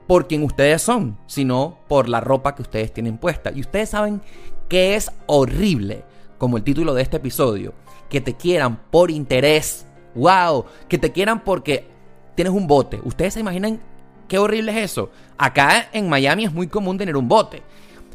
por 0.08 0.28
quien 0.28 0.41
ustedes 0.41 0.82
son, 0.82 1.15
sino 1.28 1.78
por 1.88 2.10
la 2.10 2.21
ropa 2.21 2.56
que 2.56 2.63
ustedes 2.63 2.91
tienen 2.91 3.19
puesta. 3.19 3.52
Y 3.54 3.62
ustedes 3.62 3.89
saben 3.89 4.19
que 4.67 4.95
es 4.95 5.12
horrible, 5.28 6.04
como 6.38 6.58
el 6.58 6.63
título 6.63 6.93
de 6.93 7.02
este 7.02 7.17
episodio, 7.17 7.74
que 8.10 8.21
te 8.21 8.34
quieran 8.34 8.78
por 8.91 9.12
interés. 9.12 9.86
¡Wow! 10.15 10.65
Que 10.88 10.98
te 10.98 11.12
quieran 11.12 11.43
porque 11.43 11.88
tienes 12.36 12.54
un 12.54 12.67
bote. 12.67 13.00
¿Ustedes 13.04 13.34
se 13.34 13.39
imaginan 13.39 13.82
qué 14.28 14.38
horrible 14.38 14.71
es 14.71 14.91
eso? 14.91 15.10
Acá 15.38 15.89
en 15.91 16.10
Miami 16.10 16.45
es 16.45 16.54
muy 16.54 16.67
común 16.67 16.98
tener 16.98 17.17
un 17.17 17.28
bote. 17.28 17.62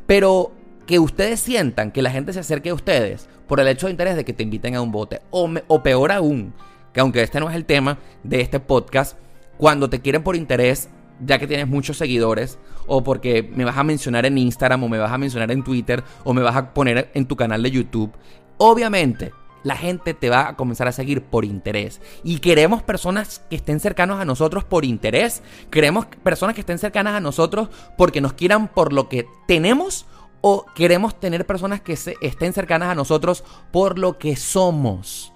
Pero 0.06 0.52
que 0.87 0.98
ustedes 0.98 1.40
sientan 1.40 1.92
que 1.92 2.02
la 2.02 2.11
gente 2.11 2.33
se 2.33 2.40
acerque 2.40 2.70
a 2.70 2.74
ustedes 2.74 3.28
por 3.46 3.61
el 3.61 3.68
hecho 3.68 3.87
de 3.87 3.92
interés 3.92 4.16
de 4.16 4.24
que 4.24 4.33
te 4.33 4.42
inviten 4.42 4.74
a 4.74 4.83
un 4.83 4.92
bote. 4.92 5.20
O, 5.30 5.48
o 5.66 5.83
peor 5.83 6.12
aún, 6.12 6.54
que 6.92 7.00
aunque 7.00 7.22
este 7.22 7.40
no 7.40 7.50
es 7.50 7.56
el 7.56 7.64
tema 7.64 7.98
de 8.22 8.40
este 8.40 8.61
podcast, 8.61 9.16
cuando 9.56 9.90
te 9.90 10.00
quieren 10.00 10.22
por 10.22 10.37
interés 10.37 10.88
ya 11.24 11.38
que 11.38 11.46
tienes 11.46 11.68
muchos 11.68 11.96
seguidores, 11.96 12.59
o 12.87 13.02
porque 13.04 13.42
me 13.54 13.64
vas 13.64 13.76
a 13.76 13.85
mencionar 13.85 14.26
en 14.26 14.38
Instagram, 14.38 14.85
o 14.85 14.88
me 14.88 14.98
vas 14.98 15.12
a 15.12 15.18
mencionar 15.18 15.50
en 15.50 15.62
Twitter, 15.62 16.02
o 16.24 16.33
me 16.35 16.42
vas 16.42 16.56
a 16.56 16.74
poner 16.74 17.11
en 17.14 17.26
tu 17.26 17.37
canal 17.37 17.62
de 17.62 17.70
YouTube, 17.70 18.12
obviamente 18.59 19.33
la 19.62 19.76
gente 19.76 20.14
te 20.14 20.30
va 20.30 20.48
a 20.48 20.56
comenzar 20.56 20.88
a 20.88 20.92
seguir 20.92 21.22
por 21.22 21.44
interés. 21.44 22.00
Y 22.24 22.38
queremos 22.38 22.83
personas 22.83 23.42
que 23.50 23.56
estén 23.56 23.80
cercanos 23.80 24.20
a 24.20 24.24
nosotros 24.24 24.64
por 24.64 24.85
interés. 24.85 25.42
Queremos 25.70 26.06
personas 26.06 26.54
que 26.54 26.62
estén 26.62 26.78
cercanas 26.78 27.14
a 27.14 27.20
nosotros 27.20 27.68
porque 27.98 28.20
nos 28.20 28.33
quieran 28.33 28.68
por 28.68 28.92
lo 28.92 29.09
que 29.09 29.26
tenemos. 29.46 30.06
O 30.40 30.64
queremos 30.74 31.20
tener 31.20 31.44
personas 31.44 31.83
que 31.83 31.96
se 31.96 32.16
estén 32.22 32.54
cercanas 32.54 32.88
a 32.88 32.94
nosotros 32.94 33.44
por 33.70 33.98
lo 33.98 34.16
que 34.16 34.37
somos. 34.37 35.35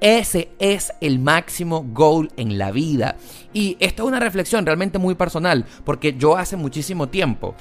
Ese 0.00 0.48
es 0.58 0.92
el 1.00 1.18
máximo 1.18 1.84
goal 1.92 2.30
en 2.36 2.56
la 2.56 2.70
vida. 2.70 3.16
Y 3.52 3.76
esto 3.80 4.02
es 4.02 4.08
una 4.08 4.20
reflexión 4.20 4.64
realmente 4.64 4.98
muy 4.98 5.14
personal, 5.14 5.66
porque 5.84 6.14
yo 6.14 6.36
hace 6.36 6.56
muchísimo 6.56 7.08
tiempo 7.08 7.54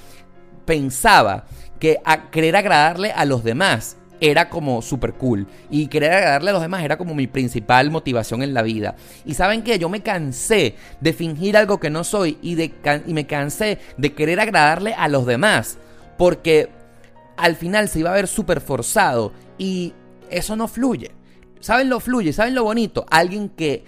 pensaba 0.66 1.46
que 1.80 2.00
querer 2.32 2.56
agradarle 2.56 3.12
a 3.12 3.26
los 3.26 3.44
demás 3.44 3.98
era 4.22 4.50
como 4.50 4.82
super 4.82 5.14
cool. 5.14 5.48
Y 5.70 5.88
querer 5.88 6.14
agradarle 6.14 6.50
a 6.52 6.54
los 6.54 6.62
demás 6.62 6.84
era 6.84 6.98
como 6.98 7.16
mi 7.16 7.28
principal 7.28 7.92
motivación 7.92 8.42
en 8.42 8.54
la 8.54 8.62
vida. 8.62 8.96
Y 9.26 9.34
saben 9.34 9.64
que 9.64 9.80
yo 9.80 9.90
me 9.90 10.02
cansé 10.02 10.76
de 11.02 11.14
fingir 11.14 11.58
algo 11.58 11.80
que 11.80 11.90
no 11.90 12.04
soy 12.04 12.38
y, 12.42 12.56
de, 12.56 12.74
y 13.06 13.14
me 13.14 13.28
cansé 13.28 13.80
de 13.98 14.14
querer 14.14 14.40
agradarle 14.40 14.94
a 14.94 15.08
los 15.08 15.26
demás. 15.26 15.78
Porque 16.18 16.70
al 17.38 17.56
final 17.56 17.90
se 17.90 18.00
iba 18.00 18.12
a 18.12 18.16
ver 18.16 18.28
súper 18.28 18.62
forzado 18.62 19.34
y 19.58 19.94
eso 20.30 20.56
no 20.56 20.68
fluye. 20.68 21.19
¿Saben 21.60 21.90
lo 21.90 22.00
fluye? 22.00 22.34
¿Saben 22.34 22.56
lo 22.56 22.64
bonito? 22.64 23.06
Alguien 23.10 23.50
que 23.50 23.84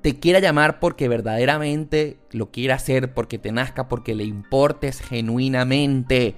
te 0.00 0.18
quiera 0.18 0.38
llamar 0.40 0.80
porque 0.80 1.08
verdaderamente 1.08 2.18
lo 2.30 2.50
quiera 2.50 2.76
hacer, 2.76 3.12
porque 3.12 3.38
te 3.38 3.52
nazca, 3.52 3.88
porque 3.88 4.14
le 4.14 4.24
importes 4.24 5.00
genuinamente, 5.00 6.36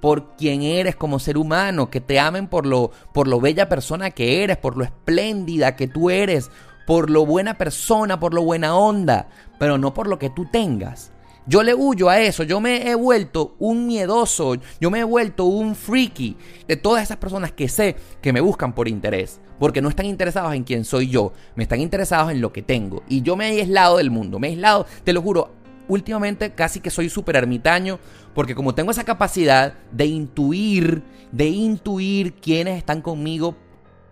por 0.00 0.36
quien 0.36 0.62
eres 0.62 0.96
como 0.96 1.18
ser 1.18 1.36
humano, 1.36 1.90
que 1.90 2.00
te 2.00 2.18
amen 2.18 2.46
por 2.48 2.66
lo, 2.66 2.92
por 3.12 3.28
lo 3.28 3.40
bella 3.40 3.68
persona 3.68 4.10
que 4.10 4.44
eres, 4.44 4.56
por 4.56 4.76
lo 4.76 4.84
espléndida 4.84 5.76
que 5.76 5.88
tú 5.88 6.10
eres, 6.10 6.50
por 6.86 7.10
lo 7.10 7.26
buena 7.26 7.58
persona, 7.58 8.20
por 8.20 8.32
lo 8.32 8.42
buena 8.42 8.76
onda, 8.76 9.28
pero 9.58 9.78
no 9.78 9.92
por 9.92 10.06
lo 10.06 10.18
que 10.18 10.30
tú 10.30 10.46
tengas. 10.46 11.12
Yo 11.48 11.62
le 11.62 11.74
huyo 11.74 12.08
a 12.08 12.20
eso, 12.20 12.42
yo 12.42 12.60
me 12.60 12.90
he 12.90 12.96
vuelto 12.96 13.54
un 13.60 13.86
miedoso, 13.86 14.56
yo 14.80 14.90
me 14.90 14.98
he 14.98 15.04
vuelto 15.04 15.44
un 15.44 15.76
freaky 15.76 16.36
de 16.66 16.76
todas 16.76 17.04
esas 17.04 17.18
personas 17.18 17.52
que 17.52 17.68
sé 17.68 17.94
que 18.20 18.32
me 18.32 18.40
buscan 18.40 18.74
por 18.74 18.88
interés, 18.88 19.40
porque 19.60 19.80
no 19.80 19.88
están 19.88 20.06
interesados 20.06 20.54
en 20.54 20.64
quién 20.64 20.84
soy 20.84 21.08
yo, 21.08 21.32
me 21.54 21.62
están 21.62 21.80
interesados 21.80 22.32
en 22.32 22.40
lo 22.40 22.52
que 22.52 22.62
tengo. 22.62 23.04
Y 23.08 23.22
yo 23.22 23.36
me 23.36 23.48
he 23.48 23.60
aislado 23.60 23.98
del 23.98 24.10
mundo, 24.10 24.40
me 24.40 24.48
he 24.48 24.50
aislado, 24.50 24.86
te 25.04 25.12
lo 25.12 25.22
juro, 25.22 25.52
últimamente 25.86 26.52
casi 26.52 26.80
que 26.80 26.90
soy 26.90 27.08
súper 27.08 27.36
ermitaño, 27.36 28.00
porque 28.34 28.56
como 28.56 28.74
tengo 28.74 28.90
esa 28.90 29.04
capacidad 29.04 29.74
de 29.92 30.06
intuir, 30.06 31.04
de 31.30 31.46
intuir 31.46 32.34
quiénes 32.34 32.76
están 32.76 33.02
conmigo 33.02 33.54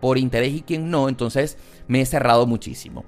por 0.00 0.18
interés 0.18 0.54
y 0.54 0.62
quién 0.62 0.88
no, 0.88 1.08
entonces 1.08 1.58
me 1.88 2.00
he 2.00 2.06
cerrado 2.06 2.46
muchísimo. 2.46 3.04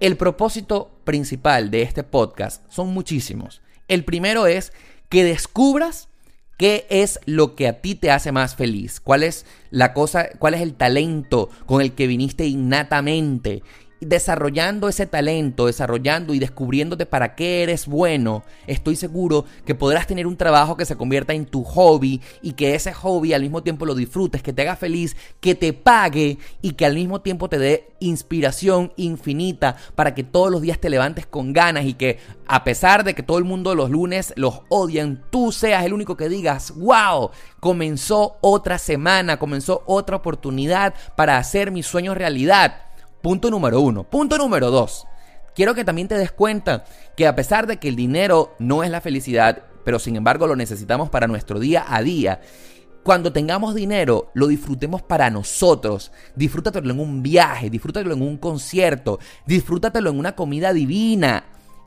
El 0.00 0.16
propósito 0.16 0.90
principal 1.04 1.70
de 1.70 1.82
este 1.82 2.02
podcast 2.02 2.64
son 2.68 2.92
muchísimos. 2.92 3.62
El 3.88 4.04
primero 4.04 4.46
es 4.46 4.72
que 5.08 5.24
descubras 5.24 6.08
qué 6.58 6.86
es 6.90 7.20
lo 7.24 7.54
que 7.54 7.68
a 7.68 7.80
ti 7.80 7.94
te 7.94 8.10
hace 8.10 8.32
más 8.32 8.56
feliz, 8.56 9.00
cuál 9.00 9.22
es 9.22 9.46
la 9.70 9.94
cosa, 9.94 10.28
cuál 10.38 10.54
es 10.54 10.60
el 10.60 10.74
talento 10.74 11.48
con 11.66 11.80
el 11.80 11.92
que 11.92 12.06
viniste 12.06 12.46
innatamente 12.46 13.62
desarrollando 14.00 14.88
ese 14.88 15.06
talento, 15.06 15.66
desarrollando 15.66 16.34
y 16.34 16.38
descubriéndote 16.38 17.06
para 17.06 17.34
qué 17.34 17.62
eres 17.62 17.86
bueno, 17.86 18.44
estoy 18.66 18.96
seguro 18.96 19.44
que 19.66 19.74
podrás 19.74 20.06
tener 20.06 20.26
un 20.26 20.36
trabajo 20.36 20.76
que 20.76 20.84
se 20.84 20.96
convierta 20.96 21.34
en 21.34 21.46
tu 21.46 21.64
hobby 21.64 22.20
y 22.42 22.52
que 22.52 22.74
ese 22.74 22.92
hobby 22.92 23.32
al 23.32 23.42
mismo 23.42 23.62
tiempo 23.62 23.86
lo 23.86 23.94
disfrutes, 23.94 24.42
que 24.42 24.52
te 24.52 24.62
haga 24.62 24.76
feliz, 24.76 25.16
que 25.40 25.54
te 25.54 25.72
pague 25.72 26.38
y 26.62 26.72
que 26.72 26.86
al 26.86 26.94
mismo 26.94 27.20
tiempo 27.20 27.48
te 27.48 27.58
dé 27.58 27.88
inspiración 28.00 28.92
infinita 28.96 29.76
para 29.94 30.14
que 30.14 30.22
todos 30.22 30.50
los 30.50 30.62
días 30.62 30.78
te 30.78 30.90
levantes 30.90 31.26
con 31.26 31.52
ganas 31.52 31.84
y 31.84 31.94
que 31.94 32.18
a 32.46 32.64
pesar 32.64 33.04
de 33.04 33.14
que 33.14 33.22
todo 33.22 33.38
el 33.38 33.44
mundo 33.44 33.74
los 33.74 33.90
lunes 33.90 34.32
los 34.36 34.62
odian, 34.68 35.22
tú 35.30 35.52
seas 35.52 35.84
el 35.84 35.92
único 35.92 36.16
que 36.16 36.28
digas, 36.28 36.72
wow, 36.76 37.30
comenzó 37.60 38.38
otra 38.40 38.78
semana, 38.78 39.38
comenzó 39.38 39.82
otra 39.86 40.16
oportunidad 40.16 40.94
para 41.16 41.36
hacer 41.36 41.70
mis 41.70 41.86
sueños 41.86 42.16
realidad. 42.16 42.87
Punto 43.22 43.50
número 43.50 43.80
uno. 43.80 44.04
Punto 44.04 44.38
número 44.38 44.70
dos. 44.70 45.06
Quiero 45.54 45.74
que 45.74 45.84
también 45.84 46.08
te 46.08 46.16
des 46.16 46.30
cuenta 46.30 46.84
que 47.16 47.26
a 47.26 47.34
pesar 47.34 47.66
de 47.66 47.78
que 47.78 47.88
el 47.88 47.96
dinero 47.96 48.54
no 48.58 48.84
es 48.84 48.90
la 48.90 49.00
felicidad, 49.00 49.64
pero 49.84 49.98
sin 49.98 50.16
embargo 50.16 50.46
lo 50.46 50.54
necesitamos 50.54 51.10
para 51.10 51.26
nuestro 51.26 51.58
día 51.58 51.84
a 51.88 52.02
día, 52.02 52.40
cuando 53.02 53.32
tengamos 53.32 53.74
dinero, 53.74 54.30
lo 54.34 54.48
disfrutemos 54.48 55.00
para 55.00 55.30
nosotros. 55.30 56.12
Disfrútatelo 56.36 56.92
en 56.92 57.00
un 57.00 57.22
viaje, 57.22 57.70
disfrútatelo 57.70 58.14
en 58.14 58.20
un 58.20 58.36
concierto, 58.36 59.18
disfrútatelo 59.46 60.10
en 60.10 60.18
una 60.18 60.36
comida 60.36 60.74
divina. 60.74 61.44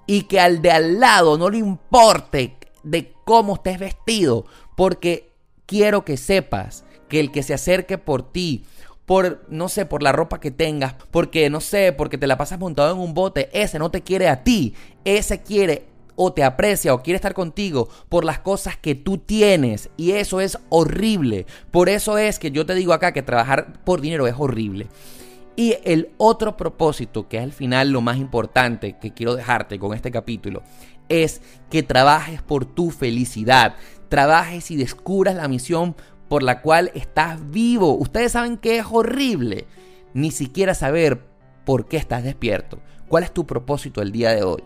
Y 0.07 0.23
que 0.23 0.39
al 0.39 0.63
de 0.63 0.71
al 0.71 0.99
lado 0.99 1.37
no 1.37 1.51
le 1.51 1.59
importe 1.59 2.57
de 2.81 3.13
cómo 3.23 3.53
estés 3.53 3.77
vestido, 3.77 4.45
porque 4.75 5.31
quiero 5.67 6.03
que 6.03 6.17
sepas 6.17 6.85
que 7.07 7.19
el 7.19 7.31
que 7.31 7.43
se 7.43 7.53
acerque 7.53 7.99
por 7.99 8.31
ti 8.31 8.65
por, 9.11 9.43
no 9.49 9.67
sé, 9.67 9.85
por 9.85 10.03
la 10.03 10.13
ropa 10.13 10.39
que 10.39 10.51
tengas, 10.51 10.95
porque, 11.11 11.49
no 11.49 11.59
sé, 11.59 11.91
porque 11.91 12.17
te 12.17 12.27
la 12.27 12.37
pasas 12.37 12.59
montado 12.59 12.93
en 12.93 12.97
un 12.97 13.13
bote, 13.13 13.49
ese 13.51 13.77
no 13.77 13.91
te 13.91 14.03
quiere 14.03 14.29
a 14.29 14.45
ti, 14.45 14.73
ese 15.03 15.41
quiere 15.41 15.83
o 16.15 16.31
te 16.31 16.45
aprecia 16.45 16.93
o 16.93 17.03
quiere 17.03 17.17
estar 17.17 17.33
contigo 17.33 17.89
por 18.07 18.23
las 18.23 18.39
cosas 18.39 18.77
que 18.77 18.95
tú 18.95 19.17
tienes 19.17 19.89
y 19.97 20.11
eso 20.11 20.39
es 20.39 20.57
horrible. 20.69 21.45
Por 21.71 21.89
eso 21.89 22.17
es 22.17 22.39
que 22.39 22.51
yo 22.51 22.65
te 22.65 22.73
digo 22.73 22.93
acá 22.93 23.11
que 23.11 23.21
trabajar 23.21 23.83
por 23.83 23.99
dinero 23.99 24.27
es 24.27 24.35
horrible. 24.37 24.87
Y 25.57 25.75
el 25.83 26.11
otro 26.15 26.55
propósito, 26.55 27.27
que 27.27 27.35
es 27.35 27.43
al 27.43 27.51
final 27.51 27.89
lo 27.89 27.99
más 27.99 28.15
importante 28.15 28.97
que 28.97 29.13
quiero 29.13 29.35
dejarte 29.35 29.77
con 29.77 29.93
este 29.93 30.09
capítulo, 30.09 30.63
es 31.09 31.41
que 31.69 31.83
trabajes 31.83 32.41
por 32.41 32.63
tu 32.63 32.91
felicidad, 32.91 33.75
trabajes 34.07 34.71
y 34.71 34.77
descubras 34.77 35.35
la 35.35 35.49
misión 35.49 35.97
por 36.31 36.43
la 36.43 36.61
cual 36.61 36.91
estás 36.95 37.51
vivo. 37.51 37.95
Ustedes 37.95 38.31
saben 38.31 38.55
que 38.55 38.77
es 38.77 38.85
horrible 38.89 39.67
ni 40.13 40.31
siquiera 40.31 40.73
saber 40.73 41.25
por 41.65 41.89
qué 41.89 41.97
estás 41.97 42.23
despierto. 42.23 42.79
¿Cuál 43.09 43.23
es 43.25 43.33
tu 43.33 43.45
propósito 43.45 44.01
el 44.01 44.13
día 44.13 44.31
de 44.31 44.41
hoy? 44.41 44.63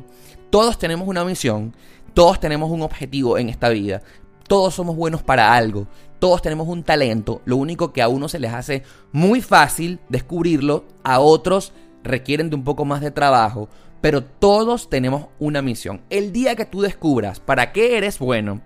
Todos 0.51 0.77
tenemos 0.77 1.07
una 1.07 1.25
misión, 1.25 1.75
todos 2.13 2.39
tenemos 2.39 2.69
un 2.69 2.83
objetivo 2.83 3.39
en 3.39 3.49
esta 3.49 3.69
vida, 3.69 4.03
todos 4.47 4.75
somos 4.75 4.95
buenos 4.95 5.23
para 5.23 5.55
algo, 5.55 5.87
todos 6.19 6.43
tenemos 6.43 6.67
un 6.67 6.83
talento, 6.83 7.41
lo 7.45 7.57
único 7.57 7.91
que 7.93 8.03
a 8.03 8.09
uno 8.09 8.29
se 8.29 8.37
les 8.37 8.53
hace 8.53 8.83
muy 9.11 9.41
fácil 9.41 9.99
descubrirlo, 10.07 10.85
a 11.03 11.19
otros 11.19 11.73
requieren 12.03 12.51
de 12.51 12.57
un 12.57 12.63
poco 12.63 12.85
más 12.85 13.01
de 13.01 13.09
trabajo, 13.09 13.69
pero 14.01 14.23
todos 14.23 14.87
tenemos 14.87 15.29
una 15.39 15.63
misión. 15.63 16.01
El 16.11 16.31
día 16.31 16.55
que 16.55 16.65
tú 16.65 16.81
descubras 16.81 17.39
para 17.39 17.71
qué 17.71 17.97
eres 17.97 18.19
bueno, 18.19 18.61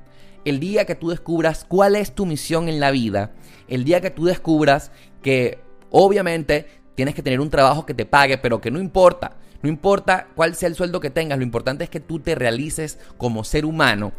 el 0.46 0.60
día 0.60 0.86
que 0.86 0.96
tú 0.96 1.10
descubras 1.10 1.66
cuál 1.66 1.96
es 1.96 2.14
tu 2.14 2.26
misión 2.26 2.70
en 2.70 2.80
la 2.80 2.92
vida, 2.92 3.32
el 3.68 3.84
día 3.84 4.02
que 4.02 4.10
tú 4.10 4.26
descubras 4.26 4.92
que 5.22 5.60
obviamente 5.90 6.68
tienes 6.96 7.16
que 7.16 7.24
tener 7.24 7.40
un 7.40 7.50
trabajo 7.50 7.86
que 7.86 7.94
te 7.94 8.06
pague, 8.06 8.38
pero 8.38 8.62
que 8.62 8.72
no 8.72 8.80
importa, 8.80 9.38
no 9.62 9.70
importa 9.70 10.28
cuál 10.36 10.56
sea 10.56 10.68
el 10.68 10.76
sueldo 10.76 11.00
que 11.00 11.10
tengas, 11.10 11.38
lo 11.38 11.44
importante 11.44 11.84
es 11.84 11.90
que 11.90 12.00
tú 12.00 12.20
te 12.20 12.36
realices 12.36 13.00
como 13.18 13.44
ser 13.44 13.66
humano, 13.66 14.12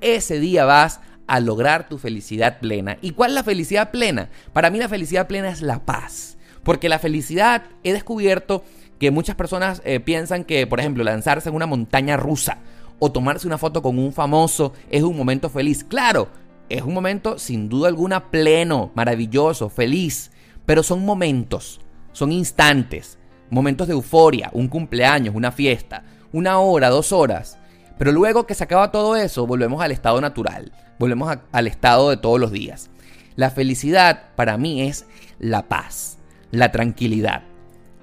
ese 0.00 0.40
día 0.40 0.64
vas 0.64 1.00
a 1.26 1.40
lograr 1.40 1.88
tu 1.88 1.98
felicidad 1.98 2.60
plena. 2.60 2.98
¿Y 3.00 3.12
cuál 3.12 3.30
es 3.30 3.34
la 3.34 3.42
felicidad 3.42 3.90
plena? 3.90 4.28
Para 4.52 4.70
mí 4.70 4.78
la 4.78 4.88
felicidad 4.88 5.26
plena 5.26 5.48
es 5.48 5.62
la 5.62 5.84
paz, 5.84 6.36
porque 6.62 6.88
la 6.88 6.98
felicidad 6.98 7.64
he 7.82 7.92
descubierto 7.92 8.64
que 8.98 9.10
muchas 9.10 9.36
personas 9.36 9.82
eh, 9.84 10.00
piensan 10.00 10.44
que, 10.44 10.66
por 10.66 10.80
ejemplo, 10.80 11.04
lanzarse 11.04 11.48
en 11.48 11.54
una 11.54 11.66
montaña 11.66 12.16
rusa, 12.16 12.58
o 12.98 13.12
tomarse 13.12 13.46
una 13.46 13.58
foto 13.58 13.82
con 13.82 13.98
un 13.98 14.12
famoso 14.12 14.72
es 14.90 15.02
un 15.02 15.16
momento 15.16 15.48
feliz. 15.48 15.84
Claro, 15.84 16.28
es 16.68 16.82
un 16.82 16.94
momento 16.94 17.38
sin 17.38 17.68
duda 17.68 17.88
alguna 17.88 18.30
pleno, 18.30 18.90
maravilloso, 18.94 19.68
feliz, 19.68 20.30
pero 20.64 20.82
son 20.82 21.04
momentos, 21.04 21.80
son 22.12 22.32
instantes, 22.32 23.18
momentos 23.50 23.86
de 23.86 23.94
euforia, 23.94 24.50
un 24.52 24.68
cumpleaños, 24.68 25.34
una 25.34 25.52
fiesta, 25.52 26.04
una 26.32 26.58
hora, 26.58 26.90
dos 26.90 27.12
horas. 27.12 27.58
Pero 27.98 28.12
luego 28.12 28.46
que 28.46 28.54
se 28.54 28.64
acaba 28.64 28.92
todo 28.92 29.16
eso, 29.16 29.46
volvemos 29.46 29.82
al 29.82 29.92
estado 29.92 30.20
natural, 30.20 30.72
volvemos 30.98 31.38
al 31.52 31.66
estado 31.66 32.10
de 32.10 32.16
todos 32.16 32.40
los 32.40 32.52
días. 32.52 32.90
La 33.36 33.50
felicidad 33.50 34.30
para 34.34 34.56
mí 34.58 34.82
es 34.82 35.06
la 35.38 35.68
paz, 35.68 36.18
la 36.50 36.72
tranquilidad. 36.72 37.42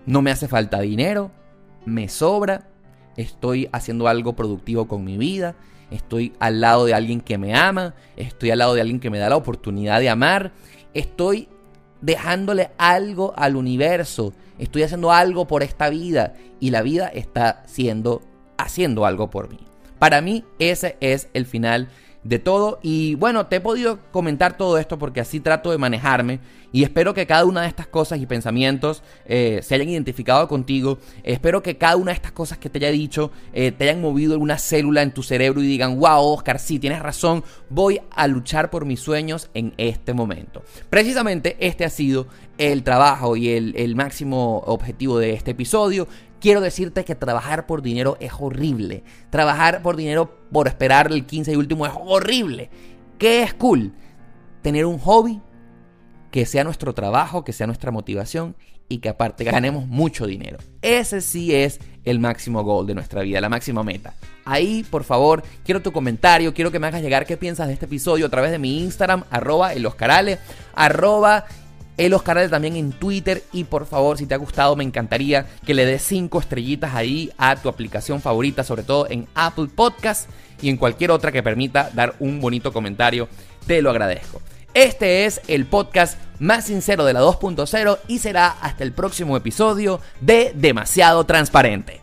No 0.06 0.22
me 0.22 0.32
hace 0.32 0.48
falta 0.48 0.80
dinero, 0.80 1.32
me 1.86 2.08
sobra 2.08 2.68
estoy 3.18 3.70
haciendo 3.72 4.07
algo 4.07 4.34
productivo 4.34 4.88
con 4.88 5.03
mi 5.03 5.18
vida, 5.18 5.55
estoy 5.91 6.34
al 6.39 6.61
lado 6.61 6.86
de 6.86 6.93
alguien 6.93 7.22
que 7.22 7.38
me 7.38 7.55
ama, 7.55 7.93
estoy 8.18 8.51
al 8.51 8.59
lado 8.59 8.74
de 8.74 8.82
alguien 8.82 8.99
que 8.99 9.09
me 9.09 9.20
da 9.20 9.30
la 9.30 9.36
oportunidad 9.36 9.99
de 9.99 10.09
amar, 10.09 10.51
estoy 10.93 11.47
dejándole 12.01 12.72
algo 12.78 13.34
al 13.38 13.55
universo, 13.55 14.34
estoy 14.59 14.84
haciendo 14.84 15.11
algo 15.11 15.47
por 15.47 15.64
esta 15.64 15.89
vida 15.89 16.34
y 16.59 16.72
la 16.72 16.82
vida 16.82 17.07
está 17.07 17.64
siendo 17.66 18.22
haciendo 18.57 19.05
algo 19.05 19.30
por 19.30 19.49
mí. 19.49 19.59
Para 19.99 20.22
mí 20.22 20.43
ese 20.59 20.97
es 20.99 21.30
el 21.34 21.45
final 21.45 21.88
de 22.24 22.40
todo. 22.40 22.80
Y 22.82 23.16
bueno, 23.16 23.48
te 23.48 23.58
he 23.58 23.62
podido 23.62 24.00
comentar 24.12 24.58
todo 24.58 24.78
esto 24.78 24.98
porque 24.98 25.22
así 25.22 25.40
trato 25.40 25.72
de 25.72 25.78
manejarme. 25.78 26.40
Y 26.72 26.84
espero 26.84 27.14
que 27.14 27.28
cada 27.28 27.46
una 27.46 27.62
de 27.62 27.68
estas 27.68 27.86
cosas 27.86 28.20
y 28.20 28.26
pensamientos 28.26 29.04
eh, 29.26 29.60
se 29.62 29.76
hayan 29.76 29.90
identificado 29.90 30.48
contigo. 30.48 30.98
Espero 31.24 31.62
que 31.62 31.78
cada 31.78 31.96
una 31.96 32.12
de 32.12 32.16
estas 32.16 32.32
cosas 32.32 32.58
que 32.58 32.68
te 32.68 32.80
haya 32.80 32.90
dicho 32.90 33.32
eh, 33.54 33.72
te 33.72 33.84
hayan 33.84 34.02
movido 34.02 34.34
alguna 34.34 34.58
célula 34.58 35.04
en 35.04 35.14
tu 35.14 35.22
cerebro 35.22 35.62
y 35.62 35.68
digan, 35.68 36.00
wow, 36.00 36.34
Oscar, 36.34 36.60
sí, 36.60 36.80
tienes 36.80 37.00
razón, 37.00 37.44
voy 37.70 38.02
a 38.10 38.28
luchar 38.28 38.72
por 38.72 38.86
mis 38.86 39.00
sueños 39.00 39.52
en 39.54 39.74
este 39.78 40.14
momento. 40.14 40.64
Precisamente 40.90 41.58
este 41.60 41.86
ha 41.86 41.90
sido 41.92 42.26
el 42.58 42.82
trabajo 42.82 43.36
y 43.36 43.50
el, 43.50 43.76
el 43.76 43.96
máximo 43.96 44.64
objetivo 44.66 45.20
de 45.20 45.34
este 45.34 45.52
episodio 45.52 46.08
quiero 46.44 46.60
decirte 46.60 47.06
que 47.06 47.16
trabajar 47.16 47.66
por 47.66 47.82
dinero 47.82 48.18
es 48.20 48.34
horrible. 48.38 49.06
Trabajar 49.30 49.82
por 49.82 49.96
dinero 49.96 50.46
por 50.52 50.68
esperar 50.68 51.10
el 51.10 51.26
15 51.26 51.54
y 51.54 51.56
último 51.56 51.86
es 51.86 51.94
horrible. 51.96 52.70
¿Qué 53.18 53.44
es 53.44 53.54
cool? 53.54 53.94
Tener 54.62 54.86
un 54.86 55.00
hobby 55.00 55.39
que 56.32 56.46
sea 56.46 56.66
nuestro 56.66 56.94
trabajo, 56.94 57.46
que 57.46 57.54
sea 57.54 57.66
nuestra 57.66 57.91
motivación 57.91 58.58
y 58.89 58.98
que 58.98 59.08
aparte 59.08 59.46
ganemos 59.46 59.88
mucho 59.88 60.26
dinero. 60.26 60.58
Ese 60.82 61.22
sí 61.22 61.56
es 61.56 61.80
el 62.04 62.20
máximo 62.20 62.62
goal 62.62 62.88
de 62.88 62.96
nuestra 62.96 63.22
vida, 63.22 63.39
la 63.39 63.48
máxima 63.48 63.82
meta. 63.82 64.14
Ahí, 64.44 64.84
por 64.84 65.06
favor, 65.06 65.44
quiero 65.64 65.82
tu 65.82 65.94
comentario, 65.94 66.54
quiero 66.54 66.74
que 66.74 66.80
me 66.80 66.88
hagas 66.88 67.02
llegar 67.02 67.26
qué 67.26 67.38
piensas 67.38 67.68
de 67.68 67.74
este 67.74 67.86
episodio 67.86 68.26
a 68.26 68.30
través 68.30 68.52
de 68.52 68.60
mi 68.60 68.84
Instagram, 68.84 69.24
arroba 69.30 69.72
eloscarale, 69.72 70.39
arroba 70.76 71.46
el 71.98 72.14
Oscar 72.14 72.50
también 72.50 72.76
en 72.76 72.91
Twitter 72.91 73.44
y 73.52 73.66
por 73.66 73.86
favor 73.86 74.18
si 74.18 74.26
te 74.26 74.34
ha 74.34 74.38
gustado 74.38 74.76
me 74.76 74.84
encantaría 74.84 75.46
que 75.66 75.74
le 75.74 75.86
des 75.86 76.02
5 76.04 76.39
estrellitas 76.39 76.96
ahí 76.96 77.32
a 77.38 77.56
tu 77.56 77.70
aplicación 77.70 78.22
favorita, 78.22 78.64
sobre 78.64 78.84
todo 78.84 79.08
en 79.10 79.28
Apple 79.36 79.68
Podcast 79.74 80.30
y 80.62 80.70
en 80.70 80.78
cualquier 80.78 81.12
otra 81.12 81.32
que 81.32 81.44
permita 81.44 81.89
dar 81.94 82.16
un 82.20 82.39
bonito 82.39 82.72
comentario, 82.72 83.28
te 83.68 83.82
lo 83.82 83.89
agradezco. 83.89 84.41
Este 84.74 85.26
es 85.26 85.41
el 85.48 85.66
podcast 85.66 86.18
más 86.39 86.66
sincero 86.66 87.06
de 87.06 87.14
la 87.14 87.22
2.0 87.22 88.00
y 88.08 88.20
será 88.20 88.48
hasta 88.48 88.84
el 88.84 88.91
próximo 88.91 89.38
episodio 89.38 90.02
de 90.20 90.52
Demasiado 90.56 91.26
Transparente. 91.26 92.03